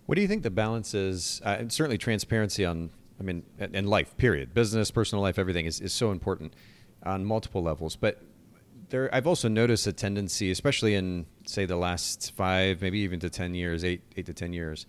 What 0.05 0.15
do 0.15 0.21
you 0.21 0.27
think 0.27 0.43
the 0.43 0.51
balance 0.51 0.93
is 0.93 1.41
uh, 1.45 1.57
and 1.59 1.71
certainly 1.71 1.97
transparency 1.97 2.65
on 2.65 2.91
i 3.19 3.23
mean 3.23 3.43
in 3.59 3.87
life 3.87 4.15
period. 4.17 4.53
Business 4.53 4.91
personal 4.91 5.21
life 5.21 5.39
everything 5.39 5.65
is, 5.65 5.79
is 5.79 5.93
so 5.93 6.11
important 6.11 6.53
on 7.03 7.25
multiple 7.25 7.61
levels. 7.61 7.95
But 7.95 8.21
there 8.89 9.13
i've 9.13 9.27
also 9.27 9.47
noticed 9.47 9.87
a 9.87 9.93
tendency 9.93 10.51
especially 10.51 10.93
in 10.93 11.25
say 11.47 11.65
the 11.65 11.77
last 11.77 12.33
five 12.35 12.81
maybe 12.81 12.99
even 12.99 13.19
to 13.19 13.29
10 13.29 13.55
years 13.55 13.83
eight 13.83 14.01
eight 14.17 14.25
to 14.25 14.33
10 14.33 14.53
years 14.53 14.85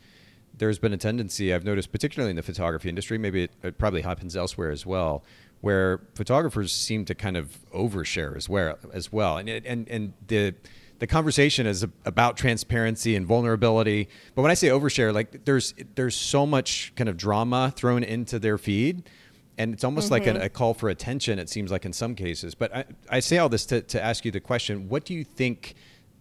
there's 0.56 0.78
been 0.78 0.92
a 0.92 0.96
tendency 0.96 1.52
I've 1.52 1.64
noticed, 1.64 1.90
particularly 1.90 2.30
in 2.30 2.36
the 2.36 2.42
photography 2.42 2.88
industry, 2.88 3.18
maybe 3.18 3.44
it, 3.44 3.50
it, 3.62 3.78
probably 3.78 4.02
happens 4.02 4.36
elsewhere 4.36 4.70
as 4.70 4.86
well, 4.86 5.24
where 5.60 6.00
photographers 6.14 6.72
seem 6.72 7.04
to 7.06 7.14
kind 7.14 7.36
of 7.36 7.58
overshare 7.72 8.36
as 8.36 8.48
well 8.48 8.78
as 8.92 9.12
well. 9.12 9.38
And 9.38 9.48
and 9.48 9.88
and 9.88 10.12
the 10.26 10.54
the 10.98 11.06
conversation 11.06 11.66
is 11.66 11.84
about 12.04 12.36
transparency 12.36 13.16
and 13.16 13.26
vulnerability. 13.26 14.08
But 14.34 14.42
when 14.42 14.50
i 14.50 14.54
say 14.54 14.68
overshare 14.68 15.12
like 15.12 15.44
there's 15.44 15.74
there's 15.94 16.16
so 16.16 16.46
much 16.46 16.92
kind 16.96 17.08
of 17.08 17.16
drama 17.16 17.72
thrown 17.74 18.02
into 18.04 18.38
their 18.38 18.58
feed 18.58 19.08
and 19.56 19.72
it's 19.72 19.84
almost 19.84 20.10
mm-hmm. 20.10 20.26
like 20.34 20.42
a, 20.42 20.46
a, 20.46 20.48
call 20.48 20.74
for 20.74 20.88
attention 20.88 21.38
it 21.38 21.48
seems 21.48 21.70
like 21.70 21.84
in 21.84 21.92
some 21.92 22.14
cases. 22.14 22.54
But 22.54 22.74
i, 22.74 22.84
I 23.08 23.20
say 23.20 23.38
all 23.38 23.48
this 23.48 23.66
to, 23.66 23.82
to 23.82 24.02
ask 24.02 24.24
you 24.24 24.30
the 24.30 24.40
question 24.40 24.88
what 24.88 25.04
do 25.04 25.14
you 25.14 25.24
think 25.24 25.74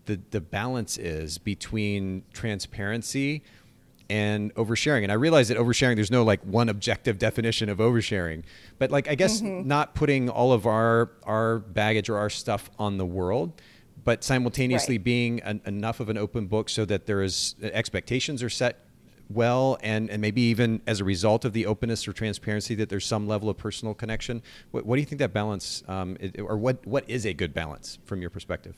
the, 0.06 0.20
the 0.32 0.42
balance 0.42 0.98
is 0.98 1.38
between 1.38 2.24
transparency 2.34 3.44
and 4.14 4.54
oversharing. 4.54 5.02
And 5.02 5.12
I 5.12 5.16
realize 5.16 5.48
that 5.48 5.58
oversharing, 5.58 5.96
there's 5.96 6.12
no 6.12 6.24
like 6.24 6.42
one 6.44 6.70
objective 6.70 7.18
definition 7.18 7.68
of 7.68 7.80
oversharing, 7.80 8.44
but 8.78 8.92
like 8.92 9.08
I 9.08 9.16
guess 9.16 9.42
mm-hmm. 9.42 9.68
not 9.68 9.96
putting 9.96 10.30
all 10.30 10.54
of 10.54 10.68
our 10.68 11.10
our 11.24 11.60
baggage 11.60 12.10
or 12.10 12.18
our 12.18 12.30
stuff 12.30 12.70
on 12.78 12.98
the 12.98 13.06
world, 13.06 13.60
but 14.04 14.24
simultaneously 14.24 14.98
Right. 14.98 15.04
being 15.04 15.40
an, 15.42 15.62
enough 15.66 16.00
of 16.00 16.10
an 16.10 16.18
open 16.18 16.46
book 16.46 16.70
so 16.70 16.86
that 16.86 17.08
there 17.08 17.24
is 17.24 17.56
expectations 17.62 18.44
are 18.44 18.50
set 18.52 18.76
well 19.30 19.78
and, 19.82 20.10
and 20.12 20.22
maybe 20.22 20.42
even 20.42 20.82
as 20.86 21.00
a 21.00 21.04
result 21.04 21.44
of 21.46 21.54
the 21.54 21.66
openness 21.66 22.08
or 22.08 22.14
transparency 22.14 22.76
that 22.76 22.90
there's 22.90 23.06
some 23.06 23.26
level 23.28 23.50
of 23.50 23.58
personal 23.58 23.94
connection 23.96 24.44
what, 24.72 24.86
what 24.86 24.96
do 24.98 25.00
you 25.02 25.06
think 25.08 25.18
that 25.20 25.34
balance 25.34 25.82
um, 25.88 26.18
i- 26.22 26.42
or 26.42 26.58
what 26.58 26.86
what 26.86 27.04
is 27.10 27.26
a 27.26 27.34
good 27.34 27.54
balance 27.54 27.98
from 28.06 28.22
your 28.22 28.30
perspective 28.30 28.76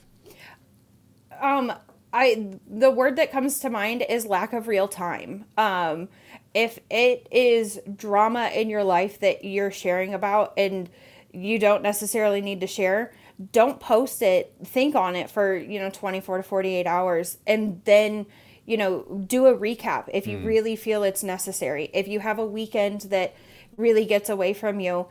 Um, 1.42 1.72
I 2.16 2.58
the 2.66 2.90
word 2.90 3.16
that 3.16 3.30
comes 3.30 3.58
to 3.60 3.68
mind 3.68 4.02
is 4.08 4.24
lack 4.24 4.54
of 4.54 4.68
real 4.68 4.88
time. 4.88 5.44
Um, 5.58 6.08
if 6.54 6.78
it 6.88 7.28
is 7.30 7.78
drama 7.94 8.50
in 8.54 8.70
your 8.70 8.84
life 8.84 9.20
that 9.20 9.44
you're 9.44 9.70
sharing 9.70 10.14
about 10.14 10.54
and 10.56 10.88
you 11.30 11.58
don't 11.58 11.82
necessarily 11.82 12.40
need 12.40 12.62
to 12.62 12.66
share, 12.66 13.12
don't 13.52 13.78
post 13.80 14.22
it. 14.22 14.54
Think 14.64 14.94
on 14.94 15.14
it 15.14 15.28
for 15.28 15.54
you 15.54 15.78
know 15.78 15.90
24 15.90 16.38
to 16.38 16.42
48 16.42 16.86
hours, 16.86 17.36
and 17.46 17.82
then 17.84 18.24
you 18.64 18.78
know 18.78 19.02
do 19.26 19.44
a 19.44 19.54
recap 19.54 20.08
if 20.08 20.26
you 20.26 20.38
really 20.38 20.74
feel 20.74 21.02
it's 21.02 21.22
necessary. 21.22 21.90
If 21.92 22.08
you 22.08 22.20
have 22.20 22.38
a 22.38 22.46
weekend 22.46 23.02
that 23.02 23.36
really 23.76 24.06
gets 24.06 24.30
away 24.30 24.54
from 24.54 24.80
you, 24.80 25.08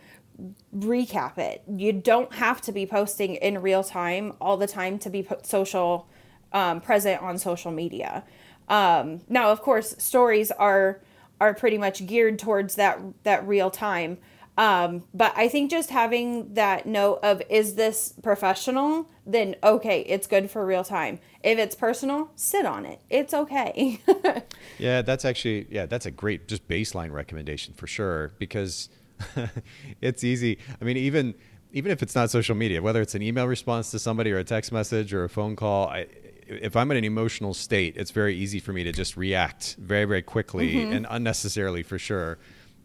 recap 0.76 1.38
it. 1.38 1.62
You 1.68 1.94
don't 1.94 2.34
have 2.34 2.62
to 2.62 2.72
be 2.72 2.88
posting 2.88 3.36
in 3.36 3.62
real 3.62 3.84
time 3.84 4.34
all 4.42 4.58
the 4.58 4.66
time 4.66 4.98
to 5.00 5.12
be 5.12 5.28
social 5.44 6.10
um, 6.52 6.82
present 6.82 7.22
on 7.22 7.38
social 7.38 7.72
media. 7.72 8.24
Um, 8.68 9.22
now, 9.30 9.52
of 9.52 9.62
course, 9.62 9.96
stories 9.98 10.52
are 10.52 11.02
are 11.42 11.54
pretty 11.54 11.78
much 11.78 12.06
geared 12.06 12.40
towards 12.40 12.76
that 12.76 13.00
that 13.24 13.48
real 13.48 13.70
time. 13.70 14.18
Um, 14.58 15.04
but 15.14 15.34
I 15.36 15.50
think 15.50 15.70
just 15.70 15.90
having 15.90 16.54
that 16.54 16.86
note 16.86 17.20
of 17.24 17.42
is 17.50 17.76
this 17.76 18.14
professional, 18.24 19.10
then 19.26 19.56
okay, 19.64 20.02
it's 20.02 20.28
good 20.28 20.50
for 20.50 20.66
real 20.66 20.84
time. 20.84 21.20
If 21.44 21.60
it's 21.60 21.76
personal, 21.76 22.32
sit 22.36 22.66
on 22.66 22.86
it. 22.86 23.02
It's 23.10 23.34
okay. 23.34 24.00
Yeah, 24.78 25.02
that's 25.02 25.26
actually 25.26 25.68
yeah, 25.70 25.86
that's 25.86 26.06
a 26.06 26.12
great 26.12 26.48
just 26.48 26.68
baseline 26.68 27.12
recommendation 27.12 27.74
for 27.74 27.88
sure 27.88 28.34
because 28.40 28.90
it's 30.02 30.24
easy. 30.24 30.58
I 30.82 30.86
mean, 30.86 30.98
even 30.98 31.36
even 31.74 31.92
if 31.92 32.02
it's 32.02 32.16
not 32.16 32.30
social 32.30 32.56
media, 32.56 32.82
whether 32.82 33.02
it's 33.02 33.16
an 33.16 33.22
email 33.22 33.48
response 33.48 33.92
to 33.92 34.00
somebody 34.00 34.32
or 34.32 34.38
a 34.38 34.44
text 34.46 34.72
message 34.72 35.14
or 35.14 35.26
a 35.26 35.30
phone 35.30 35.58
call, 35.58 35.90
I, 35.90 36.08
if 36.48 36.76
I'm 36.76 36.92
in 36.92 36.98
an 36.98 37.04
emotional 37.04 37.54
state, 37.54 37.96
it's 37.98 38.12
very 38.12 38.36
easy 38.36 38.60
for 38.60 38.74
me 38.74 38.84
to 38.84 38.92
just 38.92 39.18
react 39.18 39.76
very 39.80 40.06
very 40.06 40.22
quickly 40.22 40.84
and 40.92 41.06
unnecessarily 41.10 41.84
for 41.84 41.98
sure. 42.00 42.38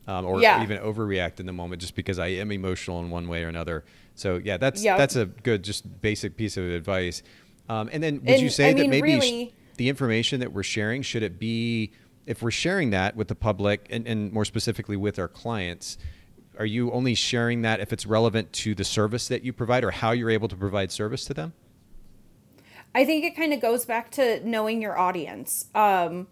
Um, 0.09 0.25
or 0.25 0.41
Yeah. 0.41 0.63
even 0.65 0.79
overreact 0.79 1.39
in 1.41 1.47
the 1.47 1.53
moment 1.53 1.81
just 1.81 1.95
because 1.95 2.19
I 2.19 2.29
am 2.29 2.51
emotional 2.51 2.99
in 3.01 3.11
one 3.11 3.29
way 3.29 3.45
or 3.45 3.49
another. 3.49 3.85
So 4.17 4.41
yeah, 4.43 4.57
that's 4.57 4.83
Yep. 4.83 4.99
that's 4.99 5.15
a 5.17 5.27
good 5.27 5.63
just 5.63 6.01
basic 6.01 6.37
piece 6.37 6.57
of 6.57 6.65
advice. 6.65 7.23
Um, 7.69 7.89
and 7.93 8.03
then 8.03 8.21
would 8.25 8.41
you 8.41 8.49
say 8.51 8.71
I 8.71 8.73
that 8.73 8.81
mean, 8.89 8.91
maybe 8.91 9.21
sh- 9.21 9.53
the 9.77 9.89
information 9.89 10.41
that 10.41 10.53
we're 10.53 10.63
sharing 10.65 11.03
should 11.03 11.23
it 11.23 11.39
be 11.39 11.93
if 12.27 12.43
we're 12.43 12.51
sharing 12.51 12.91
that 12.91 13.15
with 13.15 13.29
the 13.29 13.35
public 13.35 13.87
and, 13.91 14.07
and 14.07 14.33
more 14.33 14.45
specifically 14.45 14.97
with 14.97 15.19
our 15.19 15.29
clients 15.29 15.97
are 16.59 16.67
you 16.67 16.91
only 16.93 17.15
sharing 17.15 17.63
that 17.63 17.81
if 17.81 17.93
it's 17.93 18.05
relevant 18.05 18.53
to 18.53 18.75
the 18.75 18.85
service 18.85 19.29
that 19.29 19.43
you 19.43 19.53
provide 19.53 19.83
or 19.85 19.91
how 19.91 20.11
you're 20.11 20.31
able 20.31 20.49
to 20.49 20.57
provide 20.57 20.91
service 20.93 21.25
to 21.25 21.33
them 21.35 21.53
I 22.95 23.05
think 23.05 23.25
it 23.25 23.37
kind 23.37 23.53
of 23.53 23.61
goes 23.61 23.85
back 23.85 24.11
to 24.13 24.47
knowing 24.47 24.83
your 24.83 24.99
audience. 24.99 25.67
Um, 25.75 26.27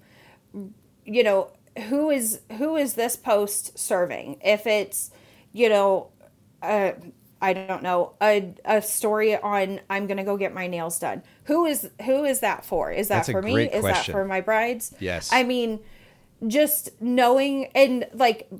you 1.04 1.22
know, 1.22 1.52
who 1.88 2.10
is 2.10 2.40
who 2.56 2.76
is 2.76 2.94
this 2.94 3.16
post 3.16 3.78
serving? 3.78 4.40
If 4.44 4.66
it's, 4.66 5.10
you 5.52 5.68
know, 5.68 6.10
uh, 6.62 6.92
I 7.40 7.52
don't 7.52 7.82
know, 7.82 8.14
a, 8.20 8.54
a 8.64 8.82
story 8.82 9.36
on 9.36 9.80
I'm 9.88 10.06
gonna 10.06 10.24
go 10.24 10.36
get 10.36 10.52
my 10.52 10.66
nails 10.66 10.98
done. 10.98 11.22
Who 11.44 11.66
is 11.66 11.90
who 12.04 12.24
is 12.24 12.40
that 12.40 12.64
for? 12.64 12.90
Is 12.90 13.08
that 13.08 13.26
That's 13.26 13.30
for 13.30 13.42
me? 13.42 13.68
Is 13.68 13.84
that 13.84 14.06
for 14.06 14.24
my 14.24 14.40
brides? 14.40 14.94
Yes. 14.98 15.30
I 15.32 15.44
mean, 15.44 15.78
just 16.46 17.00
knowing 17.00 17.66
and 17.74 18.06
like 18.12 18.50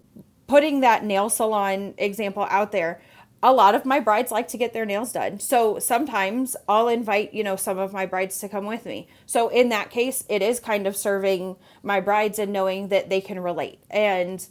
putting 0.46 0.80
that 0.80 1.04
nail 1.04 1.28
salon 1.28 1.94
example 1.98 2.46
out 2.48 2.72
there 2.72 3.00
a 3.42 3.53
lot 3.53 3.74
of 3.74 3.85
my 3.85 4.01
brides 4.01 4.33
like 4.33 4.48
to 4.48 4.59
get 4.59 4.72
their 4.72 4.85
nails 4.85 5.12
done. 5.12 5.38
So 5.40 5.79
sometimes 5.79 6.57
i'll 6.68 6.88
invite 6.88 7.33
you 7.33 7.44
know 7.44 7.57
some 7.57 7.79
of 7.79 7.92
my 7.92 8.07
brides 8.07 8.38
to 8.40 8.48
come 8.48 8.66
with 8.66 8.85
me. 8.85 9.09
So 9.27 9.48
in 9.48 9.68
that 9.68 9.90
case 9.90 10.24
it 10.29 10.42
is 10.42 10.61
kind 10.61 10.87
of 10.87 10.96
serving 10.96 11.57
my 11.83 12.01
brides 12.01 12.38
and 12.38 12.53
knowing 12.53 12.88
that 12.88 13.09
they 13.09 13.20
can 13.20 13.40
relate. 13.40 13.81
And 13.90 14.44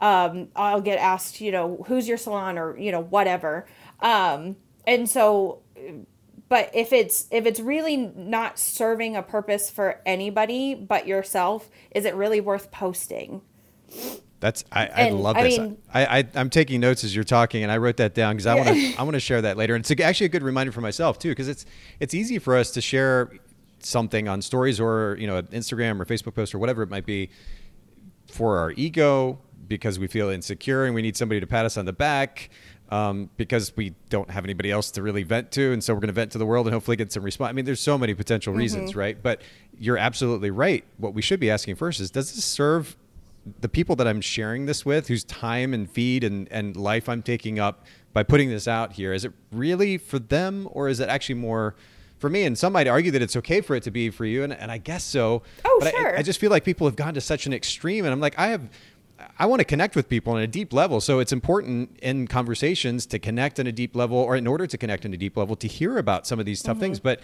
um, 0.00 0.48
i'll 0.56 0.80
get 0.80 0.98
asked 0.98 1.40
you 1.40 1.52
know 1.52 1.84
who's 1.86 2.08
your 2.08 2.18
salon? 2.18 2.58
or 2.58 2.76
you 2.78 2.92
know 2.92 3.02
whatever. 3.02 3.66
Um, 4.00 4.56
and 4.86 5.08
so 5.08 5.60
but 6.48 6.70
if 6.74 6.92
it's 6.92 7.26
if 7.30 7.46
it's 7.46 7.60
really 7.60 7.96
not 7.96 8.58
serving 8.58 9.16
a 9.16 9.22
purpose 9.22 9.70
for 9.70 10.00
anybody 10.04 10.74
but 10.74 11.06
yourself 11.06 11.70
is 11.90 12.04
it 12.04 12.14
really 12.14 12.40
worth 12.40 12.70
posting 12.70 13.40
that's 14.44 14.62
i, 14.70 14.86
I 14.86 15.08
love 15.08 15.38
I 15.38 15.42
this. 15.44 15.58
mean- 15.58 15.78
I, 15.94 16.18
I 16.18 16.28
i'm 16.34 16.50
taking 16.50 16.78
notes 16.78 17.02
as 17.02 17.14
you're 17.14 17.24
talking 17.24 17.62
and 17.62 17.72
i 17.72 17.78
wrote 17.78 17.96
that 17.96 18.12
down 18.12 18.36
because 18.36 18.46
i 18.46 18.54
want 18.54 18.68
to 18.68 18.94
i 18.98 19.02
want 19.02 19.14
to 19.14 19.20
share 19.20 19.40
that 19.40 19.56
later. 19.56 19.74
And 19.74 19.82
it's 19.88 20.00
actually 20.02 20.26
a 20.26 20.28
good 20.28 20.42
reminder 20.42 20.70
for 20.70 20.82
myself 20.82 21.18
too 21.18 21.30
because 21.30 21.48
it's 21.48 21.64
it's 21.98 22.12
easy 22.12 22.38
for 22.38 22.54
us 22.54 22.70
to 22.72 22.82
share 22.82 23.32
something 23.78 24.28
on 24.28 24.42
stories 24.42 24.78
or 24.80 25.16
you 25.18 25.26
know 25.26 25.36
an 25.38 25.46
instagram 25.46 25.98
or 25.98 26.04
facebook 26.04 26.34
post 26.34 26.54
or 26.54 26.58
whatever 26.58 26.82
it 26.82 26.90
might 26.90 27.06
be 27.06 27.30
for 28.30 28.58
our 28.58 28.72
ego 28.72 29.38
because 29.66 29.98
we 29.98 30.06
feel 30.06 30.28
insecure 30.28 30.84
and 30.84 30.94
we 30.94 31.00
need 31.00 31.16
somebody 31.16 31.40
to 31.40 31.46
pat 31.46 31.64
us 31.64 31.78
on 31.78 31.86
the 31.86 31.92
back 31.92 32.50
um, 32.90 33.30
because 33.38 33.74
we 33.76 33.94
don't 34.10 34.30
have 34.30 34.44
anybody 34.44 34.70
else 34.70 34.90
to 34.90 35.02
really 35.02 35.22
vent 35.22 35.50
to 35.52 35.72
and 35.72 35.82
so 35.82 35.94
we're 35.94 36.00
going 36.00 36.08
to 36.08 36.12
vent 36.12 36.32
to 36.32 36.38
the 36.38 36.44
world 36.44 36.66
and 36.66 36.74
hopefully 36.74 36.98
get 36.98 37.10
some 37.10 37.22
response. 37.22 37.48
I 37.48 37.52
mean 37.52 37.64
there's 37.64 37.80
so 37.80 37.96
many 37.96 38.12
potential 38.12 38.52
reasons 38.52 38.94
right? 38.94 39.20
But 39.20 39.40
you're 39.78 39.96
absolutely 39.96 40.50
right. 40.50 40.84
What 40.98 41.14
we 41.14 41.22
should 41.22 41.40
be 41.40 41.50
asking 41.50 41.76
first 41.76 41.98
is 41.98 42.10
does 42.10 42.34
this 42.34 42.44
serve 42.44 42.96
the 43.60 43.68
people 43.68 43.96
that 43.96 44.06
i'm 44.06 44.20
sharing 44.20 44.66
this 44.66 44.84
with 44.84 45.08
whose 45.08 45.24
time 45.24 45.74
and 45.74 45.90
feed 45.90 46.24
and, 46.24 46.48
and 46.50 46.76
life 46.76 47.08
i'm 47.08 47.22
taking 47.22 47.58
up 47.58 47.84
by 48.12 48.22
putting 48.22 48.48
this 48.48 48.66
out 48.66 48.92
here 48.92 49.12
is 49.12 49.24
it 49.24 49.32
really 49.52 49.98
for 49.98 50.18
them 50.18 50.68
or 50.72 50.88
is 50.88 51.00
it 51.00 51.08
actually 51.08 51.34
more 51.34 51.74
for 52.24 52.30
me? 52.30 52.44
And 52.44 52.56
some 52.56 52.72
might 52.72 52.88
argue 52.88 53.10
that 53.10 53.20
it's 53.20 53.36
okay 53.36 53.60
for 53.60 53.76
it 53.76 53.82
to 53.82 53.90
be 53.90 54.08
for 54.08 54.24
you 54.24 54.44
and, 54.44 54.52
and 54.54 54.70
i 54.70 54.78
guess 54.78 55.04
so. 55.04 55.42
Oh, 55.62 55.76
but 55.78 55.88
I- 55.88 55.98
sure. 55.98 56.18
I, 56.18 56.22
just 56.22 56.40
feel 56.40 56.50
like 56.50 56.64
people 56.64 56.86
have 56.86 56.96
gone 56.96 57.12
to 57.14 57.20
such 57.20 57.44
an 57.44 57.52
extreme 57.52 58.04
and 58.06 58.14
i'm 58.14 58.20
like 58.20 58.38
i 58.38 58.46
have 58.46 58.70
i 59.38 59.44
want 59.46 59.60
to 59.60 59.64
connect 59.64 59.94
with 59.94 60.08
people 60.08 60.32
on 60.32 60.40
a 60.40 60.46
deep 60.46 60.72
level. 60.72 61.00
So 61.00 61.18
it's 61.18 61.32
important 61.32 61.98
in 62.00 62.26
conversations 62.26 63.06
to 63.06 63.18
connect 63.18 63.60
on 63.60 63.66
a 63.66 63.72
deep 63.72 63.94
level 63.94 64.16
or 64.16 64.36
in 64.36 64.46
order 64.46 64.66
to 64.66 64.78
connect 64.78 65.04
on 65.04 65.12
a 65.12 65.16
deep 65.16 65.36
level 65.36 65.54
to 65.56 65.68
hear 65.68 65.98
about 65.98 66.26
some 66.26 66.40
of 66.40 66.46
these 66.46 66.62
tough 66.62 66.74
mm-hmm. 66.74 66.80
things. 66.80 67.00
But 67.00 67.20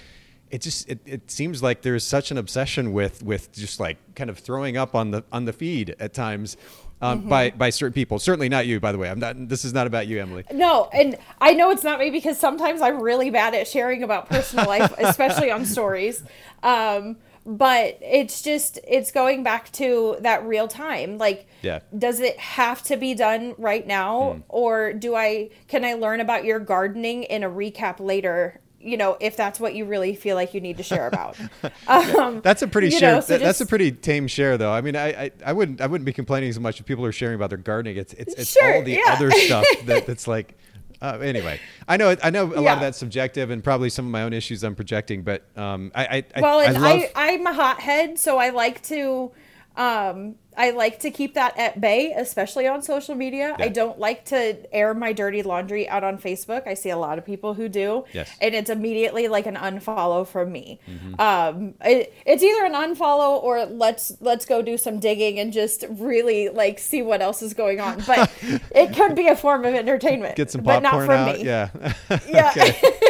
it 0.51 0.61
just 0.61 0.89
it, 0.89 1.01
it 1.07 1.31
seems 1.31 1.63
like 1.63 1.83
there's 1.83 2.05
such 2.05 2.31
an 2.31 2.39
obsession 2.39 2.93
with 2.93 3.23
with 3.23 3.53
just 3.53 3.81
like 3.81 3.97
kind 4.15 4.31
of 4.31 4.39
throwing 4.39 4.77
up 4.77 4.95
on 4.95 5.11
the 5.11 5.25
on 5.33 5.45
the 5.45 5.53
feed 5.53 5.95
at 6.01 6.13
times 6.15 6.57
um, 7.03 7.29
by 7.29 7.51
by 7.51 7.71
certain 7.71 7.95
people 7.95 8.19
certainly 8.19 8.49
not 8.49 8.67
you 8.67 8.79
by 8.81 8.93
the 8.93 8.99
way 8.99 9.09
i'm 9.09 9.19
not 9.19 9.35
this 9.49 9.65
is 9.65 9.73
not 9.73 9.87
about 9.87 10.07
you 10.07 10.21
emily 10.21 10.45
No, 10.53 10.89
and 10.93 11.17
I 11.41 11.53
know 11.55 11.71
it's 11.71 11.85
not 11.85 11.99
me 11.99 12.11
because 12.11 12.39
sometimes 12.39 12.83
I'm 12.83 13.01
really 13.01 13.31
bad 13.31 13.55
at 13.55 13.67
sharing 13.67 14.03
about 14.03 14.29
personal 14.29 14.67
life, 14.67 14.93
especially 14.99 15.51
on 15.51 15.65
stories. 15.65 16.23
Um, 16.63 17.17
but 17.47 17.99
it's 18.03 18.43
just 18.43 18.79
it's 18.87 19.11
going 19.13 19.43
back 19.43 19.73
to 19.73 20.17
that 20.21 20.45
real 20.45 20.69
time. 20.69 21.17
Like, 21.17 21.49
Yeah. 21.63 21.81
does 21.97 22.21
it 22.21 22.39
have 22.39 22.83
to 22.85 22.99
be 22.99 23.15
done 23.15 23.55
right 23.57 23.87
now, 23.87 24.43
or 24.49 24.93
do 24.93 25.15
I 25.15 25.49
can 25.69 25.85
I 25.87 25.95
learn 25.95 26.21
about 26.21 26.45
your 26.45 26.59
gardening 26.59 27.23
in 27.23 27.43
a 27.43 27.49
recap 27.49 27.99
later? 27.99 28.61
You 28.83 28.97
know, 28.97 29.19
if 29.21 29.37
that's 29.37 29.61
what 29.61 29.75
you 29.75 29.85
really 29.85 30.15
feel 30.15 30.37
like 30.37 30.55
you 30.55 30.61
need 30.61 30.79
to 30.79 30.83
share 30.83 31.07
about. 31.07 31.37
Um, 31.87 32.41
That's 32.43 32.63
a 32.63 32.69
pretty 32.69 32.89
share. 32.91 33.15
know, 33.17 33.21
so 33.21 33.35
that- 33.35 33.45
that's 33.45 33.61
a 33.61 33.67
pretty 33.67 33.93
tame 33.93 34.27
share, 34.27 34.57
though. 34.57 34.73
I 34.73 34.81
mean, 34.81 34.97
I, 34.97 35.09
I, 35.25 35.31
I 35.47 35.53
wouldn't 35.53 35.81
I 35.81 35.87
wouldn't 35.87 36.07
be 36.07 36.13
complaining 36.13 36.49
as 36.49 36.59
much 36.59 36.81
if 36.81 36.87
people 36.87 37.05
are 37.05 37.13
sharing 37.13 37.35
about 37.35 37.51
their 37.51 37.59
gardening. 37.59 37.97
It's 37.97 38.13
it's, 38.15 38.35
it's 38.35 38.53
Sure, 38.53 38.77
all 38.77 38.83
the 38.83 38.93
yeah. 38.93 39.03
other 39.09 39.31
stuff 39.33 39.65
that, 39.85 40.07
that's 40.07 40.27
like. 40.27 40.57
Uh, 41.03 41.19
anyway, 41.23 41.59
I 41.89 41.97
know 41.97 42.15
I 42.23 42.29
know 42.31 42.45
a 42.55 42.61
lot 42.61 42.75
of 42.75 42.81
that's 42.81 42.99
subjective 42.99 43.49
and 43.51 43.65
probably 43.65 43.89
some 43.91 44.05
of 44.07 44.11
my 44.13 44.23
own 44.23 44.33
issues 44.35 44.63
I'm 44.63 44.75
projecting, 44.77 45.23
but 45.23 45.45
um, 45.57 45.91
I, 45.95 46.05
I, 46.05 46.25
I 46.37 46.41
well 46.43 46.61
and 46.61 46.77
I 46.77 46.81
love. 46.81 47.03
I, 47.17 47.33
I'm 47.33 47.47
a 47.47 47.53
hothead, 47.55 48.19
so 48.19 48.37
I 48.39 48.51
like 48.51 48.83
to 48.85 49.31
um 49.77 50.35
I 50.61 50.73
like 50.73 51.01
to 51.01 51.11
keep 51.11 51.33
that 51.35 51.59
at 51.59 51.81
bay, 51.81 52.13
especially 52.13 52.67
on 52.69 52.83
social 52.83 53.15
media. 53.15 53.57
Yeah. 53.59 53.65
I 53.65 53.69
don't 53.69 53.99
like 53.99 54.27
to 54.27 54.59
air 54.75 54.93
my 54.93 55.15
dirty 55.15 55.43
laundry 55.43 55.89
out 55.89 56.05
on 56.05 56.19
Facebook. 56.19 56.67
I 56.67 56.75
see 56.75 56.91
a 56.91 56.99
lot 56.99 57.17
of 57.17 57.25
people 57.25 57.55
who 57.55 57.67
do. 57.67 58.05
Yes. 58.13 58.29
Mm-hmm. 58.29 58.39
And 58.43 58.55
it's 58.55 58.69
immediately 58.69 59.29
like 59.29 59.47
an 59.47 59.57
unfollow 59.57 60.27
from 60.27 60.53
me. 60.53 60.79
Um 61.19 61.73
it, 61.81 62.13
it's 62.27 62.43
either 62.43 62.67
an 62.67 62.75
unfollow 62.75 63.43
or 63.43 63.65
let's 63.65 64.13
let's 64.21 64.45
go 64.45 64.61
do 64.61 64.77
some 64.77 65.01
digging 65.01 65.39
and 65.39 65.51
just 65.51 65.87
really 65.89 66.51
like 66.51 66.79
see 66.79 67.01
what 67.01 67.23
else 67.23 67.41
is 67.41 67.55
going 67.55 67.81
on. 67.81 68.03
But 68.07 68.31
it 68.43 68.95
could 68.95 69.15
be 69.15 69.29
a 69.29 69.37
form 69.37 69.65
of 69.65 69.75
entertainment. 69.75 70.37
Get 70.37 70.51
some 70.51 70.63
but 70.63 70.83
popcorn 70.83 71.07
not 71.07 71.07
from 71.07 71.29
out. 71.29 71.39
me. 71.39 71.45
Yeah. 71.45 71.71
Yeah. 72.29 72.53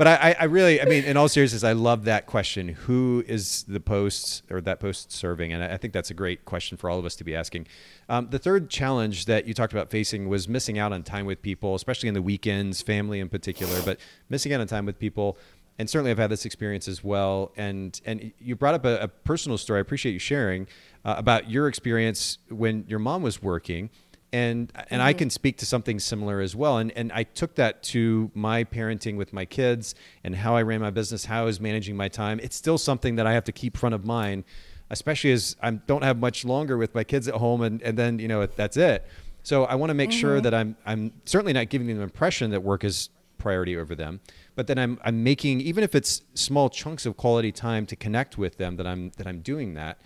but 0.00 0.06
I, 0.08 0.34
I- 0.40 0.44
really, 0.44 0.80
I 0.80 0.86
mean, 0.86 1.04
in 1.04 1.18
all 1.18 1.28
seriousness, 1.28 1.62
I 1.62 1.72
love 1.72 2.04
that 2.06 2.24
question. 2.24 2.68
Who 2.68 3.22
is 3.28 3.64
the 3.68 3.80
post 3.80 4.42
or 4.50 4.62
that 4.62 4.80
post 4.80 5.12
serving? 5.12 5.52
And 5.52 5.62
I 5.62 5.74
I 5.74 5.76
think 5.76 5.92
that's 5.92 6.10
a 6.10 6.14
great 6.14 6.46
question 6.46 6.78
for 6.78 6.88
all 6.88 6.98
of 6.98 7.04
us 7.04 7.14
to 7.16 7.24
be 7.24 7.34
asking. 7.36 7.66
Um, 8.08 8.28
the 8.30 8.38
third 8.38 8.70
challenge 8.70 9.26
that 9.26 9.46
you 9.46 9.52
talked 9.52 9.74
about 9.74 9.90
facing 9.90 10.28
was 10.28 10.48
missing 10.48 10.78
out 10.78 10.92
on 10.94 11.02
time 11.02 11.26
with 11.26 11.42
people, 11.42 11.74
especially 11.74 12.08
in 12.08 12.14
the 12.14 12.22
weekends, 12.22 12.80
family 12.80 13.20
in 13.20 13.28
particular, 13.28 13.82
but 13.84 14.00
missing 14.30 14.52
out 14.54 14.60
on 14.62 14.66
time 14.66 14.86
with 14.86 14.98
people. 14.98 15.36
and 15.78 15.88
certainly 15.88 16.10
I've 16.10 16.18
had 16.18 16.30
this 16.30 16.44
experience 16.46 16.88
as 16.88 17.04
well. 17.04 17.52
And 17.56 18.00
and 18.06 18.32
you 18.38 18.56
brought 18.56 18.74
up 18.74 18.84
a, 18.86 18.94
a 19.00 19.08
personal 19.08 19.58
story. 19.58 19.78
I 19.80 19.82
appreciate 19.82 20.12
you 20.12 20.18
sharing 20.18 20.66
uh, 21.04 21.14
about 21.18 21.50
your 21.50 21.68
experience 21.68 22.38
when 22.48 22.84
your 22.88 22.98
mom 23.00 23.22
was 23.22 23.42
working. 23.42 23.90
And 24.32 24.72
and 24.76 24.88
mm-hmm. 24.88 25.00
I 25.00 25.12
can 25.12 25.28
speak 25.28 25.58
to 25.58 25.66
something 25.66 25.98
similar 25.98 26.40
as 26.40 26.54
well. 26.54 26.78
And 26.78 26.92
and 26.92 27.10
I 27.12 27.24
took 27.24 27.56
that 27.56 27.82
to 27.84 28.30
my 28.34 28.64
parenting 28.64 29.16
with 29.16 29.32
my 29.32 29.44
kids 29.44 29.94
and 30.22 30.36
how 30.36 30.54
I 30.54 30.62
ran 30.62 30.80
my 30.80 30.90
business, 30.90 31.24
how 31.24 31.42
I 31.42 31.44
was 31.44 31.60
managing 31.60 31.96
my 31.96 32.08
time. 32.08 32.38
It's 32.40 32.56
still 32.56 32.78
something 32.78 33.16
that 33.16 33.26
I 33.26 33.32
have 33.32 33.44
to 33.44 33.52
keep 33.52 33.76
front 33.76 33.94
of 33.94 34.04
mind, 34.04 34.44
especially 34.90 35.32
as 35.32 35.56
I 35.60 35.70
don't 35.70 36.04
have 36.04 36.18
much 36.18 36.44
longer 36.44 36.76
with 36.76 36.94
my 36.94 37.02
kids 37.02 37.26
at 37.26 37.34
home, 37.34 37.62
and 37.62 37.82
and 37.82 37.98
then 37.98 38.18
you 38.18 38.28
know 38.28 38.46
that's 38.46 38.76
it. 38.76 39.04
So 39.42 39.64
I 39.64 39.74
want 39.74 39.90
to 39.90 39.94
make 39.94 40.10
mm-hmm. 40.10 40.20
sure 40.20 40.40
that 40.40 40.54
I'm 40.54 40.76
I'm 40.86 41.12
certainly 41.24 41.52
not 41.52 41.68
giving 41.68 41.88
them 41.88 41.96
the 41.96 42.02
impression 42.02 42.50
that 42.50 42.62
work 42.62 42.84
is 42.84 43.10
priority 43.38 43.76
over 43.76 43.94
them, 43.94 44.20
but 44.54 44.66
then 44.66 44.78
I'm 44.78 45.00
I'm 45.02 45.24
making 45.24 45.60
even 45.62 45.82
if 45.82 45.94
it's 45.94 46.22
small 46.34 46.68
chunks 46.68 47.06
of 47.06 47.16
quality 47.16 47.52
time 47.52 47.86
to 47.86 47.96
connect 47.96 48.38
with 48.38 48.58
them 48.58 48.76
that 48.76 48.86
I'm 48.86 49.10
that 49.16 49.26
I'm 49.26 49.40
doing 49.40 49.74
that. 49.74 50.00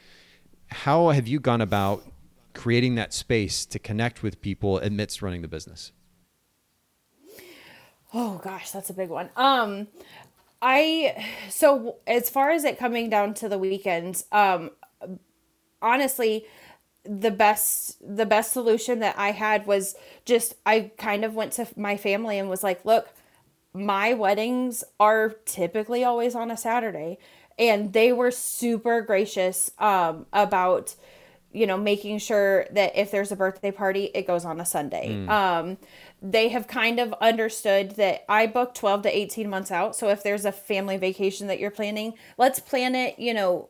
How 0.69 1.11
have 1.11 1.29
you 1.29 1.41
gone 1.41 1.61
about 1.61 2.05
creating 2.55 2.95
that 2.95 3.13
space 3.13 3.67
to 3.67 3.79
connect 3.79 4.23
with 4.23 4.41
people 4.41 4.79
amidst 4.79 5.23
running 5.23 5.43
the 5.43 5.49
business? 5.49 5.93
Oh 8.13 8.41
gosh, 8.43 8.71
that's 8.71 8.91
a 8.91 8.95
big 8.95 9.11
one. 9.11 9.31
Um 9.37 9.89
I 10.63 11.27
so 11.51 11.97
as 12.07 12.31
far 12.31 12.51
as 12.51 12.65
it 12.65 12.79
coming 12.79 13.11
down 13.11 13.35
to 13.35 13.49
the 13.49 13.59
weekends, 13.59 14.25
um 14.33 14.71
honestly, 15.83 16.47
the 17.05 17.31
best 17.31 17.99
the 18.01 18.27
best 18.27 18.53
solution 18.53 19.01
that 19.01 19.17
I 19.19 19.33
had 19.33 19.67
was 19.67 19.95
just 20.25 20.55
I 20.65 20.93
kind 20.97 21.25
of 21.25 21.35
went 21.35 21.53
to 21.55 21.69
my 21.77 21.97
family 21.97 22.39
and 22.39 22.49
was 22.49 22.63
like, 22.63 22.85
"Look, 22.85 23.11
my 23.75 24.15
weddings 24.15 24.85
are 24.99 25.31
typically 25.45 26.03
always 26.05 26.35
on 26.35 26.51
a 26.51 26.57
Saturday." 26.57 27.19
And 27.59 27.93
they 27.93 28.13
were 28.13 28.33
super 28.33 29.01
gracious 29.01 29.71
um, 29.79 30.27
about 30.33 30.97
you 31.55 31.67
know 31.67 31.77
making 31.77 32.19
sure 32.19 32.67
that 32.73 32.97
if 32.97 33.11
there's 33.11 33.33
a 33.33 33.37
birthday 33.37 33.71
party 33.71 34.11
it 34.15 34.27
goes 34.27 34.45
on 34.45 34.61
a 34.61 34.67
sunday 34.67 35.11
mm. 35.11 35.29
um, 35.29 35.79
they 36.21 36.49
have 36.49 36.67
kind 36.67 36.99
of 36.99 37.15
understood 37.15 37.93
that 37.93 38.25
i 38.29 38.47
book 38.47 38.75
12 38.75 39.03
to 39.03 39.17
18 39.17 39.49
months 39.49 39.71
out 39.71 39.97
so 39.97 40.09
if 40.09 40.23
there's 40.23 40.45
a 40.45 40.53
family 40.53 40.97
vacation 40.97 41.47
that 41.47 41.59
you're 41.59 41.71
planning 41.71 42.13
let's 42.37 42.61
plan 42.61 42.95
it 42.95 43.19
you 43.19 43.33
know 43.33 43.69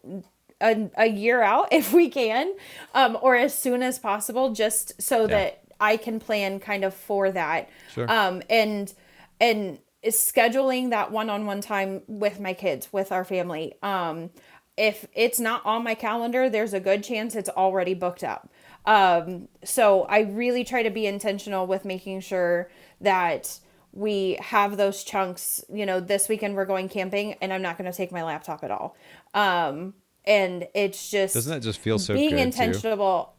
a, 0.60 0.90
a 0.96 1.06
year 1.06 1.42
out 1.42 1.68
if 1.72 1.92
we 1.92 2.08
can 2.08 2.54
um, 2.94 3.16
or 3.20 3.36
as 3.36 3.56
soon 3.56 3.82
as 3.82 3.98
possible 3.98 4.52
just 4.52 5.00
so 5.00 5.22
yeah. 5.22 5.26
that 5.26 5.60
i 5.78 5.96
can 5.96 6.18
plan 6.18 6.58
kind 6.58 6.84
of 6.84 6.94
for 6.94 7.30
that 7.30 7.68
sure. 7.92 8.10
um, 8.10 8.42
and 8.48 8.94
and 9.40 9.78
scheduling 10.06 10.90
that 10.90 11.10
one-on-one 11.10 11.60
time 11.60 12.02
with 12.06 12.38
my 12.38 12.52
kids 12.52 12.92
with 12.92 13.12
our 13.12 13.24
family 13.24 13.74
um, 13.82 14.30
if 14.76 15.06
it's 15.14 15.38
not 15.38 15.64
on 15.64 15.84
my 15.84 15.94
calendar 15.94 16.48
there's 16.50 16.74
a 16.74 16.80
good 16.80 17.04
chance 17.04 17.34
it's 17.34 17.50
already 17.50 17.94
booked 17.94 18.24
up. 18.24 18.48
Um, 18.86 19.48
so 19.64 20.02
i 20.02 20.20
really 20.20 20.62
try 20.62 20.82
to 20.82 20.90
be 20.90 21.06
intentional 21.06 21.66
with 21.66 21.84
making 21.84 22.20
sure 22.20 22.70
that 23.00 23.58
we 23.92 24.36
have 24.40 24.76
those 24.76 25.04
chunks 25.04 25.64
you 25.72 25.86
know 25.86 26.00
this 26.00 26.28
weekend 26.28 26.54
we're 26.54 26.66
going 26.66 26.88
camping 26.88 27.34
and 27.34 27.52
i'm 27.52 27.62
not 27.62 27.78
going 27.78 27.90
to 27.90 27.96
take 27.96 28.12
my 28.12 28.22
laptop 28.22 28.62
at 28.62 28.70
all. 28.70 28.96
Um, 29.32 29.94
and 30.26 30.66
it's 30.74 31.10
just 31.10 31.34
doesn't 31.34 31.52
that 31.52 31.62
just 31.62 31.80
feel 31.80 31.98
so 31.98 32.14
being 32.14 32.38
intentional 32.38 33.24
too? 33.24 33.30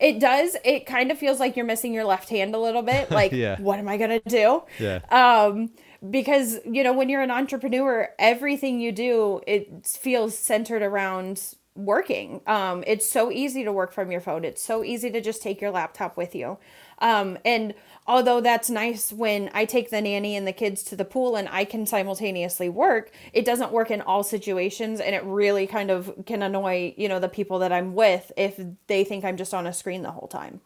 it 0.00 0.20
does. 0.20 0.56
It 0.64 0.86
kind 0.86 1.10
of 1.10 1.18
feels 1.18 1.40
like 1.40 1.56
you're 1.56 1.66
missing 1.66 1.92
your 1.92 2.04
left 2.04 2.28
hand 2.28 2.54
a 2.54 2.58
little 2.58 2.82
bit. 2.82 3.10
Like 3.18 3.32
yeah. 3.32 3.60
what 3.60 3.80
am 3.80 3.88
i 3.88 3.96
gonna 3.96 4.20
do? 4.20 4.62
Yeah. 4.78 5.00
Um 5.10 5.70
because 6.10 6.58
you 6.64 6.84
know 6.84 6.92
when 6.92 7.08
you're 7.08 7.22
an 7.22 7.30
entrepreneur 7.30 8.08
everything 8.18 8.80
you 8.80 8.92
do 8.92 9.40
it 9.46 9.86
feels 9.86 10.38
centered 10.38 10.82
around 10.82 11.54
working. 11.74 12.40
Um 12.46 12.82
it's 12.86 13.08
so 13.08 13.30
easy 13.30 13.64
to 13.64 13.72
work 13.72 13.92
from 13.92 14.10
your 14.10 14.20
phone. 14.20 14.44
It's 14.44 14.62
so 14.62 14.82
easy 14.82 15.10
to 15.10 15.20
just 15.20 15.42
take 15.42 15.60
your 15.60 15.70
laptop 15.70 16.16
with 16.16 16.34
you. 16.34 16.58
Um 16.98 17.38
and 17.44 17.74
although 18.06 18.40
that's 18.40 18.68
nice 18.68 19.12
when 19.12 19.50
I 19.54 19.64
take 19.64 19.90
the 19.90 20.00
nanny 20.00 20.36
and 20.36 20.46
the 20.46 20.52
kids 20.52 20.82
to 20.84 20.96
the 20.96 21.04
pool 21.04 21.36
and 21.36 21.48
I 21.48 21.64
can 21.64 21.86
simultaneously 21.86 22.68
work, 22.68 23.12
it 23.32 23.44
doesn't 23.44 23.70
work 23.70 23.90
in 23.90 24.00
all 24.00 24.22
situations 24.22 25.00
and 25.00 25.14
it 25.14 25.22
really 25.24 25.66
kind 25.66 25.90
of 25.90 26.24
can 26.26 26.42
annoy, 26.42 26.94
you 26.96 27.08
know, 27.08 27.20
the 27.20 27.28
people 27.28 27.60
that 27.60 27.72
I'm 27.72 27.94
with 27.94 28.32
if 28.36 28.60
they 28.88 29.04
think 29.04 29.24
I'm 29.24 29.36
just 29.36 29.54
on 29.54 29.66
a 29.66 29.72
screen 29.72 30.02
the 30.02 30.12
whole 30.12 30.28
time. 30.28 30.60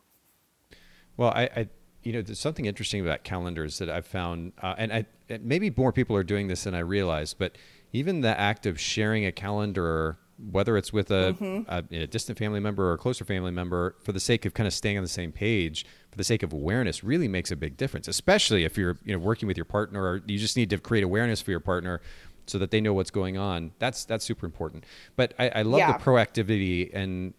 Well, 1.16 1.30
I, 1.30 1.42
I 1.54 1.68
you 2.02 2.12
know, 2.12 2.22
there's 2.22 2.40
something 2.40 2.64
interesting 2.64 3.00
about 3.00 3.24
calendars 3.24 3.78
that 3.78 3.88
I've 3.88 4.06
found, 4.06 4.52
uh, 4.62 4.74
and 4.76 4.92
I, 4.92 5.06
maybe 5.40 5.72
more 5.76 5.92
people 5.92 6.16
are 6.16 6.24
doing 6.24 6.48
this 6.48 6.64
than 6.64 6.74
I 6.74 6.80
realize, 6.80 7.34
but 7.34 7.56
even 7.92 8.20
the 8.20 8.38
act 8.38 8.66
of 8.66 8.80
sharing 8.80 9.24
a 9.24 9.32
calendar 9.32 10.18
whether 10.50 10.76
it's 10.76 10.92
with 10.92 11.10
a, 11.10 11.36
mm-hmm. 11.38 11.62
a, 11.68 12.02
a, 12.02 12.06
distant 12.06 12.38
family 12.38 12.58
member 12.58 12.90
or 12.90 12.94
a 12.94 12.98
closer 12.98 13.24
family 13.24 13.50
member, 13.50 13.94
for 14.02 14.12
the 14.12 14.20
sake 14.20 14.44
of 14.44 14.54
kind 14.54 14.66
of 14.66 14.72
staying 14.72 14.96
on 14.96 15.04
the 15.04 15.08
same 15.08 15.30
page, 15.30 15.86
for 16.10 16.16
the 16.16 16.24
sake 16.24 16.42
of 16.42 16.52
awareness, 16.52 17.04
really 17.04 17.28
makes 17.28 17.50
a 17.50 17.56
big 17.56 17.76
difference. 17.76 18.08
Especially 18.08 18.64
if 18.64 18.76
you're 18.76 18.96
you 19.04 19.12
know 19.12 19.18
working 19.18 19.46
with 19.46 19.56
your 19.56 19.64
partner, 19.64 20.02
or 20.02 20.22
you 20.26 20.38
just 20.38 20.56
need 20.56 20.70
to 20.70 20.78
create 20.78 21.04
awareness 21.04 21.40
for 21.40 21.50
your 21.50 21.60
partner 21.60 22.00
so 22.46 22.58
that 22.58 22.70
they 22.70 22.80
know 22.80 22.92
what's 22.92 23.10
going 23.10 23.36
on. 23.36 23.72
That's 23.78 24.04
that's 24.04 24.24
super 24.24 24.46
important. 24.46 24.84
But 25.16 25.34
I, 25.38 25.48
I 25.50 25.62
love 25.62 25.78
yeah. 25.78 25.96
the 25.96 26.02
proactivity 26.02 26.90
and 26.92 27.34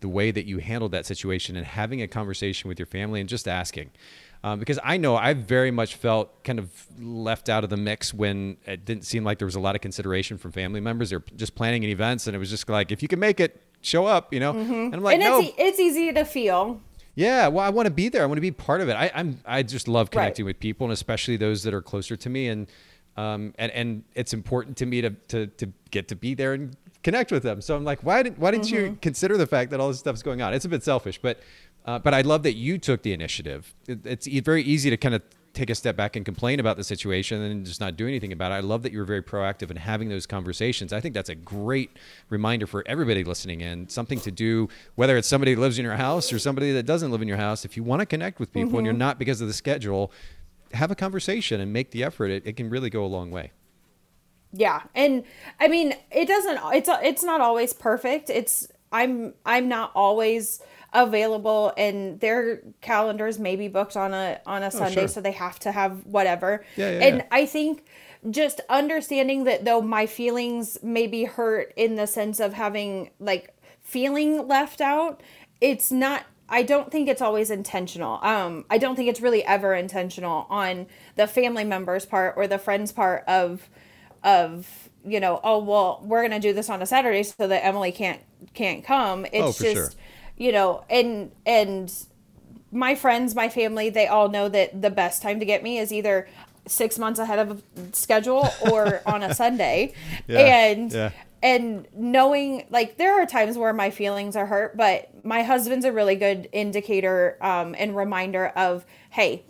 the 0.00 0.08
way 0.08 0.30
that 0.30 0.46
you 0.46 0.58
handled 0.58 0.92
that 0.92 1.06
situation 1.06 1.56
and 1.56 1.66
having 1.66 2.02
a 2.02 2.08
conversation 2.08 2.68
with 2.68 2.78
your 2.78 2.86
family 2.86 3.20
and 3.20 3.28
just 3.28 3.48
asking 3.48 3.90
um, 4.44 4.58
because 4.58 4.78
I 4.84 4.96
know 4.98 5.16
I 5.16 5.34
very 5.34 5.70
much 5.70 5.96
felt 5.96 6.44
kind 6.44 6.58
of 6.58 6.70
left 7.00 7.48
out 7.48 7.64
of 7.64 7.70
the 7.70 7.76
mix 7.76 8.14
when 8.14 8.56
it 8.66 8.84
didn't 8.84 9.04
seem 9.04 9.24
like 9.24 9.38
there 9.38 9.46
was 9.46 9.56
a 9.56 9.60
lot 9.60 9.74
of 9.74 9.80
consideration 9.80 10.38
from 10.38 10.52
family 10.52 10.80
members. 10.80 11.10
They're 11.10 11.24
just 11.36 11.54
planning 11.54 11.84
an 11.84 11.90
events, 11.90 12.26
and 12.26 12.36
it 12.36 12.38
was 12.38 12.50
just 12.50 12.68
like, 12.68 12.92
if 12.92 13.02
you 13.02 13.08
can 13.08 13.18
make 13.18 13.40
it, 13.40 13.60
show 13.80 14.06
up, 14.06 14.32
you 14.32 14.38
know. 14.38 14.52
Mm-hmm. 14.52 14.72
And 14.72 14.94
I'm 14.94 15.02
like, 15.02 15.14
and 15.14 15.24
no, 15.24 15.40
it's, 15.40 15.54
it's 15.58 15.80
easy 15.80 16.12
to 16.12 16.24
feel. 16.24 16.80
Yeah, 17.16 17.48
well, 17.48 17.64
I 17.64 17.70
want 17.70 17.86
to 17.86 17.90
be 17.92 18.08
there. 18.08 18.22
I 18.22 18.26
want 18.26 18.36
to 18.36 18.42
be 18.42 18.52
part 18.52 18.80
of 18.80 18.88
it. 18.88 18.92
I, 18.92 19.06
am 19.06 19.40
I 19.44 19.64
just 19.64 19.88
love 19.88 20.10
connecting 20.10 20.44
right. 20.44 20.50
with 20.50 20.60
people, 20.60 20.86
and 20.86 20.92
especially 20.92 21.36
those 21.36 21.64
that 21.64 21.74
are 21.74 21.82
closer 21.82 22.14
to 22.16 22.30
me. 22.30 22.46
And 22.46 22.68
um, 23.16 23.54
and 23.58 23.72
and 23.72 24.04
it's 24.14 24.32
important 24.32 24.76
to 24.76 24.86
me 24.86 25.00
to 25.00 25.10
to 25.10 25.48
to 25.48 25.72
get 25.90 26.06
to 26.08 26.16
be 26.16 26.34
there 26.34 26.54
and 26.54 26.76
connect 27.02 27.32
with 27.32 27.42
them. 27.42 27.60
So 27.60 27.76
I'm 27.76 27.84
like, 27.84 28.00
why 28.02 28.22
didn't 28.22 28.38
why 28.38 28.50
didn't 28.50 28.66
mm-hmm. 28.66 28.92
you 28.92 28.98
consider 29.00 29.36
the 29.36 29.46
fact 29.46 29.70
that 29.70 29.80
all 29.80 29.88
this 29.88 29.98
stuff's 29.98 30.22
going 30.22 30.42
on? 30.42 30.54
It's 30.54 30.64
a 30.64 30.68
bit 30.68 30.82
selfish, 30.82 31.18
but 31.20 31.40
uh, 31.84 31.98
but 31.98 32.14
I 32.14 32.20
love 32.20 32.42
that 32.42 32.54
you 32.54 32.78
took 32.78 33.02
the 33.02 33.12
initiative. 33.12 33.74
It, 33.86 34.04
it's 34.04 34.26
very 34.26 34.62
easy 34.62 34.90
to 34.90 34.96
kind 34.96 35.14
of 35.14 35.22
take 35.54 35.70
a 35.70 35.74
step 35.74 35.96
back 35.96 36.14
and 36.14 36.24
complain 36.24 36.60
about 36.60 36.76
the 36.76 36.84
situation 36.84 37.40
and 37.40 37.64
just 37.64 37.80
not 37.80 37.96
do 37.96 38.06
anything 38.06 38.32
about 38.32 38.52
it. 38.52 38.56
I 38.56 38.60
love 38.60 38.82
that 38.82 38.92
you 38.92 38.98
were 38.98 39.04
very 39.04 39.22
proactive 39.22 39.70
in 39.70 39.76
having 39.76 40.08
those 40.08 40.26
conversations. 40.26 40.92
I 40.92 41.00
think 41.00 41.14
that's 41.14 41.30
a 41.30 41.34
great 41.34 41.90
reminder 42.28 42.66
for 42.66 42.84
everybody 42.86 43.24
listening 43.24 43.60
in, 43.60 43.88
something 43.88 44.20
to 44.20 44.30
do, 44.30 44.68
whether 44.94 45.16
it's 45.16 45.26
somebody 45.26 45.54
that 45.54 45.60
lives 45.60 45.78
in 45.78 45.84
your 45.84 45.96
house 45.96 46.32
or 46.32 46.38
somebody 46.38 46.72
that 46.72 46.84
doesn't 46.84 47.10
live 47.10 47.22
in 47.22 47.28
your 47.28 47.38
house. 47.38 47.64
If 47.64 47.76
you 47.76 47.82
want 47.82 48.00
to 48.00 48.06
connect 48.06 48.38
with 48.38 48.52
people 48.52 48.68
mm-hmm. 48.68 48.76
and 48.76 48.86
you're 48.86 48.92
mm-hmm. 48.92 48.98
not 48.98 49.18
because 49.18 49.40
of 49.40 49.48
the 49.48 49.54
schedule, 49.54 50.12
have 50.74 50.90
a 50.90 50.94
conversation 50.94 51.60
and 51.60 51.72
make 51.72 51.90
the 51.90 52.04
effort. 52.04 52.30
It, 52.30 52.46
it 52.46 52.56
can 52.56 52.70
really 52.70 52.90
go 52.90 53.04
a 53.04 53.06
long 53.06 53.30
way. 53.30 53.52
Yeah. 54.52 54.82
And 54.94 55.24
I 55.60 55.68
mean, 55.68 55.94
it 56.10 56.26
doesn't, 56.26 56.58
it's, 56.74 56.88
it's 57.02 57.22
not 57.22 57.40
always 57.40 57.72
perfect. 57.72 58.30
It's, 58.30 58.68
I'm, 58.90 59.34
I'm 59.44 59.68
not 59.68 59.92
always, 59.94 60.60
available 60.92 61.72
and 61.76 62.18
their 62.20 62.62
calendars 62.80 63.38
may 63.38 63.56
be 63.56 63.68
booked 63.68 63.96
on 63.96 64.14
a 64.14 64.40
on 64.46 64.62
a 64.62 64.66
oh, 64.66 64.70
Sunday 64.70 65.02
sure. 65.02 65.08
so 65.08 65.20
they 65.20 65.32
have 65.32 65.58
to 65.58 65.72
have 65.72 66.04
whatever. 66.06 66.64
Yeah, 66.76 66.90
yeah, 66.90 67.06
and 67.06 67.16
yeah. 67.18 67.26
I 67.30 67.46
think 67.46 67.84
just 68.30 68.60
understanding 68.68 69.44
that 69.44 69.64
though 69.64 69.80
my 69.80 70.06
feelings 70.06 70.78
may 70.82 71.06
be 71.06 71.24
hurt 71.24 71.72
in 71.76 71.96
the 71.96 72.06
sense 72.06 72.40
of 72.40 72.54
having 72.54 73.10
like 73.20 73.54
feeling 73.82 74.48
left 74.48 74.80
out, 74.80 75.22
it's 75.60 75.92
not 75.92 76.24
I 76.48 76.62
don't 76.62 76.90
think 76.90 77.10
it's 77.10 77.20
always 77.20 77.50
intentional. 77.50 78.18
Um, 78.22 78.64
I 78.70 78.78
don't 78.78 78.96
think 78.96 79.10
it's 79.10 79.20
really 79.20 79.44
ever 79.44 79.74
intentional 79.74 80.46
on 80.48 80.86
the 81.16 81.26
family 81.26 81.64
members' 81.64 82.06
part 82.06 82.34
or 82.38 82.46
the 82.46 82.58
friends' 82.58 82.90
part 82.92 83.24
of 83.28 83.68
of 84.24 84.88
you 85.04 85.20
know, 85.20 85.40
oh 85.42 85.58
well, 85.58 86.02
we're 86.04 86.22
gonna 86.22 86.40
do 86.40 86.52
this 86.52 86.68
on 86.68 86.82
a 86.82 86.86
Saturday 86.86 87.22
so 87.22 87.46
that 87.46 87.64
Emily 87.64 87.92
can't 87.92 88.20
can't 88.54 88.84
come. 88.84 89.24
It's 89.26 89.60
oh, 89.60 89.64
just 89.64 89.76
sure 89.76 89.90
you 90.38 90.52
know, 90.52 90.84
and 90.88 91.32
and 91.44 91.92
my 92.70 92.94
friends, 92.94 93.34
my 93.34 93.48
family, 93.48 93.90
they 93.90 94.06
all 94.06 94.28
know 94.28 94.48
that 94.48 94.80
the 94.80 94.90
best 94.90 95.20
time 95.20 95.40
to 95.40 95.44
get 95.44 95.62
me 95.62 95.78
is 95.78 95.92
either 95.92 96.28
six 96.66 96.98
months 96.98 97.18
ahead 97.18 97.38
of 97.38 97.62
schedule 97.92 98.48
or 98.70 99.02
on 99.06 99.22
a 99.22 99.34
Sunday. 99.34 99.92
Yeah, 100.26 100.38
and 100.38 100.92
yeah. 100.92 101.10
and 101.42 101.88
knowing 101.94 102.66
like 102.70 102.96
there 102.96 103.20
are 103.20 103.26
times 103.26 103.58
where 103.58 103.72
my 103.72 103.90
feelings 103.90 104.36
are 104.36 104.46
hurt, 104.46 104.76
but 104.76 105.10
my 105.24 105.42
husband's 105.42 105.84
a 105.84 105.92
really 105.92 106.16
good 106.16 106.48
indicator 106.52 107.36
um, 107.40 107.74
and 107.76 107.96
reminder 107.96 108.46
of, 108.48 108.86
hey, 109.10 109.42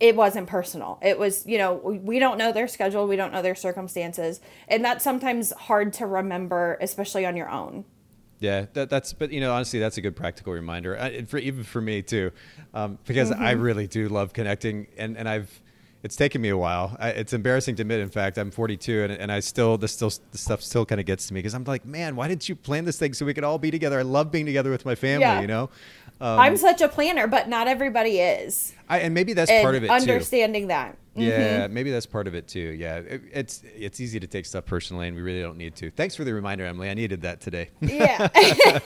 it 0.00 0.16
wasn't 0.16 0.48
personal. 0.48 0.98
It 1.02 1.18
was, 1.18 1.46
you 1.46 1.58
know, 1.58 1.74
we 1.74 2.18
don't 2.18 2.38
know 2.38 2.52
their 2.52 2.68
schedule, 2.68 3.06
we 3.06 3.16
don't 3.16 3.32
know 3.32 3.42
their 3.42 3.54
circumstances. 3.54 4.40
And 4.68 4.84
that's 4.84 5.04
sometimes 5.04 5.52
hard 5.52 5.92
to 5.94 6.06
remember, 6.06 6.78
especially 6.80 7.24
on 7.26 7.36
your 7.36 7.48
own. 7.48 7.84
Yeah, 8.40 8.66
that, 8.74 8.90
that's 8.90 9.12
but 9.12 9.32
you 9.32 9.40
know 9.40 9.54
honestly 9.54 9.78
that's 9.78 9.96
a 9.96 10.02
good 10.02 10.16
practical 10.16 10.52
reminder 10.52 10.98
uh, 10.98 11.22
for 11.26 11.38
even 11.38 11.62
for 11.62 11.80
me 11.80 12.02
too, 12.02 12.30
um, 12.74 12.98
because 13.06 13.30
mm-hmm. 13.30 13.42
I 13.42 13.52
really 13.52 13.86
do 13.86 14.08
love 14.08 14.34
connecting 14.34 14.88
and 14.98 15.16
and 15.16 15.26
I've 15.28 15.62
it's 16.04 16.16
taken 16.16 16.42
me 16.42 16.50
a 16.50 16.56
while. 16.56 16.94
I, 17.00 17.08
it's 17.10 17.32
embarrassing 17.32 17.76
to 17.76 17.82
admit. 17.82 18.00
In 18.00 18.10
fact, 18.10 18.36
I'm 18.36 18.50
42, 18.50 19.04
and, 19.04 19.12
and 19.12 19.32
I 19.32 19.40
still 19.40 19.78
this 19.78 19.92
still 19.92 20.12
the 20.32 20.36
stuff 20.36 20.60
still 20.60 20.84
kind 20.84 21.00
of 21.00 21.06
gets 21.06 21.28
to 21.28 21.34
me 21.34 21.38
because 21.38 21.54
I'm 21.54 21.64
like, 21.64 21.86
man, 21.86 22.14
why 22.14 22.28
didn't 22.28 22.46
you 22.46 22.54
plan 22.54 22.84
this 22.84 22.98
thing 22.98 23.14
so 23.14 23.24
we 23.24 23.32
could 23.32 23.42
all 23.42 23.58
be 23.58 23.70
together? 23.70 23.98
I 23.98 24.02
love 24.02 24.30
being 24.30 24.44
together 24.44 24.70
with 24.70 24.84
my 24.84 24.94
family. 24.94 25.22
Yeah. 25.22 25.40
You 25.40 25.46
know. 25.46 25.70
Um, 26.24 26.38
I'm 26.38 26.56
such 26.56 26.80
a 26.80 26.88
planner, 26.88 27.26
but 27.26 27.50
not 27.50 27.68
everybody 27.68 28.18
is. 28.18 28.72
I, 28.88 29.00
and 29.00 29.12
maybe 29.12 29.34
that's 29.34 29.50
and 29.50 29.62
part 29.62 29.74
of 29.74 29.84
it. 29.84 29.90
Understanding 29.90 30.62
too. 30.62 30.68
that. 30.68 30.96
Yeah, 31.14 31.64
mm-hmm. 31.64 31.74
maybe 31.74 31.90
that's 31.90 32.06
part 32.06 32.26
of 32.26 32.34
it 32.34 32.48
too. 32.48 32.60
Yeah, 32.60 32.96
it, 32.96 33.20
it's 33.30 33.62
it's 33.76 34.00
easy 34.00 34.18
to 34.20 34.26
take 34.26 34.46
stuff 34.46 34.64
personally, 34.64 35.06
and 35.06 35.14
we 35.14 35.20
really 35.20 35.42
don't 35.42 35.58
need 35.58 35.76
to. 35.76 35.90
Thanks 35.90 36.16
for 36.16 36.24
the 36.24 36.32
reminder, 36.32 36.64
Emily. 36.64 36.88
I 36.88 36.94
needed 36.94 37.20
that 37.22 37.42
today. 37.42 37.68
Yeah. 37.82 38.28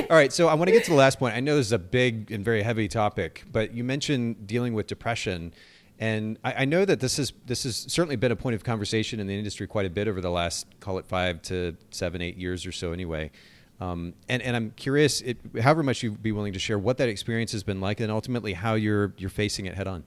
All 0.10 0.16
right, 0.16 0.32
so 0.32 0.46
I 0.46 0.54
want 0.54 0.68
to 0.68 0.72
get 0.72 0.84
to 0.84 0.90
the 0.90 0.96
last 0.96 1.18
point. 1.18 1.34
I 1.34 1.40
know 1.40 1.56
this 1.56 1.66
is 1.66 1.72
a 1.72 1.78
big 1.78 2.30
and 2.30 2.44
very 2.44 2.62
heavy 2.62 2.86
topic, 2.86 3.42
but 3.50 3.74
you 3.74 3.82
mentioned 3.82 4.46
dealing 4.46 4.72
with 4.72 4.86
depression, 4.86 5.52
and 5.98 6.38
I, 6.44 6.52
I 6.58 6.64
know 6.66 6.84
that 6.84 7.00
this 7.00 7.18
is 7.18 7.32
this 7.46 7.64
has 7.64 7.76
certainly 7.88 8.14
been 8.14 8.30
a 8.30 8.36
point 8.36 8.54
of 8.54 8.62
conversation 8.62 9.18
in 9.18 9.26
the 9.26 9.36
industry 9.36 9.66
quite 9.66 9.86
a 9.86 9.90
bit 9.90 10.06
over 10.06 10.20
the 10.20 10.30
last 10.30 10.68
call 10.78 10.98
it 10.98 11.06
five 11.06 11.42
to 11.42 11.76
seven, 11.90 12.22
eight 12.22 12.36
years 12.36 12.64
or 12.64 12.70
so, 12.70 12.92
anyway. 12.92 13.32
Um, 13.80 14.14
and, 14.28 14.42
and 14.42 14.56
I'm 14.56 14.70
curious, 14.70 15.20
it, 15.20 15.38
however 15.60 15.82
much 15.82 16.02
you'd 16.02 16.22
be 16.22 16.32
willing 16.32 16.52
to 16.54 16.58
share, 16.58 16.78
what 16.78 16.96
that 16.98 17.08
experience 17.08 17.52
has 17.52 17.62
been 17.62 17.80
like, 17.80 18.00
and 18.00 18.10
ultimately 18.10 18.54
how 18.54 18.74
you're 18.74 19.12
you're 19.18 19.30
facing 19.30 19.66
it 19.66 19.74
head 19.74 19.86
on. 19.86 20.04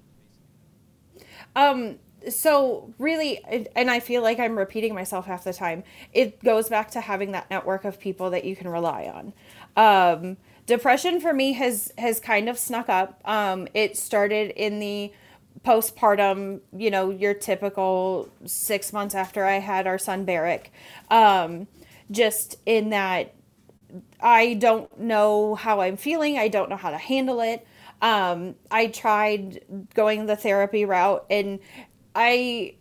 Um, 1.56 2.00
so 2.28 2.94
really, 2.98 3.68
and 3.76 3.90
I 3.90 4.00
feel 4.00 4.22
like 4.22 4.40
I'm 4.40 4.58
repeating 4.58 4.94
myself 4.94 5.26
half 5.26 5.44
the 5.44 5.54
time. 5.54 5.84
It 6.14 6.44
goes 6.44 6.68
back 6.68 6.92
to 6.92 7.02
having 7.02 7.32
that 7.32 7.50
network 7.50 7.86
of 7.86 8.00
people 8.00 8.30
that 8.32 8.44
you 8.44 8.56
can 8.56 8.68
rely 8.68 9.06
on. 9.06 9.34
Um, 9.78 10.38
depression 10.66 11.20
for 11.20 11.34
me 11.34 11.54
has 11.54 11.94
has 11.98 12.20
kind 12.20 12.50
of 12.50 12.58
snuck 12.58 12.90
up. 12.90 13.22
Um, 13.26 13.68
it 13.74 13.98
started 13.98 14.52
in 14.52 14.80
the 14.80 15.14
postpartum, 15.66 16.62
you 16.76 16.90
know, 16.90 17.10
your 17.10 17.34
typical 17.34 18.30
six 18.46 18.94
months 18.94 19.16
after 19.16 19.46
I 19.46 19.60
had 19.60 19.88
our 19.88 19.98
son 19.98 20.26
Barrick. 20.26 20.72
Um, 21.10 21.68
just 22.12 22.58
in 22.66 22.90
that 22.90 23.34
I 24.20 24.54
don't 24.56 25.00
know 25.00 25.56
how 25.56 25.82
I'm 25.82 25.98
feeling. 25.98 26.38
I 26.38 26.48
don't 26.48 26.70
know 26.70 26.78
how 26.78 26.92
to 26.92 26.98
handle 26.98 27.42
it. 27.42 27.66
Um, 28.02 28.56
I 28.72 28.88
tried 28.88 29.62
going 29.94 30.26
the 30.26 30.36
therapy 30.36 30.86
route, 30.86 31.26
and 31.30 31.60
I 32.16 32.76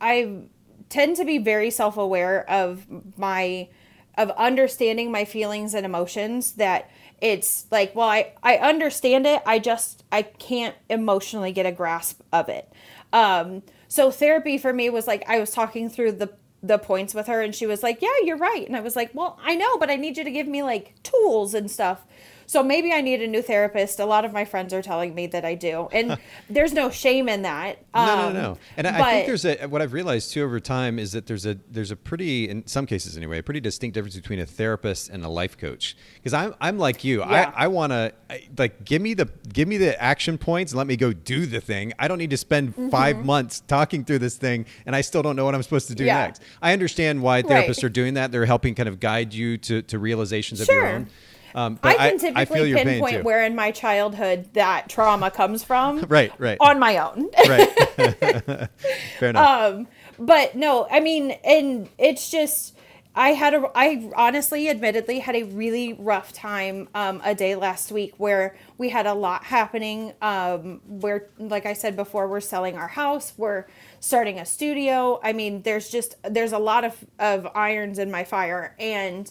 I 0.00 0.42
tend 0.88 1.16
to 1.16 1.24
be 1.24 1.38
very 1.38 1.70
self 1.70 1.96
aware 1.96 2.48
of 2.50 2.86
my 3.16 3.68
of 4.16 4.30
understanding 4.30 5.10
my 5.10 5.24
feelings 5.24 5.74
and 5.74 5.86
emotions. 5.86 6.52
That 6.52 6.90
it's 7.20 7.66
like, 7.70 7.94
well, 7.94 8.08
I 8.08 8.32
I 8.42 8.56
understand 8.56 9.26
it. 9.26 9.42
I 9.46 9.58
just 9.58 10.04
I 10.10 10.22
can't 10.22 10.74
emotionally 10.88 11.52
get 11.52 11.66
a 11.66 11.72
grasp 11.72 12.20
of 12.32 12.48
it. 12.48 12.72
Um, 13.12 13.62
so 13.86 14.10
therapy 14.10 14.58
for 14.58 14.72
me 14.72 14.90
was 14.90 15.06
like 15.06 15.24
I 15.28 15.38
was 15.38 15.50
talking 15.50 15.88
through 15.88 16.12
the 16.12 16.34
the 16.66 16.78
points 16.78 17.14
with 17.14 17.26
her 17.26 17.42
and 17.42 17.54
she 17.54 17.66
was 17.66 17.82
like, 17.82 18.00
"Yeah, 18.00 18.14
you're 18.24 18.38
right." 18.38 18.66
And 18.66 18.76
I 18.76 18.80
was 18.80 18.96
like, 18.96 19.10
"Well, 19.12 19.38
I 19.42 19.54
know, 19.54 19.76
but 19.78 19.90
I 19.90 19.96
need 19.96 20.16
you 20.16 20.24
to 20.24 20.30
give 20.30 20.48
me 20.48 20.62
like 20.62 20.94
tools 21.02 21.54
and 21.54 21.70
stuff." 21.70 22.06
So 22.46 22.62
maybe 22.62 22.92
I 22.92 23.00
need 23.00 23.22
a 23.22 23.26
new 23.26 23.42
therapist. 23.42 24.00
A 24.00 24.06
lot 24.06 24.24
of 24.24 24.32
my 24.32 24.44
friends 24.44 24.72
are 24.72 24.82
telling 24.82 25.14
me 25.14 25.26
that 25.28 25.44
I 25.44 25.54
do, 25.54 25.88
and 25.92 26.18
there's 26.50 26.72
no 26.72 26.90
shame 26.90 27.28
in 27.28 27.42
that. 27.42 27.78
Um, 27.94 28.06
no, 28.06 28.16
no, 28.16 28.32
no. 28.32 28.50
Um, 28.52 28.58
and 28.76 28.86
I, 28.86 29.00
I 29.00 29.12
think 29.12 29.26
there's 29.26 29.44
a 29.44 29.66
what 29.66 29.82
I've 29.82 29.92
realized 29.92 30.32
too 30.32 30.42
over 30.42 30.60
time 30.60 30.98
is 30.98 31.12
that 31.12 31.26
there's 31.26 31.46
a 31.46 31.58
there's 31.70 31.90
a 31.90 31.96
pretty 31.96 32.48
in 32.48 32.66
some 32.66 32.86
cases 32.86 33.16
anyway 33.16 33.38
a 33.38 33.42
pretty 33.42 33.60
distinct 33.60 33.94
difference 33.94 34.16
between 34.16 34.38
a 34.40 34.46
therapist 34.46 35.08
and 35.10 35.24
a 35.24 35.28
life 35.28 35.56
coach. 35.56 35.96
Because 36.16 36.34
I'm 36.34 36.54
I'm 36.60 36.78
like 36.78 37.04
you. 37.04 37.20
Yeah. 37.20 37.52
I 37.56 37.64
I 37.64 37.68
want 37.68 37.92
to 37.92 38.12
like 38.58 38.84
give 38.84 39.02
me 39.02 39.14
the 39.14 39.28
give 39.52 39.68
me 39.68 39.76
the 39.76 40.00
action 40.02 40.38
points 40.38 40.72
and 40.72 40.78
let 40.78 40.86
me 40.86 40.96
go 40.96 41.12
do 41.12 41.46
the 41.46 41.60
thing. 41.60 41.92
I 41.98 42.08
don't 42.08 42.18
need 42.18 42.30
to 42.30 42.36
spend 42.36 42.70
mm-hmm. 42.70 42.88
five 42.90 43.24
months 43.24 43.60
talking 43.66 44.04
through 44.04 44.18
this 44.20 44.36
thing 44.36 44.66
and 44.86 44.94
I 44.94 45.00
still 45.00 45.22
don't 45.22 45.36
know 45.36 45.44
what 45.44 45.54
I'm 45.54 45.62
supposed 45.62 45.88
to 45.88 45.94
do 45.94 46.04
yeah. 46.04 46.26
next. 46.26 46.42
I 46.62 46.72
understand 46.72 47.22
why 47.22 47.42
therapists 47.42 47.68
right. 47.68 47.84
are 47.84 47.88
doing 47.88 48.14
that. 48.14 48.32
They're 48.32 48.46
helping 48.46 48.74
kind 48.74 48.88
of 48.88 49.00
guide 49.00 49.34
you 49.34 49.58
to 49.58 49.82
to 49.82 49.98
realizations 49.98 50.60
of 50.60 50.68
your 50.68 50.86
own. 50.86 51.08
Um, 51.54 51.78
I 51.82 51.94
can 51.94 52.18
typically 52.18 52.74
I 52.74 52.82
pinpoint 52.82 53.24
where 53.24 53.44
in 53.44 53.54
my 53.54 53.70
childhood 53.70 54.52
that 54.54 54.88
trauma 54.88 55.30
comes 55.30 55.62
from. 55.62 56.00
right, 56.08 56.32
right. 56.38 56.58
On 56.60 56.78
my 56.78 56.98
own. 56.98 57.30
right. 57.48 57.68
Fair 59.18 59.30
enough. 59.30 59.74
Um, 59.74 59.88
but 60.18 60.56
no, 60.56 60.86
I 60.90 61.00
mean, 61.00 61.32
and 61.44 61.88
it's 61.98 62.30
just 62.30 62.74
I 63.14 63.30
had 63.30 63.54
a 63.54 63.70
I 63.76 64.10
honestly, 64.16 64.68
admittedly, 64.68 65.20
had 65.20 65.36
a 65.36 65.44
really 65.44 65.92
rough 65.92 66.32
time 66.32 66.88
um, 66.94 67.22
a 67.24 67.34
day 67.34 67.54
last 67.54 67.92
week 67.92 68.14
where 68.16 68.56
we 68.76 68.88
had 68.88 69.06
a 69.06 69.14
lot 69.14 69.44
happening. 69.44 70.12
Um, 70.20 70.80
where, 70.86 71.28
like 71.38 71.66
I 71.66 71.74
said 71.74 71.94
before, 71.94 72.26
we're 72.26 72.40
selling 72.40 72.76
our 72.76 72.88
house. 72.88 73.32
We're 73.36 73.66
starting 74.00 74.40
a 74.40 74.44
studio. 74.44 75.20
I 75.22 75.32
mean, 75.32 75.62
there's 75.62 75.90
just 75.90 76.16
there's 76.28 76.52
a 76.52 76.58
lot 76.58 76.82
of 76.82 77.04
of 77.20 77.46
irons 77.54 78.00
in 78.00 78.10
my 78.10 78.24
fire 78.24 78.74
and 78.80 79.30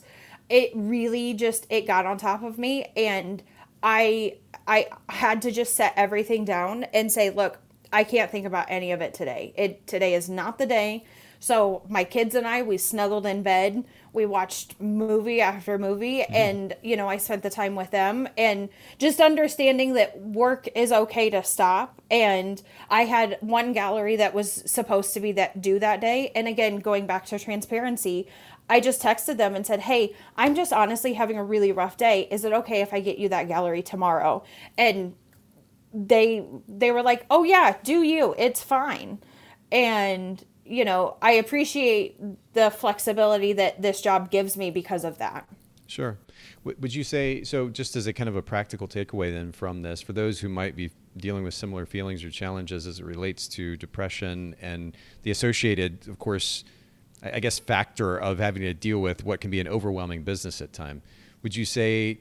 it 0.54 0.70
really 0.76 1.34
just 1.34 1.66
it 1.72 1.88
got 1.88 2.06
on 2.06 2.16
top 2.16 2.44
of 2.44 2.60
me 2.60 2.86
and 2.96 3.42
I 3.82 4.38
I 4.68 4.88
had 5.10 5.42
to 5.42 5.52
just 5.52 5.74
set 5.74 5.94
everything 5.98 6.46
down 6.46 6.84
and 6.94 7.12
say, 7.12 7.32
look, 7.32 7.58
I 7.92 8.04
can't 8.04 8.30
think 8.30 8.46
about 8.46 8.68
any 8.70 8.92
of 8.92 9.02
it 9.02 9.16
today. 9.16 9.52
It 9.58 9.88
today 9.88 10.14
is 10.14 10.30
not 10.30 10.60
the 10.60 10.68
day. 10.68 11.06
So 11.40 11.82
my 11.90 12.06
kids 12.06 12.36
and 12.36 12.48
I, 12.48 12.62
we 12.62 12.78
snuggled 12.78 13.26
in 13.26 13.44
bed. 13.44 13.84
We 14.14 14.26
watched 14.26 14.80
movie 14.80 15.42
after 15.42 15.78
movie, 15.78 16.20
mm-hmm. 16.20 16.34
and 16.34 16.76
you 16.82 16.96
know, 16.96 17.10
I 17.10 17.18
spent 17.18 17.44
the 17.44 17.50
time 17.50 17.76
with 17.76 17.92
them, 17.92 18.30
and 18.38 18.70
just 18.98 19.20
understanding 19.20 19.96
that 19.96 20.18
work 20.22 20.70
is 20.74 20.94
okay 20.94 21.30
to 21.32 21.44
stop. 21.44 22.02
And 22.10 22.62
I 22.90 23.04
had 23.04 23.40
one 23.42 23.74
gallery 23.74 24.16
that 24.16 24.34
was 24.34 24.52
supposed 24.72 25.14
to 25.16 25.20
be 25.20 25.34
that 25.34 25.62
due 25.62 25.80
that 25.80 26.00
day, 26.00 26.32
and 26.34 26.48
again, 26.48 26.78
going 26.78 27.08
back 27.08 27.26
to 27.26 27.40
transparency, 27.40 28.30
I 28.74 28.80
just 28.80 29.04
texted 29.04 29.38
them 29.38 29.54
and 29.54 29.68
said, 29.68 29.82
Hey, 29.82 30.16
I'm 30.36 30.56
just 30.56 30.74
honestly 30.74 31.14
having 31.14 31.38
a 31.38 31.44
really 31.44 31.72
rough 31.72 31.96
day. 31.96 32.28
Is 32.32 32.44
it 32.44 32.54
okay 32.54 32.82
if 32.82 32.92
I 32.92 33.02
get 33.02 33.20
you 33.20 33.30
that 33.30 33.48
gallery 33.48 33.84
tomorrow? 33.84 34.44
And 34.80 35.14
they 35.94 36.44
they 36.68 36.90
were 36.90 37.04
like, 37.04 37.28
Oh 37.30 37.44
yeah, 37.44 37.76
do 37.84 38.02
you. 38.02 38.34
It's 38.36 38.64
fine. 38.64 39.20
And, 39.72 40.44
you 40.66 40.86
know, 40.86 41.18
I 41.22 41.34
appreciate 41.34 42.20
the 42.54 42.72
flexibility 42.72 43.54
that 43.54 43.80
this 43.80 44.02
job 44.02 44.32
gives 44.32 44.58
me 44.58 44.72
because 44.72 45.04
of 45.04 45.20
that. 45.20 45.48
Sure. 45.86 46.18
Would 46.64 46.96
you 46.96 47.04
say 47.04 47.44
so? 47.44 47.70
Just 47.70 47.96
as 47.96 48.08
a 48.08 48.14
kind 48.14 48.28
of 48.28 48.36
a 48.36 48.42
practical 48.42 48.88
takeaway, 48.88 49.32
then 49.32 49.52
from 49.52 49.84
this, 49.84 50.02
for 50.02 50.14
those 50.14 50.40
who 50.40 50.50
might 50.50 50.76
be 50.76 50.90
dealing 51.16 51.44
with 51.44 51.54
similar 51.54 51.86
feelings 51.86 52.24
or 52.24 52.32
challenges 52.32 52.88
as 52.88 53.00
it 53.00 53.06
relates 53.06 53.48
to 53.50 53.78
depression 53.78 54.56
and 54.60 54.98
the 55.22 55.30
associated, 55.30 56.08
of 56.08 56.18
course, 56.18 56.64
I 57.24 57.40
guess, 57.40 57.60
factor 57.60 58.18
of 58.18 58.40
having 58.40 58.64
to 58.64 58.74
deal 58.74 59.00
with 59.00 59.24
what 59.24 59.42
can 59.42 59.50
be 59.50 59.60
an 59.60 59.68
overwhelming 59.68 60.24
business 60.24 60.62
at 60.62 60.74
time. 60.74 61.02
Would 61.42 61.56
you 61.56 61.66
say 61.66 62.20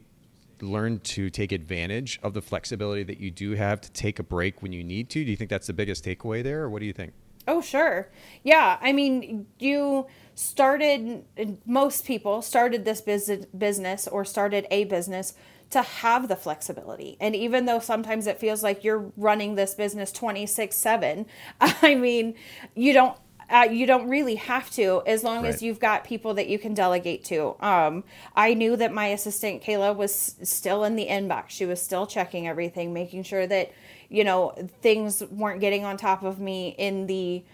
learn 0.60 1.00
to 1.00 1.28
take 1.28 1.50
advantage 1.50 2.20
of 2.22 2.34
the 2.34 2.42
flexibility 2.42 3.02
that 3.02 3.18
you 3.18 3.30
do 3.30 3.52
have 3.52 3.80
to 3.80 3.90
take 3.92 4.18
a 4.18 4.22
break 4.22 4.62
when 4.62 4.72
you 4.72 4.84
need 4.84 5.10
to? 5.10 5.24
Do 5.24 5.30
you 5.30 5.36
think 5.36 5.50
that's 5.50 5.66
the 5.66 5.72
biggest 5.72 6.04
takeaway 6.04 6.42
there, 6.42 6.62
or 6.62 6.70
what 6.70 6.80
do 6.80 6.86
you 6.86 6.92
think? 6.92 7.12
Oh, 7.48 7.60
sure. 7.60 8.08
Yeah. 8.44 8.78
I 8.80 8.92
mean, 8.92 9.46
you 9.58 10.06
started, 10.34 11.24
most 11.66 12.06
people 12.06 12.40
started 12.40 12.84
this 12.84 13.00
business 13.00 14.06
or 14.06 14.24
started 14.24 14.66
a 14.70 14.84
business 14.84 15.34
to 15.70 15.82
have 15.82 16.28
the 16.28 16.36
flexibility. 16.36 17.16
And 17.18 17.34
even 17.34 17.64
though 17.64 17.80
sometimes 17.80 18.26
it 18.26 18.38
feels 18.38 18.62
like 18.62 18.84
you're 18.84 19.10
running 19.16 19.54
this 19.56 19.74
business 19.74 20.12
26 20.12 20.76
7, 20.76 21.26
I 21.60 21.94
mean, 21.94 22.34
you 22.74 22.92
don't 22.92 23.16
uh, 23.52 23.64
you 23.64 23.86
don't 23.86 24.08
really 24.08 24.36
have 24.36 24.70
to 24.70 25.02
as 25.06 25.22
long 25.22 25.42
right. 25.42 25.54
as 25.54 25.62
you've 25.62 25.78
got 25.78 26.04
people 26.04 26.32
that 26.34 26.48
you 26.48 26.58
can 26.58 26.72
delegate 26.72 27.22
to. 27.24 27.54
Um, 27.60 28.02
I 28.34 28.54
knew 28.54 28.76
that 28.76 28.94
my 28.94 29.08
assistant 29.08 29.62
Kayla 29.62 29.94
was 29.94 30.36
still 30.42 30.84
in 30.84 30.96
the 30.96 31.06
inbox. 31.06 31.50
She 31.50 31.66
was 31.66 31.80
still 31.80 32.06
checking 32.06 32.48
everything, 32.48 32.94
making 32.94 33.24
sure 33.24 33.46
that 33.46 33.70
you 34.08 34.24
know 34.24 34.54
things 34.80 35.22
weren't 35.30 35.60
getting 35.60 35.84
on 35.84 35.98
top 35.98 36.22
of 36.22 36.40
me 36.40 36.74
in 36.78 37.06
the 37.06 37.44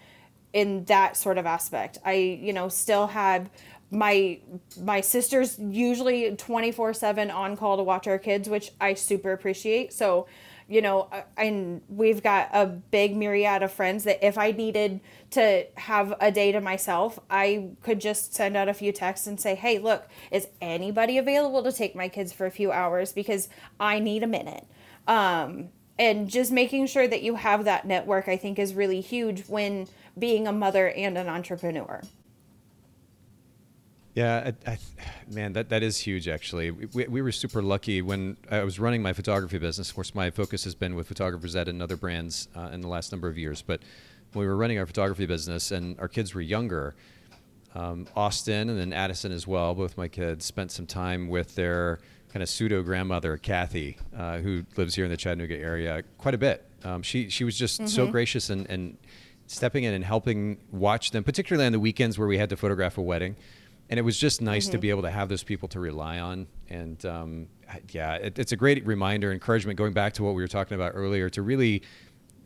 in 0.53 0.85
that 0.85 1.17
sort 1.17 1.37
of 1.37 1.45
aspect. 1.45 1.97
I 2.05 2.13
you 2.13 2.53
know 2.53 2.69
still 2.69 3.07
had 3.07 3.49
my 3.91 4.39
my 4.79 5.01
sister's 5.01 5.59
usually 5.59 6.31
24/7 6.31 7.33
on 7.33 7.57
call 7.57 7.75
to 7.75 7.83
watch 7.83 8.07
our 8.07 8.19
kids, 8.19 8.47
which 8.47 8.71
I 8.79 8.93
super 8.93 9.33
appreciate. 9.33 9.91
So 9.91 10.27
you 10.69 10.81
know, 10.83 11.09
uh, 11.11 11.23
and 11.35 11.81
we've 11.89 12.21
got 12.21 12.49
a 12.53 12.67
big 12.67 13.15
myriad 13.17 13.63
of 13.63 13.73
friends 13.73 14.03
that 14.03 14.25
if 14.25 14.37
I 14.37 14.51
needed 14.51 15.01
to 15.31 15.65
have 15.75 16.13
a 16.21 16.31
day 16.31 16.51
to 16.51 16.61
myself, 16.61 17.17
I 17.27 17.71
could 17.81 17.99
just 17.99 18.35
send 18.35 18.55
out 18.55 18.69
a 18.69 18.73
few 18.73 18.91
texts 18.91 19.25
and 19.25 19.39
say, 19.39 19.55
hey, 19.55 19.79
look, 19.79 20.07
is 20.31 20.47
anybody 20.61 21.17
available 21.17 21.63
to 21.63 21.71
take 21.71 21.95
my 21.95 22.07
kids 22.07 22.31
for 22.31 22.45
a 22.45 22.51
few 22.51 22.71
hours 22.71 23.11
because 23.11 23.49
I 23.79 23.97
need 23.97 24.21
a 24.21 24.27
minute? 24.27 24.67
Um, 25.07 25.69
and 25.97 26.29
just 26.29 26.51
making 26.51 26.85
sure 26.85 27.07
that 27.07 27.23
you 27.23 27.35
have 27.35 27.65
that 27.65 27.87
network, 27.87 28.27
I 28.27 28.37
think, 28.37 28.59
is 28.59 28.75
really 28.75 29.01
huge 29.01 29.45
when 29.47 29.87
being 30.19 30.47
a 30.47 30.53
mother 30.53 30.89
and 30.89 31.17
an 31.17 31.27
entrepreneur. 31.27 32.01
Yeah, 34.19 34.51
I, 34.67 34.71
I, 34.71 34.77
man, 35.29 35.53
that, 35.53 35.69
that 35.69 35.81
is 35.81 35.97
huge. 35.97 36.27
Actually, 36.27 36.71
we, 36.71 37.07
we 37.07 37.21
were 37.21 37.31
super 37.31 37.61
lucky 37.61 38.01
when 38.01 38.35
I 38.51 38.63
was 38.63 38.79
running 38.79 39.01
my 39.01 39.13
photography 39.13 39.57
business. 39.57 39.89
Of 39.89 39.95
course, 39.95 40.13
my 40.13 40.29
focus 40.29 40.65
has 40.65 40.75
been 40.75 40.95
with 40.95 41.07
Photographers 41.07 41.55
at 41.55 41.69
and 41.69 41.81
other 41.81 41.95
brands 41.95 42.49
uh, 42.55 42.69
in 42.73 42.81
the 42.81 42.89
last 42.89 43.11
number 43.11 43.29
of 43.29 43.37
years. 43.37 43.61
But 43.61 43.81
when 44.33 44.41
we 44.41 44.47
were 44.47 44.57
running 44.57 44.77
our 44.77 44.85
photography 44.85 45.25
business 45.25 45.71
and 45.71 45.97
our 45.99 46.07
kids 46.07 46.35
were 46.35 46.41
younger. 46.41 46.95
Um, 47.75 48.07
Austin 48.15 48.69
and 48.69 48.79
then 48.79 48.93
Addison 48.93 49.31
as 49.31 49.45
well, 49.45 49.75
both 49.75 49.95
my 49.95 50.07
kids, 50.07 50.43
spent 50.43 50.71
some 50.71 50.87
time 50.87 51.29
with 51.29 51.53
their 51.55 51.99
kind 52.33 52.41
of 52.41 52.49
pseudo 52.49 52.81
grandmother 52.81 53.37
Kathy, 53.37 53.97
uh, 54.17 54.39
who 54.39 54.65
lives 54.75 54.95
here 54.95 55.05
in 55.05 55.11
the 55.11 55.17
Chattanooga 55.17 55.55
area, 55.55 56.03
quite 56.17 56.33
a 56.33 56.37
bit. 56.37 56.65
Um, 56.83 57.03
she 57.03 57.29
she 57.29 57.43
was 57.43 57.55
just 57.55 57.79
mm-hmm. 57.79 57.87
so 57.87 58.07
gracious 58.07 58.49
and, 58.49 58.67
and 58.69 58.97
stepping 59.45 59.83
in 59.83 59.93
and 59.93 60.03
helping 60.03 60.57
watch 60.71 61.11
them, 61.11 61.23
particularly 61.23 61.67
on 61.67 61.71
the 61.71 61.79
weekends 61.79 62.17
where 62.17 62.27
we 62.27 62.39
had 62.39 62.49
to 62.49 62.57
photograph 62.57 62.97
a 62.97 63.01
wedding. 63.01 63.35
And 63.89 63.97
it 63.97 64.03
was 64.03 64.17
just 64.17 64.41
nice 64.41 64.65
mm-hmm. 64.65 64.73
to 64.73 64.77
be 64.77 64.89
able 64.91 65.01
to 65.01 65.09
have 65.09 65.29
those 65.29 65.43
people 65.43 65.67
to 65.69 65.79
rely 65.79 66.19
on. 66.19 66.47
And 66.69 67.03
um, 67.05 67.47
yeah, 67.89 68.15
it, 68.15 68.37
it's 68.37 68.51
a 68.51 68.55
great 68.55 68.85
reminder, 68.85 69.31
encouragement, 69.31 69.77
going 69.77 69.93
back 69.93 70.13
to 70.13 70.23
what 70.23 70.35
we 70.35 70.41
were 70.41 70.47
talking 70.47 70.75
about 70.75 70.91
earlier, 70.93 71.29
to 71.31 71.41
really 71.41 71.81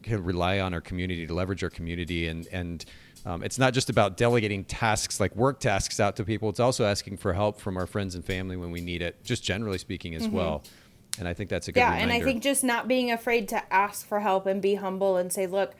kind 0.03 0.17
of 0.17 0.25
rely 0.25 0.59
on 0.59 0.73
our 0.73 0.81
community, 0.81 1.27
to 1.27 1.33
leverage 1.33 1.63
our 1.63 1.69
community. 1.69 2.27
And, 2.27 2.47
and 2.47 2.85
um, 3.25 3.43
it's 3.43 3.59
not 3.59 3.73
just 3.73 3.89
about 3.89 4.15
delegating 4.15 4.63
tasks 4.63 5.19
like 5.19 5.35
work 5.35 5.59
tasks 5.59 5.99
out 5.99 6.15
to 6.17 6.23
people, 6.23 6.49
it's 6.49 6.59
also 6.59 6.85
asking 6.85 7.17
for 7.17 7.33
help 7.33 7.59
from 7.59 7.77
our 7.77 7.87
friends 7.87 8.15
and 8.15 8.23
family 8.23 8.55
when 8.55 8.71
we 8.71 8.81
need 8.81 9.01
it, 9.01 9.23
just 9.23 9.43
generally 9.43 9.77
speaking 9.77 10.15
as 10.15 10.23
mm-hmm. 10.23 10.37
well. 10.37 10.63
And 11.19 11.27
I 11.27 11.33
think 11.33 11.49
that's 11.49 11.67
a 11.67 11.71
good 11.71 11.79
yeah, 11.79 11.93
reminder. 11.93 12.13
and 12.13 12.21
I 12.21 12.25
think 12.25 12.41
just 12.41 12.63
not 12.63 12.87
being 12.87 13.11
afraid 13.11 13.49
to 13.49 13.73
ask 13.73 14.07
for 14.07 14.19
help 14.19 14.45
and 14.45 14.61
be 14.61 14.75
humble 14.75 15.17
and 15.17 15.31
say, 15.31 15.45
look, 15.45 15.73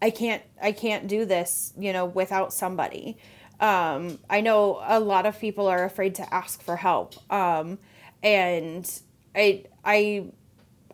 I 0.00 0.10
can't 0.10 0.42
I 0.62 0.72
can't 0.72 1.08
do 1.08 1.24
this, 1.24 1.72
you 1.78 1.92
know, 1.92 2.04
without 2.04 2.52
somebody. 2.52 3.16
Um, 3.60 4.18
I 4.28 4.40
know 4.40 4.82
a 4.86 5.00
lot 5.00 5.26
of 5.26 5.38
people 5.38 5.66
are 5.66 5.84
afraid 5.84 6.14
to 6.16 6.34
ask 6.34 6.62
for 6.62 6.76
help. 6.76 7.14
Um, 7.32 7.78
and 8.22 8.90
I 9.34 9.64
I 9.84 10.26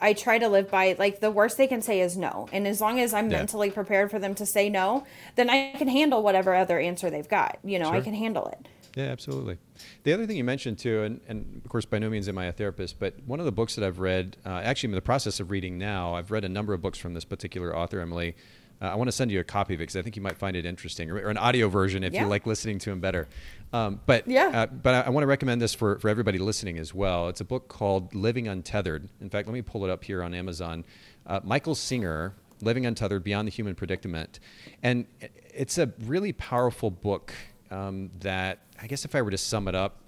I 0.01 0.13
try 0.13 0.39
to 0.39 0.49
live 0.49 0.71
by 0.71 0.97
like 0.99 1.21
the 1.21 1.31
worst 1.31 1.57
they 1.57 1.67
can 1.67 1.81
say 1.81 2.01
is 2.01 2.17
no. 2.17 2.49
And 2.53 2.67
as 2.67 2.81
long 2.81 3.01
as 3.01 3.15
I'm 3.15 3.31
yeah. 3.31 3.39
mentally 3.39 3.71
prepared 3.71 4.11
for 4.11 4.19
them 4.19 4.35
to 4.37 4.47
say 4.47 4.69
no, 4.69 5.07
then 5.37 5.49
I 5.49 5.73
can 5.79 5.89
handle 5.89 6.23
whatever 6.23 6.55
other 6.55 6.79
answer 6.79 7.11
they've 7.11 7.29
got. 7.29 7.59
You 7.65 7.79
know, 7.79 7.87
sure. 7.87 7.97
I 7.97 8.01
can 8.01 8.15
handle 8.15 8.47
it. 8.47 8.69
Yeah, 8.97 9.05
absolutely. 9.05 9.59
The 10.03 10.13
other 10.13 10.27
thing 10.27 10.37
you 10.37 10.45
mentioned 10.45 10.79
too, 10.79 11.03
and, 11.03 11.21
and 11.27 11.63
of 11.65 11.71
course, 11.71 11.87
by 11.87 11.99
no 11.99 12.11
means 12.11 12.29
am 12.29 12.37
I 12.37 12.47
a 12.47 12.53
therapist, 12.53 12.99
but 12.99 13.15
one 13.25 13.39
of 13.39 13.47
the 13.47 13.53
books 13.53 13.75
that 13.77 13.85
I've 13.85 14.01
read, 14.01 14.37
uh, 14.45 14.61
actually, 14.63 14.89
I'm 14.89 14.93
in 14.93 14.97
the 14.97 15.03
process 15.03 15.41
of 15.41 15.51
reading 15.51 15.79
now, 15.79 16.15
I've 16.15 16.31
read 16.31 16.45
a 16.45 16.49
number 16.49 16.75
of 16.75 16.83
books 16.83 16.99
from 16.99 17.15
this 17.15 17.25
particular 17.25 17.75
author, 17.75 18.01
Emily. 18.01 18.37
Uh, 18.83 18.87
I 18.87 18.95
want 18.97 19.07
to 19.07 19.12
send 19.12 19.30
you 19.30 19.39
a 19.39 19.45
copy 19.45 19.74
of 19.74 19.80
it 19.80 19.83
because 19.83 19.97
I 19.97 20.03
think 20.03 20.16
you 20.16 20.22
might 20.22 20.37
find 20.37 20.57
it 20.57 20.66
interesting, 20.66 21.09
or, 21.11 21.16
or 21.16 21.30
an 21.30 21.39
audio 21.39 21.68
version 21.68 22.03
if 22.03 22.12
yeah. 22.12 22.22
you 22.22 22.26
like 22.26 22.47
listening 22.47 22.80
to 22.80 22.91
him 22.91 23.01
better. 23.01 23.28
Um, 23.72 24.01
but 24.07 24.26
yeah, 24.26 24.51
uh, 24.53 24.66
but 24.66 24.95
I, 24.95 25.01
I 25.03 25.11
want 25.11 25.22
to 25.22 25.28
recommend 25.28 25.62
this 25.62 25.72
for, 25.72 26.01
for 26.01 26.09
everybody 26.09 26.39
listening 26.39 26.78
as 26.78 26.93
well. 26.93 27.28
It's 27.28 27.41
a 27.41 27.45
book 27.45 27.68
called 27.68 28.12
Living 28.12 28.49
Untethered. 28.49 29.09
In 29.20 29.30
fact, 29.30 29.47
let 29.47 29.55
me 29.55 29.62
pull 29.62 29.85
it 29.85 29.91
up 29.91 30.03
here 30.03 30.20
on 30.20 30.35
Amazon. 30.35 30.85
Uh, 31.24 31.39
Michael 31.45 31.76
Singer, 31.76 32.35
Living 32.61 32.85
Untethered: 32.85 33.22
Beyond 33.22 33.47
the 33.47 33.53
Human 33.53 33.76
Predicament, 33.76 34.41
and 34.83 35.07
it's 35.55 35.78
a 35.78 35.93
really 36.05 36.33
powerful 36.33 36.91
book 36.91 37.33
um, 37.70 38.11
that 38.18 38.59
I 38.80 38.89
guess 38.89 39.05
if 39.05 39.14
I 39.14 39.22
were 39.22 39.30
to 39.30 39.39
sum 39.39 39.68
it 39.68 39.76
up, 39.76 39.99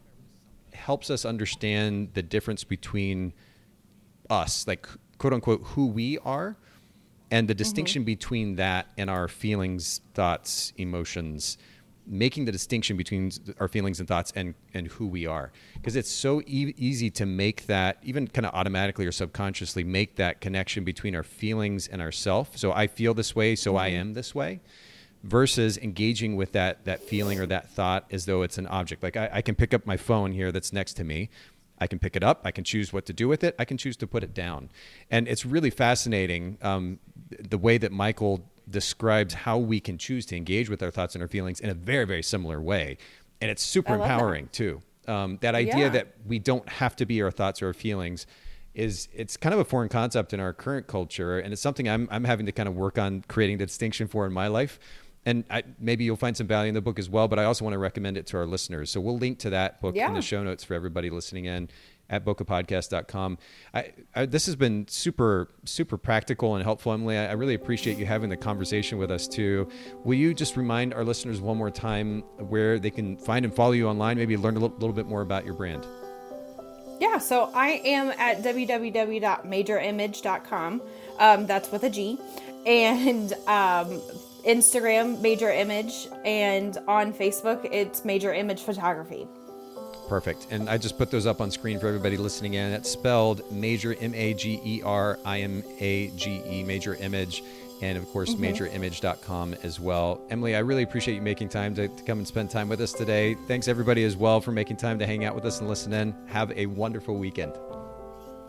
helps 0.72 1.10
us 1.10 1.24
understand 1.24 2.10
the 2.14 2.22
difference 2.22 2.64
between 2.64 3.34
us, 4.28 4.66
like 4.66 4.88
quote 5.18 5.32
unquote, 5.32 5.60
who 5.62 5.86
we 5.86 6.18
are 6.18 6.56
and 7.34 7.48
the 7.48 7.52
mm-hmm. 7.52 7.58
distinction 7.58 8.00
mm-hmm. 8.02 8.14
between 8.16 8.56
that 8.56 8.86
and 8.96 9.10
our 9.10 9.26
feelings, 9.26 10.00
thoughts, 10.14 10.72
emotions, 10.76 11.58
making 12.06 12.44
the 12.44 12.52
distinction 12.52 12.96
between 12.96 13.32
our 13.58 13.66
feelings 13.66 13.98
and 13.98 14.06
thoughts 14.06 14.32
and 14.36 14.54
and 14.72 14.86
who 14.94 15.06
we 15.06 15.26
are, 15.26 15.50
because 15.74 15.96
it's 15.96 16.10
so 16.10 16.40
e- 16.42 16.74
easy 16.76 17.10
to 17.10 17.26
make 17.26 17.66
that 17.66 17.98
even 18.02 18.28
kind 18.28 18.46
of 18.46 18.54
automatically 18.54 19.04
or 19.04 19.12
subconsciously 19.12 19.82
make 19.82 20.14
that 20.16 20.40
connection 20.40 20.84
between 20.84 21.16
our 21.16 21.24
feelings 21.24 21.88
and 21.88 22.00
ourself. 22.00 22.56
So 22.56 22.72
I 22.72 22.86
feel 22.86 23.14
this 23.14 23.34
way, 23.34 23.56
so 23.56 23.70
mm-hmm. 23.72 23.86
I 23.86 23.88
am 23.88 24.14
this 24.14 24.34
way. 24.34 24.60
Versus 25.24 25.78
engaging 25.78 26.36
with 26.36 26.52
that 26.52 26.84
that 26.84 27.00
feeling 27.02 27.40
or 27.40 27.46
that 27.46 27.70
thought 27.70 28.04
as 28.10 28.26
though 28.26 28.42
it's 28.42 28.58
an 28.58 28.66
object. 28.66 29.02
Like 29.02 29.16
I, 29.16 29.26
I 29.38 29.42
can 29.42 29.54
pick 29.54 29.72
up 29.72 29.86
my 29.86 29.96
phone 29.96 30.30
here 30.32 30.52
that's 30.52 30.72
next 30.72 30.94
to 30.98 31.04
me, 31.04 31.30
I 31.78 31.86
can 31.86 31.98
pick 31.98 32.16
it 32.16 32.22
up. 32.22 32.42
I 32.44 32.50
can 32.50 32.64
choose 32.64 32.92
what 32.92 33.06
to 33.06 33.12
do 33.12 33.28
with 33.28 33.42
it. 33.42 33.54
I 33.58 33.64
can 33.64 33.76
choose 33.76 33.96
to 33.98 34.06
put 34.06 34.22
it 34.22 34.32
down. 34.32 34.70
And 35.10 35.26
it's 35.26 35.44
really 35.44 35.70
fascinating 35.70 36.58
um, 36.62 36.98
the 37.30 37.58
way 37.58 37.78
that 37.78 37.92
Michael 37.92 38.48
describes 38.68 39.34
how 39.34 39.58
we 39.58 39.80
can 39.80 39.98
choose 39.98 40.24
to 40.26 40.36
engage 40.36 40.70
with 40.70 40.82
our 40.82 40.90
thoughts 40.90 41.14
and 41.14 41.22
our 41.22 41.28
feelings 41.28 41.60
in 41.60 41.70
a 41.70 41.74
very, 41.74 42.04
very 42.04 42.22
similar 42.22 42.60
way. 42.60 42.96
And 43.40 43.50
it's 43.50 43.62
super 43.62 43.94
empowering 43.94 44.44
that. 44.44 44.52
too. 44.52 44.82
Um, 45.06 45.38
that 45.42 45.54
idea 45.54 45.76
yeah. 45.76 45.88
that 45.90 46.14
we 46.26 46.38
don't 46.38 46.66
have 46.68 46.96
to 46.96 47.06
be 47.06 47.20
our 47.22 47.30
thoughts 47.30 47.60
or 47.60 47.66
our 47.66 47.74
feelings 47.74 48.26
is 48.74 49.08
it's 49.12 49.36
kind 49.36 49.52
of 49.52 49.60
a 49.60 49.64
foreign 49.64 49.88
concept 49.88 50.32
in 50.32 50.40
our 50.40 50.52
current 50.52 50.86
culture 50.86 51.38
and 51.38 51.52
it's 51.52 51.62
something 51.62 51.88
I'm, 51.88 52.08
I'm 52.10 52.24
having 52.24 52.46
to 52.46 52.52
kind 52.52 52.68
of 52.68 52.74
work 52.74 52.98
on 52.98 53.22
creating 53.28 53.58
the 53.58 53.66
distinction 53.66 54.08
for 54.08 54.26
in 54.26 54.32
my 54.32 54.48
life 54.48 54.80
and 55.26 55.44
I, 55.50 55.62
maybe 55.78 56.04
you'll 56.04 56.16
find 56.16 56.36
some 56.36 56.46
value 56.46 56.68
in 56.68 56.74
the 56.74 56.82
book 56.82 56.98
as 56.98 57.08
well. 57.08 57.28
But 57.28 57.38
I 57.38 57.44
also 57.44 57.64
want 57.64 57.74
to 57.74 57.78
recommend 57.78 58.16
it 58.16 58.26
to 58.28 58.36
our 58.36 58.46
listeners. 58.46 58.90
So 58.90 59.00
we'll 59.00 59.18
link 59.18 59.38
to 59.40 59.50
that 59.50 59.80
book 59.80 59.96
yeah. 59.96 60.08
in 60.08 60.14
the 60.14 60.22
show 60.22 60.42
notes 60.42 60.64
for 60.64 60.74
everybody 60.74 61.10
listening 61.10 61.46
in 61.46 61.68
at 62.10 62.22
bokehpodcast.com. 62.24 63.38
I, 63.72 63.92
I, 64.14 64.26
this 64.26 64.44
has 64.46 64.56
been 64.56 64.86
super, 64.88 65.48
super 65.64 65.96
practical 65.96 66.54
and 66.54 66.62
helpful, 66.62 66.92
Emily. 66.92 67.16
I, 67.16 67.28
I, 67.28 67.32
really 67.32 67.54
appreciate 67.54 67.96
you 67.96 68.04
having 68.04 68.28
the 68.28 68.36
conversation 68.36 68.98
with 68.98 69.10
us 69.10 69.26
too. 69.26 69.70
Will 70.04 70.18
you 70.18 70.34
just 70.34 70.54
remind 70.56 70.92
our 70.92 71.02
listeners 71.02 71.40
one 71.40 71.56
more 71.56 71.70
time 71.70 72.20
where 72.38 72.78
they 72.78 72.90
can 72.90 73.16
find 73.16 73.46
and 73.46 73.54
follow 73.54 73.72
you 73.72 73.88
online, 73.88 74.18
maybe 74.18 74.36
learn 74.36 74.56
a 74.56 74.60
little, 74.60 74.76
little 74.76 74.92
bit 74.92 75.06
more 75.06 75.22
about 75.22 75.46
your 75.46 75.54
brand? 75.54 75.86
Yeah, 77.00 77.16
so 77.18 77.50
I 77.54 77.80
am 77.84 78.10
at 78.18 78.42
www.magerimage.com. 78.42 80.82
Um, 81.18 81.46
that's 81.46 81.72
with 81.72 81.84
a 81.84 81.90
G. 81.90 82.18
And 82.66 83.32
um, 83.46 84.02
Instagram, 84.46 85.18
Mager 85.18 85.54
Image, 85.56 86.08
and 86.24 86.78
on 86.86 87.12
Facebook, 87.12 87.68
it's 87.72 88.02
Mager 88.02 88.36
Image 88.36 88.62
Photography. 88.62 89.26
Perfect. 90.08 90.46
And 90.50 90.68
I 90.68 90.76
just 90.76 90.98
put 90.98 91.10
those 91.10 91.26
up 91.26 91.40
on 91.40 91.50
screen 91.50 91.80
for 91.80 91.88
everybody 91.88 92.16
listening 92.16 92.54
in. 92.54 92.72
It's 92.72 92.90
spelled 92.90 93.40
Mager 93.50 93.96
M 94.00 94.14
A 94.14 94.34
G 94.34 94.60
E 94.64 94.82
R 94.84 95.18
I 95.24 95.40
M 95.40 95.62
A 95.80 96.08
G 96.08 96.42
E, 96.46 96.62
Mager 96.62 97.00
Image, 97.00 97.42
and 97.80 97.98
of 97.98 98.06
course, 98.08 98.34
mm-hmm. 98.34 98.44
magerimage.com 98.44 99.54
as 99.62 99.80
well. 99.80 100.20
Emily, 100.30 100.56
I 100.56 100.60
really 100.60 100.82
appreciate 100.82 101.14
you 101.14 101.22
making 101.22 101.48
time 101.48 101.74
to, 101.76 101.88
to 101.88 102.02
come 102.04 102.18
and 102.18 102.26
spend 102.26 102.50
time 102.50 102.68
with 102.68 102.80
us 102.80 102.92
today. 102.92 103.34
Thanks, 103.48 103.68
everybody, 103.68 104.04
as 104.04 104.16
well, 104.16 104.40
for 104.40 104.52
making 104.52 104.76
time 104.76 104.98
to 104.98 105.06
hang 105.06 105.24
out 105.24 105.34
with 105.34 105.44
us 105.44 105.60
and 105.60 105.68
listen 105.68 105.92
in. 105.92 106.14
Have 106.26 106.52
a 106.52 106.66
wonderful 106.66 107.16
weekend. 107.16 107.54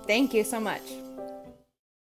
Thank 0.06 0.34
you 0.34 0.44
so 0.44 0.60
much. 0.60 0.82